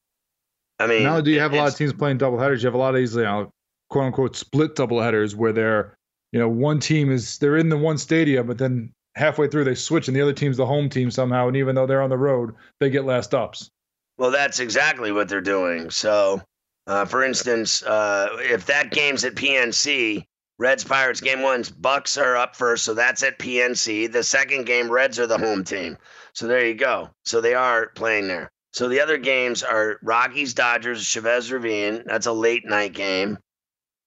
I 0.79 0.87
mean, 0.87 1.03
now 1.03 1.21
do 1.21 1.31
you 1.31 1.39
have 1.39 1.53
a 1.53 1.57
lot 1.57 1.67
of 1.67 1.75
teams 1.75 1.93
playing 1.93 2.17
double 2.17 2.37
headers? 2.39 2.63
You 2.63 2.67
have 2.67 2.73
a 2.73 2.77
lot 2.77 2.89
of 2.89 2.95
these, 2.95 3.15
you 3.15 3.23
know, 3.23 3.51
quote 3.89 4.05
unquote, 4.05 4.35
split 4.35 4.75
double 4.75 5.01
headers 5.01 5.35
where 5.35 5.51
they're, 5.51 5.95
you 6.31 6.39
know, 6.39 6.47
one 6.47 6.79
team 6.79 7.11
is 7.11 7.37
they're 7.39 7.57
in 7.57 7.69
the 7.69 7.77
one 7.77 7.97
stadium, 7.97 8.47
but 8.47 8.57
then 8.57 8.91
halfway 9.15 9.47
through 9.47 9.65
they 9.65 9.75
switch 9.75 10.07
and 10.07 10.15
the 10.15 10.21
other 10.21 10.33
team's 10.33 10.57
the 10.57 10.65
home 10.65 10.89
team 10.89 11.11
somehow, 11.11 11.47
and 11.47 11.57
even 11.57 11.75
though 11.75 11.85
they're 11.85 12.01
on 12.01 12.09
the 12.09 12.17
road, 12.17 12.55
they 12.79 12.89
get 12.89 13.05
last 13.05 13.33
ups. 13.33 13.69
Well, 14.17 14.31
that's 14.31 14.59
exactly 14.59 15.11
what 15.11 15.27
they're 15.27 15.41
doing. 15.41 15.89
So, 15.89 16.41
uh, 16.87 17.05
for 17.05 17.23
instance, 17.23 17.83
uh, 17.83 18.29
if 18.39 18.65
that 18.67 18.91
game's 18.91 19.25
at 19.25 19.35
PNC, 19.35 20.25
Reds 20.63 20.85
Pirates 20.85 21.19
game 21.19 21.41
one's 21.41 21.69
Bucks 21.69 22.17
are 22.17 22.37
up 22.37 22.55
first, 22.55 22.85
so 22.85 22.93
that's 22.93 23.21
at 23.21 23.37
PNC. 23.37 24.09
The 24.09 24.23
second 24.23 24.63
game, 24.63 24.89
Reds 24.89 25.19
are 25.19 25.27
the 25.27 25.37
home 25.37 25.65
team. 25.65 25.97
So 26.31 26.47
there 26.47 26.65
you 26.65 26.73
go. 26.73 27.09
So 27.25 27.41
they 27.41 27.53
are 27.53 27.89
playing 27.89 28.29
there. 28.29 28.49
So 28.71 28.87
the 28.87 29.01
other 29.01 29.17
games 29.17 29.61
are 29.61 29.99
Rockies, 30.01 30.53
Dodgers, 30.53 31.05
Chavez 31.05 31.51
Ravine. 31.51 32.03
That's 32.05 32.27
a 32.27 32.31
late 32.31 32.65
night 32.65 32.93
game. 32.93 33.39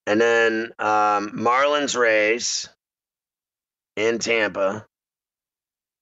And 0.06 0.18
then 0.18 0.72
um, 0.78 1.32
Marlins, 1.32 1.94
Rays 1.94 2.70
in 3.94 4.18
Tampa. 4.18 4.86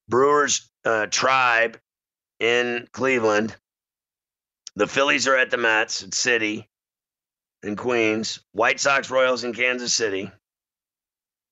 Brewers, 0.09 0.71
uh, 0.85 1.07
Tribe 1.07 1.81
in 2.39 2.87
Cleveland. 2.93 3.57
The 4.77 4.87
Phillies 4.87 5.27
are 5.27 5.37
at 5.37 5.51
the 5.51 5.57
Mets 5.57 6.05
at 6.05 6.15
City 6.15 6.69
in 7.65 7.75
Queens. 7.75 8.39
White 8.53 8.79
Sox, 8.79 9.11
Royals 9.11 9.43
in 9.43 9.53
Kansas 9.53 9.93
City. 9.93 10.31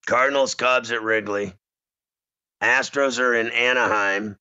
Cardinals, 0.05 0.55
Cubs 0.55 0.91
at 0.91 1.01
Wrigley. 1.01 1.53
Astros 2.61 3.19
are 3.19 3.33
in 3.33 3.49
Anaheim. 3.51 4.37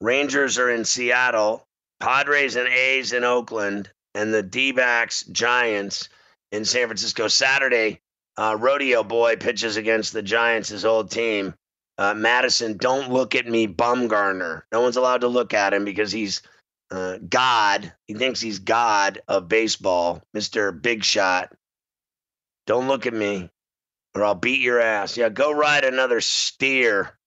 Rangers 0.00 0.58
are 0.58 0.70
in 0.70 0.84
Seattle. 0.84 1.66
Padres 2.00 2.56
and 2.56 2.68
A's 2.68 3.12
in 3.12 3.24
Oakland. 3.24 3.90
And 4.14 4.34
the 4.34 4.42
D 4.42 4.72
backs, 4.72 5.22
Giants 5.24 6.08
in 6.50 6.64
San 6.64 6.86
Francisco. 6.86 7.28
Saturday, 7.28 8.00
uh, 8.36 8.56
Rodeo 8.58 9.04
Boy 9.04 9.36
pitches 9.36 9.76
against 9.76 10.12
the 10.12 10.22
Giants, 10.22 10.68
his 10.68 10.84
old 10.84 11.10
team. 11.10 11.54
Uh, 11.96 12.14
Madison, 12.14 12.76
don't 12.76 13.12
look 13.12 13.34
at 13.34 13.46
me, 13.46 13.68
Bumgarner. 13.68 14.62
No 14.72 14.80
one's 14.80 14.96
allowed 14.96 15.20
to 15.20 15.28
look 15.28 15.54
at 15.54 15.74
him 15.74 15.84
because 15.84 16.10
he's 16.10 16.42
uh, 16.90 17.18
God. 17.28 17.92
He 18.06 18.14
thinks 18.14 18.40
he's 18.40 18.58
God 18.58 19.20
of 19.28 19.48
baseball, 19.48 20.22
Mr. 20.36 20.80
Big 20.80 21.04
Shot. 21.04 21.52
Don't 22.66 22.88
look 22.88 23.06
at 23.06 23.14
me 23.14 23.50
or 24.14 24.24
I'll 24.24 24.34
beat 24.34 24.60
your 24.60 24.80
ass. 24.80 25.16
Yeah, 25.16 25.28
go 25.28 25.52
ride 25.52 25.84
another 25.84 26.20
steer. 26.20 27.18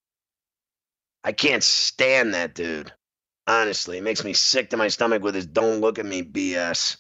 I 1.24 1.32
can't 1.32 1.64
stand 1.64 2.34
that 2.34 2.56
dude. 2.56 2.92
Honestly, 3.48 3.98
it 3.98 4.04
makes 4.04 4.24
me 4.24 4.34
sick 4.34 4.70
to 4.70 4.78
my 4.78 4.88
stomach 4.88 5.22
with 5.22 5.36
his 5.36 5.46
don't 5.46 5.82
look 5.82 6.00
at 6.00 6.06
me 6.06 6.24
BS. 6.24 6.98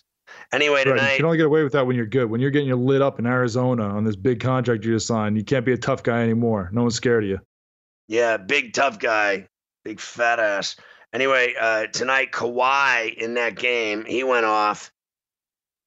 Anyway, 0.51 0.83
tonight. 0.83 0.99
Right. 0.99 1.11
You 1.11 1.17
can 1.17 1.25
only 1.25 1.37
get 1.37 1.45
away 1.45 1.63
with 1.63 1.73
that 1.73 1.85
when 1.85 1.95
you're 1.95 2.05
good. 2.05 2.29
When 2.29 2.41
you're 2.41 2.51
getting 2.51 2.67
your 2.67 2.77
lit 2.77 3.01
up 3.01 3.19
in 3.19 3.25
Arizona 3.25 3.83
on 3.83 4.03
this 4.03 4.15
big 4.15 4.39
contract 4.39 4.83
you 4.83 4.93
just 4.93 5.07
signed, 5.07 5.37
you 5.37 5.43
can't 5.43 5.65
be 5.65 5.73
a 5.73 5.77
tough 5.77 6.03
guy 6.03 6.21
anymore. 6.21 6.69
No 6.73 6.81
one's 6.81 6.95
scared 6.95 7.23
of 7.23 7.29
you. 7.29 7.39
Yeah, 8.07 8.37
big 8.37 8.73
tough 8.73 8.99
guy, 8.99 9.47
big 9.83 9.99
fat 9.99 10.39
ass. 10.39 10.75
Anyway, 11.13 11.53
uh, 11.59 11.87
tonight 11.87 12.31
Kawhi 12.31 13.13
in 13.13 13.35
that 13.35 13.55
game, 13.55 14.03
he 14.05 14.23
went 14.23 14.45
off. 14.45 14.91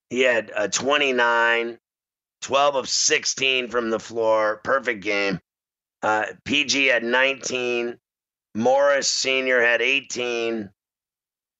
He 0.08 0.20
had 0.20 0.52
a 0.54 0.68
29, 0.68 1.78
12 2.46 2.76
of 2.76 2.88
16 2.88 3.66
from 3.70 3.90
the 3.90 3.98
floor, 3.98 4.60
perfect 4.62 5.02
game. 5.02 5.40
Uh, 6.00 6.26
PG 6.44 6.86
had 6.86 7.02
19, 7.02 7.98
Morris 8.54 9.10
Senior 9.10 9.60
had 9.60 9.82
18, 9.82 10.70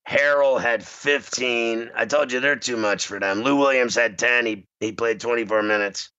Harrell 0.07 0.61
had 0.61 0.87
15. 0.87 1.91
I 1.93 2.05
told 2.05 2.31
you 2.31 2.39
they're 2.39 2.55
too 2.55 2.77
much 2.77 3.05
for 3.05 3.19
them. 3.19 3.41
Lou 3.41 3.57
Williams 3.57 3.95
had 3.95 4.17
10. 4.17 4.45
He 4.45 4.65
he 4.79 4.93
played 4.93 5.19
24 5.19 5.61
minutes. 5.63 6.09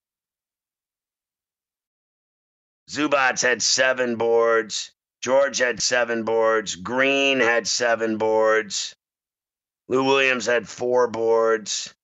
Zubac 2.91 3.41
had 3.41 3.63
seven 3.63 4.17
boards. 4.17 4.93
George 5.23 5.57
had 5.57 5.81
seven 5.81 6.25
boards. 6.25 6.77
Green 6.77 7.41
had 7.41 7.67
seven 7.67 8.19
boards. 8.19 8.95
Lou 9.89 10.05
Williams 10.05 10.45
had 10.45 10.69
four 10.69 11.09
boards. 11.09 11.95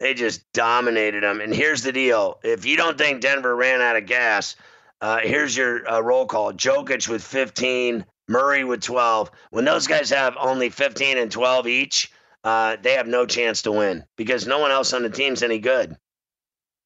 They 0.00 0.14
just 0.14 0.50
dominated 0.52 1.22
them. 1.22 1.42
And 1.42 1.54
here's 1.54 1.82
the 1.82 1.92
deal 1.92 2.40
if 2.42 2.64
you 2.64 2.76
don't 2.76 2.98
think 2.98 3.20
Denver 3.20 3.54
ran 3.54 3.82
out 3.82 3.96
of 3.96 4.06
gas, 4.06 4.56
uh, 5.00 5.18
here's 5.18 5.56
your 5.56 5.88
uh, 5.88 6.00
roll 6.00 6.26
call 6.26 6.52
Jokic 6.52 7.08
with 7.08 7.22
15, 7.22 8.04
Murray 8.26 8.64
with 8.64 8.80
12. 8.82 9.30
When 9.50 9.64
those 9.66 9.86
guys 9.86 10.10
have 10.10 10.36
only 10.40 10.70
15 10.70 11.18
and 11.18 11.30
12 11.30 11.66
each, 11.68 12.10
uh, 12.44 12.76
they 12.82 12.94
have 12.94 13.06
no 13.06 13.26
chance 13.26 13.62
to 13.62 13.72
win 13.72 14.04
because 14.16 14.46
no 14.46 14.58
one 14.58 14.70
else 14.70 14.94
on 14.94 15.02
the 15.02 15.10
team's 15.10 15.42
any 15.42 15.58
good. 15.58 15.96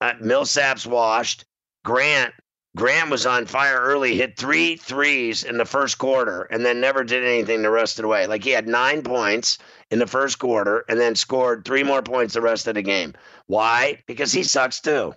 Uh, 0.01 0.15
Millsap's 0.21 0.87
washed. 0.87 1.45
Grant 1.85 2.35
Grant 2.77 3.09
was 3.09 3.25
on 3.25 3.47
fire 3.47 3.81
early, 3.81 4.17
hit 4.17 4.37
three 4.37 4.77
threes 4.77 5.45
in 5.45 5.59
the 5.59 5.65
first 5.65 5.97
quarter, 5.97 6.43
and 6.43 6.67
then 6.67 6.81
never 6.81 7.05
did 7.05 7.23
anything 7.23 7.63
the 7.63 7.71
rest 7.71 7.99
of 7.99 8.03
the 8.03 8.09
way. 8.09 8.27
Like 8.27 8.43
he 8.43 8.51
had 8.51 8.67
nine 8.67 9.03
points 9.03 9.59
in 9.91 10.01
the 10.01 10.09
first 10.09 10.41
quarter 10.41 10.85
and 10.89 10.99
then 10.99 11.15
scored 11.15 11.65
three 11.65 11.85
more 11.85 12.03
points 12.03 12.35
the 12.35 12.41
rest 12.41 12.67
of 12.67 12.75
the 12.75 12.83
game. 12.83 13.15
Why? 13.47 14.03
Because 14.09 14.33
he 14.33 14.43
sucks 14.43 14.81
too. 14.81 15.15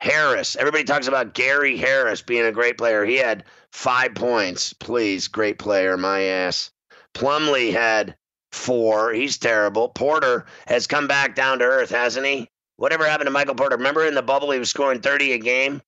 Harris, 0.00 0.54
everybody 0.54 0.84
talks 0.84 1.08
about 1.08 1.34
Gary 1.34 1.76
Harris 1.76 2.22
being 2.22 2.44
a 2.44 2.52
great 2.52 2.78
player. 2.78 3.04
He 3.04 3.16
had 3.16 3.44
five 3.72 4.14
points. 4.14 4.72
Please, 4.72 5.26
great 5.26 5.58
player, 5.58 5.96
my 5.96 6.22
ass. 6.22 6.70
Plumlee 7.12 7.72
had 7.72 8.16
four. 8.52 9.12
He's 9.12 9.38
terrible. 9.38 9.88
Porter 9.88 10.46
has 10.68 10.86
come 10.86 11.08
back 11.08 11.34
down 11.34 11.58
to 11.58 11.64
earth, 11.64 11.90
hasn't 11.90 12.26
he? 12.26 12.48
Whatever 12.76 13.04
happened 13.04 13.26
to 13.26 13.32
Michael 13.32 13.54
Porter? 13.54 13.78
Remember 13.78 14.06
in 14.06 14.14
the 14.14 14.22
bubble, 14.22 14.52
he 14.52 14.58
was 14.60 14.70
scoring 14.70 15.00
30 15.00 15.32
a 15.32 15.38
game? 15.38 15.82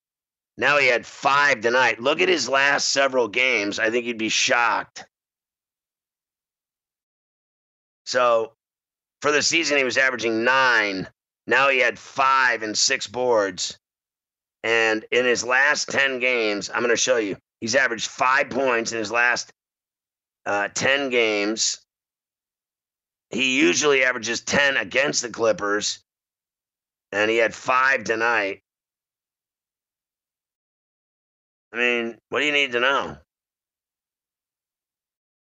Now 0.59 0.77
he 0.77 0.87
had 0.87 1.05
five 1.05 1.61
tonight. 1.61 2.01
Look 2.01 2.19
at 2.19 2.27
his 2.27 2.49
last 2.49 2.89
several 2.89 3.29
games. 3.29 3.79
I 3.79 3.89
think 3.89 4.05
you'd 4.05 4.17
be 4.17 4.27
shocked. 4.27 5.05
So 8.05 8.51
for 9.21 9.31
the 9.31 9.41
season, 9.41 9.77
he 9.77 9.85
was 9.85 9.97
averaging 9.97 10.43
nine. 10.43 11.07
Now 11.47 11.69
he 11.69 11.79
had 11.79 11.97
five 11.97 12.61
and 12.61 12.77
six 12.77 13.07
boards. 13.07 13.79
And 14.61 15.05
in 15.11 15.23
his 15.23 15.45
last 15.45 15.87
10 15.91 16.19
games, 16.19 16.69
I'm 16.69 16.81
going 16.81 16.89
to 16.89 16.97
show 16.97 17.15
you, 17.15 17.37
he's 17.61 17.75
averaged 17.75 18.09
five 18.09 18.49
points 18.49 18.91
in 18.91 18.97
his 18.97 19.13
last 19.13 19.53
uh, 20.45 20.67
10 20.73 21.09
games. 21.09 21.79
He 23.29 23.57
usually 23.57 24.03
averages 24.03 24.41
10 24.41 24.75
against 24.75 25.21
the 25.21 25.29
Clippers, 25.29 26.03
and 27.13 27.31
he 27.31 27.37
had 27.37 27.55
five 27.55 28.03
tonight. 28.03 28.61
I 31.73 31.77
mean, 31.77 32.17
what 32.29 32.39
do 32.39 32.45
you 32.45 32.51
need 32.51 32.71
to 32.73 32.79
know? 32.79 33.17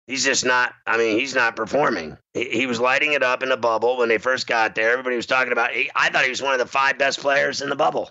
He's 0.06 0.24
just 0.24 0.44
not, 0.44 0.74
I 0.86 0.98
mean, 0.98 1.18
he's 1.18 1.34
not 1.34 1.56
performing. 1.56 2.18
He, 2.34 2.50
he 2.50 2.66
was 2.66 2.78
lighting 2.78 3.14
it 3.14 3.22
up 3.22 3.42
in 3.42 3.48
the 3.48 3.56
bubble 3.56 3.96
when 3.96 4.08
they 4.08 4.18
first 4.18 4.46
got 4.46 4.74
there. 4.74 4.90
Everybody 4.90 5.16
was 5.16 5.26
talking 5.26 5.52
about, 5.52 5.72
he, 5.72 5.90
I 5.94 6.10
thought 6.10 6.24
he 6.24 6.30
was 6.30 6.42
one 6.42 6.52
of 6.52 6.58
the 6.58 6.66
five 6.66 6.98
best 6.98 7.20
players 7.20 7.62
in 7.62 7.70
the 7.70 7.76
bubble, 7.76 8.10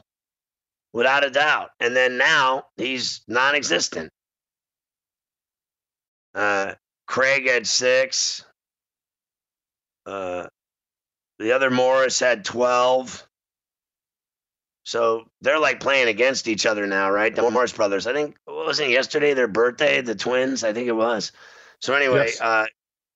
without 0.91 1.23
a 1.23 1.29
doubt. 1.29 1.69
And 1.79 1.95
then 1.95 2.17
now 2.17 2.65
he's 2.77 3.21
non 3.27 3.55
existent. 3.55 4.09
Uh, 6.33 6.73
Craig 7.05 7.47
had 7.47 7.67
six. 7.67 8.43
Uh, 10.05 10.47
the 11.37 11.51
other 11.51 11.69
Morris 11.69 12.19
had 12.19 12.43
12. 12.43 13.27
So 14.83 15.25
they're 15.41 15.59
like 15.59 15.79
playing 15.79 16.09
against 16.09 16.47
each 16.47 16.65
other 16.65 16.85
now, 16.85 17.09
right? 17.09 17.33
The 17.33 17.49
Morris 17.49 17.71
brothers. 17.71 18.05
I 18.05 18.13
think 18.13 18.35
wasn't 18.47 18.89
yesterday 18.89 19.33
their 19.33 19.47
birthday, 19.47 20.01
the 20.01 20.15
twins. 20.15 20.63
I 20.63 20.73
think 20.73 20.87
it 20.87 20.93
was. 20.93 21.31
So 21.79 21.93
anyway, 21.93 22.25
yes. 22.27 22.41
uh, 22.41 22.65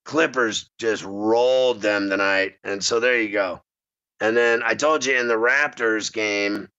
Clippers 0.05 0.69
just 0.79 1.03
rolled 1.03 1.81
them 1.81 2.09
tonight, 2.09 2.55
and 2.63 2.83
so 2.83 2.99
there 2.99 3.21
you 3.21 3.31
go. 3.31 3.61
And 4.21 4.35
then 4.35 4.63
I 4.63 4.73
told 4.73 5.05
you 5.05 5.17
in 5.17 5.27
the 5.27 5.35
Raptors 5.35 6.11
game, 6.11 6.69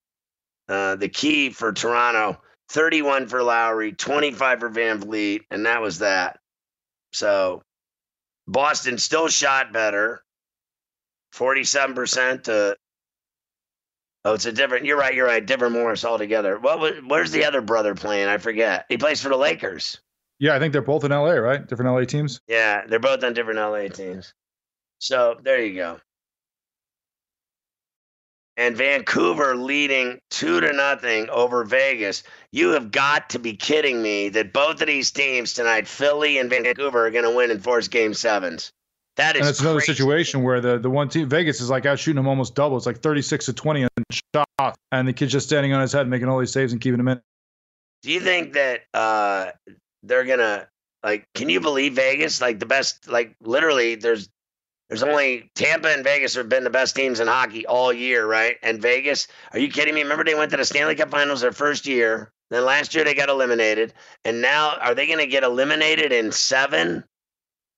uh, 0.68 0.96
the 0.96 1.08
key 1.08 1.50
for 1.50 1.72
Toronto: 1.72 2.40
thirty-one 2.70 3.26
for 3.28 3.42
Lowry, 3.42 3.92
twenty-five 3.92 4.60
for 4.60 4.70
VanVleet, 4.70 5.42
and 5.50 5.66
that 5.66 5.82
was 5.82 5.98
that. 5.98 6.40
So 7.12 7.62
Boston 8.46 8.96
still 8.96 9.28
shot 9.28 9.72
better, 9.72 10.24
forty-seven 11.32 11.94
percent 11.94 12.44
to 12.44 12.76
Oh, 14.24 14.34
it's 14.34 14.46
a 14.46 14.52
different. 14.52 14.84
You're 14.84 14.98
right. 14.98 15.14
You're 15.14 15.26
right. 15.26 15.44
Different 15.44 15.74
Morris 15.74 16.04
altogether. 16.04 16.58
What 16.58 16.80
was? 16.80 16.92
Where's 17.06 17.30
the 17.30 17.44
other 17.44 17.60
brother 17.60 17.94
playing? 17.94 18.28
I 18.28 18.38
forget. 18.38 18.84
He 18.88 18.98
plays 18.98 19.22
for 19.22 19.28
the 19.28 19.36
Lakers. 19.36 19.98
Yeah, 20.38 20.54
I 20.54 20.58
think 20.58 20.72
they're 20.72 20.82
both 20.82 21.04
in 21.04 21.10
LA, 21.10 21.32
right? 21.32 21.66
Different 21.66 21.90
LA 21.90 22.04
teams. 22.04 22.40
Yeah, 22.46 22.86
they're 22.86 23.00
both 23.00 23.24
on 23.24 23.32
different 23.32 23.58
LA 23.58 23.88
teams. 23.88 24.34
So 24.98 25.36
there 25.42 25.64
you 25.64 25.74
go. 25.74 26.00
And 28.56 28.76
Vancouver 28.76 29.54
leading 29.54 30.20
two 30.30 30.60
to 30.60 30.72
nothing 30.72 31.30
over 31.30 31.62
Vegas. 31.62 32.24
You 32.50 32.70
have 32.70 32.90
got 32.90 33.30
to 33.30 33.38
be 33.38 33.54
kidding 33.54 34.02
me 34.02 34.30
that 34.30 34.52
both 34.52 34.80
of 34.80 34.88
these 34.88 35.12
teams 35.12 35.54
tonight, 35.54 35.86
Philly 35.86 36.38
and 36.38 36.50
Vancouver, 36.50 37.06
are 37.06 37.10
going 37.12 37.24
to 37.24 37.36
win 37.36 37.52
and 37.52 37.62
force 37.62 37.86
game 37.86 38.14
sevens. 38.14 38.72
That 39.18 39.34
is. 39.34 39.40
And 39.40 39.50
it's 39.50 39.60
another 39.60 39.80
situation 39.80 40.44
where 40.44 40.60
the 40.60 40.78
the 40.78 40.88
one 40.88 41.08
team 41.08 41.28
Vegas 41.28 41.60
is 41.60 41.68
like 41.68 41.84
out 41.84 41.98
shooting 41.98 42.20
him 42.20 42.28
almost 42.28 42.54
double. 42.54 42.76
It's 42.76 42.86
like 42.86 43.00
thirty 43.00 43.20
six 43.20 43.46
to 43.46 43.52
twenty 43.52 43.82
on 43.82 43.88
shot, 44.34 44.78
and 44.92 45.08
the 45.08 45.12
kid's 45.12 45.32
just 45.32 45.46
standing 45.46 45.72
on 45.72 45.80
his 45.80 45.92
head, 45.92 46.06
making 46.08 46.28
all 46.28 46.38
these 46.38 46.52
saves 46.52 46.72
and 46.72 46.80
keeping 46.80 47.00
him 47.00 47.08
in. 47.08 47.20
Do 48.02 48.12
you 48.12 48.20
think 48.20 48.52
that 48.52 48.82
uh, 48.94 49.50
they're 50.04 50.24
gonna 50.24 50.68
like? 51.02 51.26
Can 51.34 51.48
you 51.48 51.60
believe 51.60 51.94
Vegas? 51.94 52.40
Like 52.40 52.60
the 52.60 52.66
best, 52.66 53.08
like 53.08 53.34
literally, 53.42 53.96
there's 53.96 54.28
there's 54.88 55.02
only 55.02 55.50
Tampa 55.56 55.88
and 55.88 56.04
Vegas 56.04 56.36
have 56.36 56.48
been 56.48 56.62
the 56.62 56.70
best 56.70 56.94
teams 56.94 57.18
in 57.18 57.26
hockey 57.26 57.66
all 57.66 57.92
year, 57.92 58.24
right? 58.24 58.56
And 58.62 58.80
Vegas, 58.80 59.26
are 59.52 59.58
you 59.58 59.68
kidding 59.68 59.96
me? 59.96 60.02
Remember 60.02 60.22
they 60.22 60.36
went 60.36 60.52
to 60.52 60.56
the 60.56 60.64
Stanley 60.64 60.94
Cup 60.94 61.10
Finals 61.10 61.40
their 61.40 61.50
first 61.50 61.88
year. 61.88 62.30
Then 62.50 62.64
last 62.64 62.94
year 62.94 63.02
they 63.02 63.14
got 63.14 63.28
eliminated, 63.28 63.92
and 64.24 64.40
now 64.40 64.76
are 64.80 64.94
they 64.94 65.08
going 65.08 65.18
to 65.18 65.26
get 65.26 65.42
eliminated 65.42 66.12
in 66.12 66.30
seven? 66.30 67.02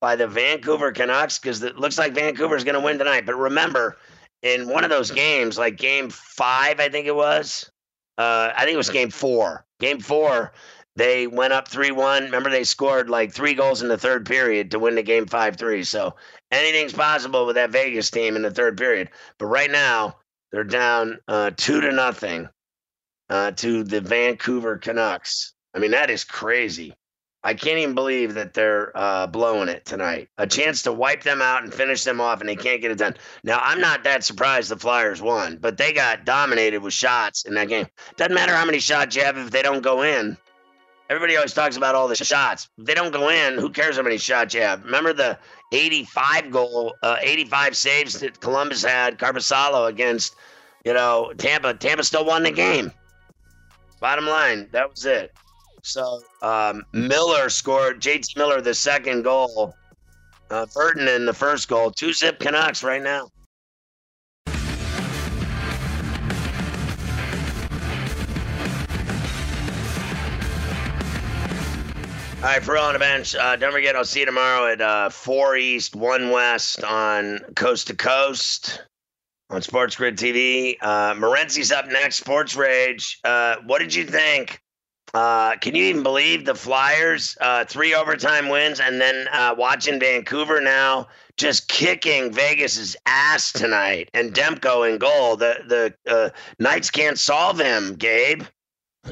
By 0.00 0.16
the 0.16 0.26
Vancouver 0.26 0.92
Canucks 0.92 1.38
because 1.38 1.62
it 1.62 1.76
looks 1.76 1.98
like 1.98 2.14
Vancouver's 2.14 2.64
going 2.64 2.74
to 2.74 2.80
win 2.80 2.98
tonight. 2.98 3.26
But 3.26 3.36
remember, 3.36 3.98
in 4.42 4.68
one 4.68 4.84
of 4.84 4.90
those 4.90 5.10
games, 5.10 5.58
like 5.58 5.76
game 5.76 6.08
five, 6.10 6.80
I 6.80 6.88
think 6.88 7.06
it 7.06 7.14
was, 7.14 7.70
uh, 8.18 8.50
I 8.56 8.64
think 8.64 8.74
it 8.74 8.78
was 8.78 8.90
game 8.90 9.10
four. 9.10 9.66
Game 9.78 10.00
four, 10.00 10.52
they 10.96 11.26
went 11.26 11.52
up 11.52 11.68
3 11.68 11.92
1. 11.92 12.24
Remember, 12.24 12.50
they 12.50 12.64
scored 12.64 13.08
like 13.08 13.32
three 13.32 13.54
goals 13.54 13.82
in 13.82 13.88
the 13.88 13.98
third 13.98 14.26
period 14.26 14.70
to 14.70 14.78
win 14.78 14.94
the 14.94 15.02
game 15.02 15.26
5 15.26 15.56
3. 15.56 15.84
So 15.84 16.14
anything's 16.50 16.92
possible 16.92 17.46
with 17.46 17.56
that 17.56 17.70
Vegas 17.70 18.10
team 18.10 18.36
in 18.36 18.42
the 18.42 18.50
third 18.50 18.76
period. 18.76 19.10
But 19.38 19.46
right 19.46 19.70
now, 19.70 20.16
they're 20.52 20.64
down 20.64 21.18
uh, 21.28 21.52
two 21.56 21.80
to 21.80 21.92
nothing 21.92 22.48
uh, 23.28 23.52
to 23.52 23.84
the 23.84 24.00
Vancouver 24.00 24.78
Canucks. 24.78 25.54
I 25.74 25.78
mean, 25.78 25.92
that 25.92 26.10
is 26.10 26.24
crazy. 26.24 26.92
I 27.42 27.54
can't 27.54 27.78
even 27.78 27.94
believe 27.94 28.34
that 28.34 28.52
they're 28.52 28.92
uh, 28.94 29.26
blowing 29.26 29.68
it 29.68 29.86
tonight. 29.86 30.28
A 30.36 30.46
chance 30.46 30.82
to 30.82 30.92
wipe 30.92 31.22
them 31.22 31.40
out 31.40 31.62
and 31.62 31.72
finish 31.72 32.04
them 32.04 32.20
off, 32.20 32.40
and 32.40 32.48
they 32.48 32.56
can't 32.56 32.82
get 32.82 32.90
it 32.90 32.98
done. 32.98 33.16
Now, 33.42 33.60
I'm 33.62 33.80
not 33.80 34.04
that 34.04 34.24
surprised 34.24 34.70
the 34.70 34.76
Flyers 34.76 35.22
won, 35.22 35.56
but 35.56 35.78
they 35.78 35.92
got 35.94 36.26
dominated 36.26 36.82
with 36.82 36.92
shots 36.92 37.44
in 37.46 37.54
that 37.54 37.68
game. 37.68 37.86
Doesn't 38.16 38.34
matter 38.34 38.54
how 38.54 38.66
many 38.66 38.78
shots 38.78 39.16
you 39.16 39.22
have 39.24 39.38
if 39.38 39.50
they 39.50 39.62
don't 39.62 39.82
go 39.82 40.02
in. 40.02 40.36
Everybody 41.08 41.34
always 41.36 41.54
talks 41.54 41.76
about 41.76 41.94
all 41.94 42.08
the 42.08 42.14
shots. 42.14 42.68
If 42.78 42.84
they 42.84 42.94
don't 42.94 43.10
go 43.10 43.30
in, 43.30 43.58
who 43.58 43.70
cares 43.70 43.96
how 43.96 44.02
many 44.02 44.18
shots 44.18 44.54
you 44.54 44.60
have? 44.60 44.84
Remember 44.84 45.12
the 45.12 45.38
85 45.72 46.50
goal, 46.50 46.94
uh, 47.02 47.16
85 47.20 47.76
saves 47.76 48.20
that 48.20 48.38
Columbus 48.40 48.84
had, 48.84 49.18
Korpisalo 49.18 49.88
against, 49.88 50.36
you 50.84 50.92
know, 50.92 51.32
Tampa. 51.38 51.74
Tampa 51.74 52.04
still 52.04 52.24
won 52.24 52.42
the 52.42 52.52
game. 52.52 52.92
Bottom 53.98 54.26
line, 54.26 54.68
that 54.72 54.90
was 54.90 55.04
it. 55.04 55.32
So 55.82 56.20
um, 56.42 56.84
Miller 56.92 57.48
scored. 57.48 58.00
JT 58.00 58.36
Miller 58.36 58.60
the 58.60 58.74
second 58.74 59.22
goal. 59.22 59.74
Uh, 60.50 60.66
Burton 60.74 61.08
in 61.08 61.26
the 61.26 61.32
first 61.32 61.68
goal. 61.68 61.90
Two 61.90 62.12
zip 62.12 62.38
Canucks 62.40 62.82
right 62.82 63.02
now. 63.02 63.28
All 72.42 72.46
right, 72.46 72.62
for 72.62 72.78
on 72.78 72.94
the 72.94 72.98
bench. 72.98 73.36
Uh, 73.36 73.54
don't 73.56 73.70
forget, 73.70 73.94
I'll 73.94 74.04
see 74.04 74.20
you 74.20 74.26
tomorrow 74.26 74.72
at 74.72 74.80
uh, 74.80 75.10
4 75.10 75.56
East, 75.58 75.94
1 75.94 76.30
West 76.30 76.82
on 76.82 77.38
Coast 77.54 77.88
to 77.88 77.94
Coast 77.94 78.82
on 79.50 79.60
Sports 79.60 79.94
Grid 79.94 80.16
TV. 80.16 80.76
Uh, 80.80 81.14
Morency's 81.18 81.70
up 81.70 81.86
next, 81.88 82.16
Sports 82.16 82.56
Rage. 82.56 83.20
Uh, 83.24 83.56
what 83.66 83.80
did 83.80 83.94
you 83.94 84.06
think 84.06 84.58
uh, 85.14 85.56
can 85.56 85.74
you 85.74 85.84
even 85.84 86.02
believe 86.02 86.44
the 86.44 86.54
Flyers 86.54 87.36
uh, 87.40 87.64
three 87.64 87.94
overtime 87.94 88.48
wins 88.48 88.80
and 88.80 89.00
then 89.00 89.28
uh, 89.32 89.54
watching 89.56 89.98
Vancouver 89.98 90.60
now 90.60 91.08
just 91.36 91.68
kicking 91.68 92.32
Vegas's 92.32 92.96
ass 93.06 93.52
tonight 93.52 94.10
and 94.14 94.32
Demko 94.32 94.88
in 94.90 94.98
goal? 94.98 95.36
The 95.36 95.94
the 96.06 96.12
uh, 96.12 96.30
Knights 96.58 96.90
can't 96.90 97.18
solve 97.18 97.58
him, 97.58 97.94
Gabe. 97.96 98.42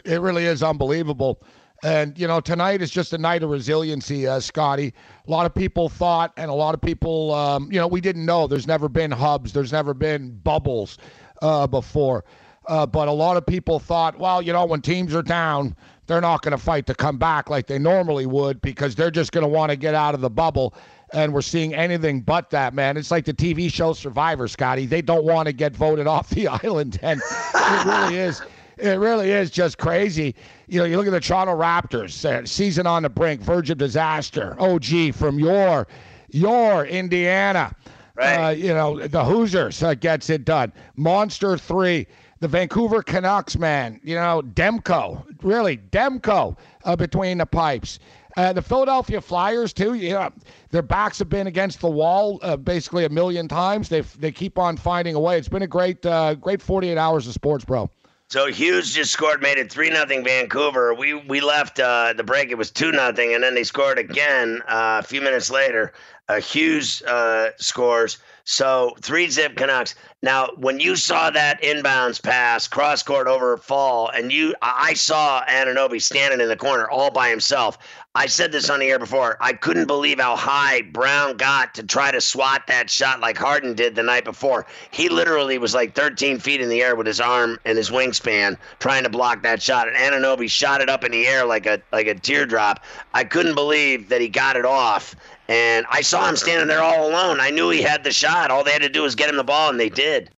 It 0.05 0.21
really 0.21 0.45
is 0.45 0.63
unbelievable. 0.63 1.43
And 1.83 2.19
you 2.19 2.27
know, 2.27 2.41
tonight 2.41 2.83
is 2.83 2.91
just 2.91 3.13
a 3.13 3.19
night 3.19 3.43
of 3.43 3.51
resiliency, 3.51 4.27
uh, 4.27 4.41
Scotty. 4.41 4.93
A 5.27 5.31
lot 5.31 5.47
of 5.47 5.55
people 5.55 5.89
thought, 5.89 6.33
and 6.37 6.51
a 6.51 6.55
lot 6.55 6.75
of 6.75 6.81
people, 6.81 7.33
um, 7.35 7.71
you 7.71 7.79
know, 7.79 7.87
we 7.87 8.01
didn't 8.01 8.25
know. 8.25 8.47
There's 8.47 8.67
never 8.67 8.89
been 8.89 9.11
hubs. 9.11 9.53
There's 9.53 9.73
never 9.73 9.95
been 9.95 10.37
bubbles 10.39 10.99
uh, 11.41 11.67
before. 11.67 12.25
Uh, 12.69 12.85
but 12.85 13.09
a 13.09 13.13
lot 13.13 13.37
of 13.39 13.47
people 13.47 13.79
thought, 13.79 14.19
well, 14.19 14.43
you 14.43 14.53
know, 14.53 14.67
when 14.67 14.83
teams 14.83 15.15
are 15.15 15.23
down, 15.23 15.75
they're 16.07 16.21
not 16.21 16.43
going 16.43 16.53
to 16.53 16.63
fight 16.63 16.87
to 16.87 16.95
come 16.95 17.17
back 17.17 17.49
like 17.49 17.67
they 17.67 17.79
normally 17.79 18.27
would 18.27 18.61
because 18.61 18.95
they're 18.95 19.11
just 19.11 19.33
going 19.33 19.43
to 19.43 19.49
want 19.49 19.71
to 19.71 19.77
get 19.77 19.95
out 19.95 20.15
of 20.15 20.21
the 20.21 20.31
bubble. 20.31 20.75
And 21.15 21.33
we're 21.33 21.41
seeing 21.41 21.75
anything 21.75 22.21
but 22.21 22.51
that, 22.51 22.75
man. 22.75 22.99
It's 22.99 23.11
like 23.11 23.25
the 23.25 23.33
TV 23.33 23.73
show 23.73 23.95
Survivor, 23.95 24.47
Scotty. 24.47 24.85
They 24.85 25.01
don't 25.01 25.25
want 25.25 25.47
to 25.47 25.55
get 25.55 25.75
voted 25.75 26.07
off 26.07 26.29
the 26.29 26.47
island. 26.63 26.99
And 27.03 27.23
it 27.23 27.85
really 27.87 28.17
is. 28.19 28.43
It 28.77 28.99
really 28.99 29.31
is 29.31 29.51
just 29.51 29.79
crazy. 29.79 30.35
You 30.69 30.81
know, 30.81 30.85
you 30.85 30.99
look 30.99 31.07
at 31.07 31.13
the 31.13 31.21
Toronto 31.21 31.57
Raptors, 31.57 32.25
uh, 32.25 32.47
season 32.47 32.87
on 32.87 33.03
the 33.03 33.09
brink, 33.09 33.41
verge 33.41 33.71
of 33.71 33.79
disaster. 33.79 34.57
OG 34.61 35.15
from 35.15 35.39
your, 35.39 35.89
your 36.29 36.85
Indiana. 36.85 37.75
Right. 38.15 38.35
Uh, 38.35 38.51
you 38.51 38.75
know, 38.75 39.07
the 39.07 39.25
Hoosiers 39.25 39.83
uh, 39.83 39.95
gets 39.95 40.31
it 40.31 40.45
done. 40.45 40.73
Monster 40.97 41.57
3 41.57 42.07
the 42.41 42.49
Vancouver 42.49 43.03
Canucks, 43.03 43.59
man. 43.59 44.01
You 44.03 44.15
know, 44.15 44.43
Demko, 44.55 45.25
really 45.43 45.79
Demko 45.79 46.57
uh, 46.85 46.97
between 46.97 47.39
the 47.39 47.47
pipes. 47.47 47.99
Uh, 48.37 48.53
the 48.53 48.63
Philadelphia 48.63 49.21
Flyers 49.21 49.73
too. 49.73 49.95
You 49.95 50.15
know, 50.15 50.31
their 50.71 50.83
backs 50.83 51.19
have 51.19 51.29
been 51.29 51.47
against 51.49 51.81
the 51.81 51.91
wall 51.91 52.39
uh, 52.43 52.57
basically 52.57 53.05
a 53.05 53.09
million 53.09 53.49
times. 53.49 53.89
They 53.89 54.03
they 54.03 54.31
keep 54.31 54.59
on 54.59 54.77
finding 54.77 55.15
a 55.15 55.21
way. 55.21 55.39
It's 55.39 55.49
been 55.49 55.63
a 55.63 55.67
great 55.67 56.05
uh, 56.07 56.35
great 56.35 56.63
48 56.63 56.97
hours 56.97 57.27
of 57.27 57.35
sports, 57.35 57.65
bro. 57.65 57.91
So 58.31 58.47
Hughes 58.47 58.93
just 58.93 59.11
scored, 59.11 59.41
made 59.41 59.57
it 59.57 59.73
three 59.73 59.89
nothing 59.89 60.23
Vancouver. 60.23 60.93
We 60.93 61.15
we 61.15 61.41
left 61.41 61.81
uh, 61.81 62.13
the 62.13 62.23
break; 62.23 62.51
it 62.51 62.59
was 62.59 62.71
two 62.71 62.93
nothing, 62.93 63.35
and 63.35 63.43
then 63.43 63.55
they 63.55 63.65
scored 63.65 63.99
again 63.99 64.61
uh, 64.69 65.01
a 65.03 65.07
few 65.07 65.23
minutes 65.23 65.51
later. 65.51 65.93
Uh, 66.29 66.41
Hughes 66.41 67.03
uh, 67.03 67.51
scores. 67.57 68.19
So 68.45 68.97
three 69.03 69.29
zip 69.29 69.57
Canucks. 69.57 69.95
Now, 70.23 70.49
when 70.57 70.81
you 70.81 70.97
saw 70.97 71.29
that 71.31 71.63
inbounds 71.63 72.23
pass 72.23 72.67
cross 72.67 73.03
court 73.03 73.27
over 73.27 73.57
Fall, 73.59 74.09
and 74.09 74.33
you, 74.33 74.55
I 74.63 74.95
saw 74.95 75.45
Anunoby 75.45 76.01
standing 76.01 76.41
in 76.41 76.49
the 76.49 76.57
corner 76.57 76.89
all 76.89 77.11
by 77.11 77.29
himself. 77.29 77.79
I 78.15 78.27
said 78.27 78.51
this 78.51 78.69
on 78.69 78.81
the 78.81 78.87
air 78.87 78.99
before. 78.99 79.37
I 79.41 79.53
couldn't 79.53 79.87
believe 79.87 80.19
how 80.19 80.35
high 80.35 80.81
Brown 80.81 81.37
got 81.37 81.75
to 81.75 81.83
try 81.83 82.11
to 82.11 82.21
swat 82.21 82.67
that 82.67 82.91
shot 82.91 83.21
like 83.21 83.37
Harden 83.37 83.75
did 83.75 83.95
the 83.95 84.03
night 84.03 84.25
before. 84.25 84.67
He 84.91 85.09
literally 85.09 85.59
was 85.59 85.75
like 85.75 85.95
13 85.95 86.39
feet 86.39 86.61
in 86.61 86.69
the 86.69 86.83
air 86.83 86.97
with 86.97 87.07
his 87.07 87.21
arm 87.21 87.59
and 87.65 87.79
his 87.79 87.91
wingspan 87.91 88.57
trying 88.81 89.05
to 89.05 89.11
block 89.11 89.43
that 89.43 89.63
shot, 89.63 89.89
and 89.89 89.97
Anunoby 89.97 90.51
shot 90.51 90.81
it 90.81 90.89
up 90.89 91.05
in 91.05 91.13
the 91.13 91.27
air 91.27 91.45
like 91.45 91.67
a 91.67 91.81
like 91.93 92.07
a 92.07 92.15
teardrop. 92.15 92.83
I 93.15 93.25
couldn't 93.25 93.55
believe 93.55 94.09
that 94.09 94.21
he 94.21 94.29
got 94.29 94.57
it 94.57 94.65
off 94.65 95.15
and 95.49 95.87
I 95.91 96.03
saw 96.03 96.29
him 96.29 96.37
standing 96.37 96.69
there 96.69 96.83
all 96.83 97.09
alone. 97.09 97.41
I 97.41 97.51
knew 97.51 97.71
he 97.71 97.83
had 97.83 98.05
the 98.05 98.13
shot. 98.13 98.51
All 98.51 98.63
they 98.63 98.73
had 98.73 98.83
to 98.83 98.89
do 98.89 99.03
was 99.03 99.15
get 99.15 99.31
him 99.31 99.37
the 99.37 99.45
ball, 99.45 99.71
and 99.71 99.81
they 99.81 99.89
did. 99.89 100.31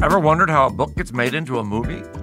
Ever 0.00 0.18
wondered 0.18 0.50
how 0.50 0.66
a 0.66 0.70
book 0.70 0.94
gets 0.96 1.12
made 1.12 1.34
into 1.34 1.58
a 1.58 1.64
movie? 1.64 2.02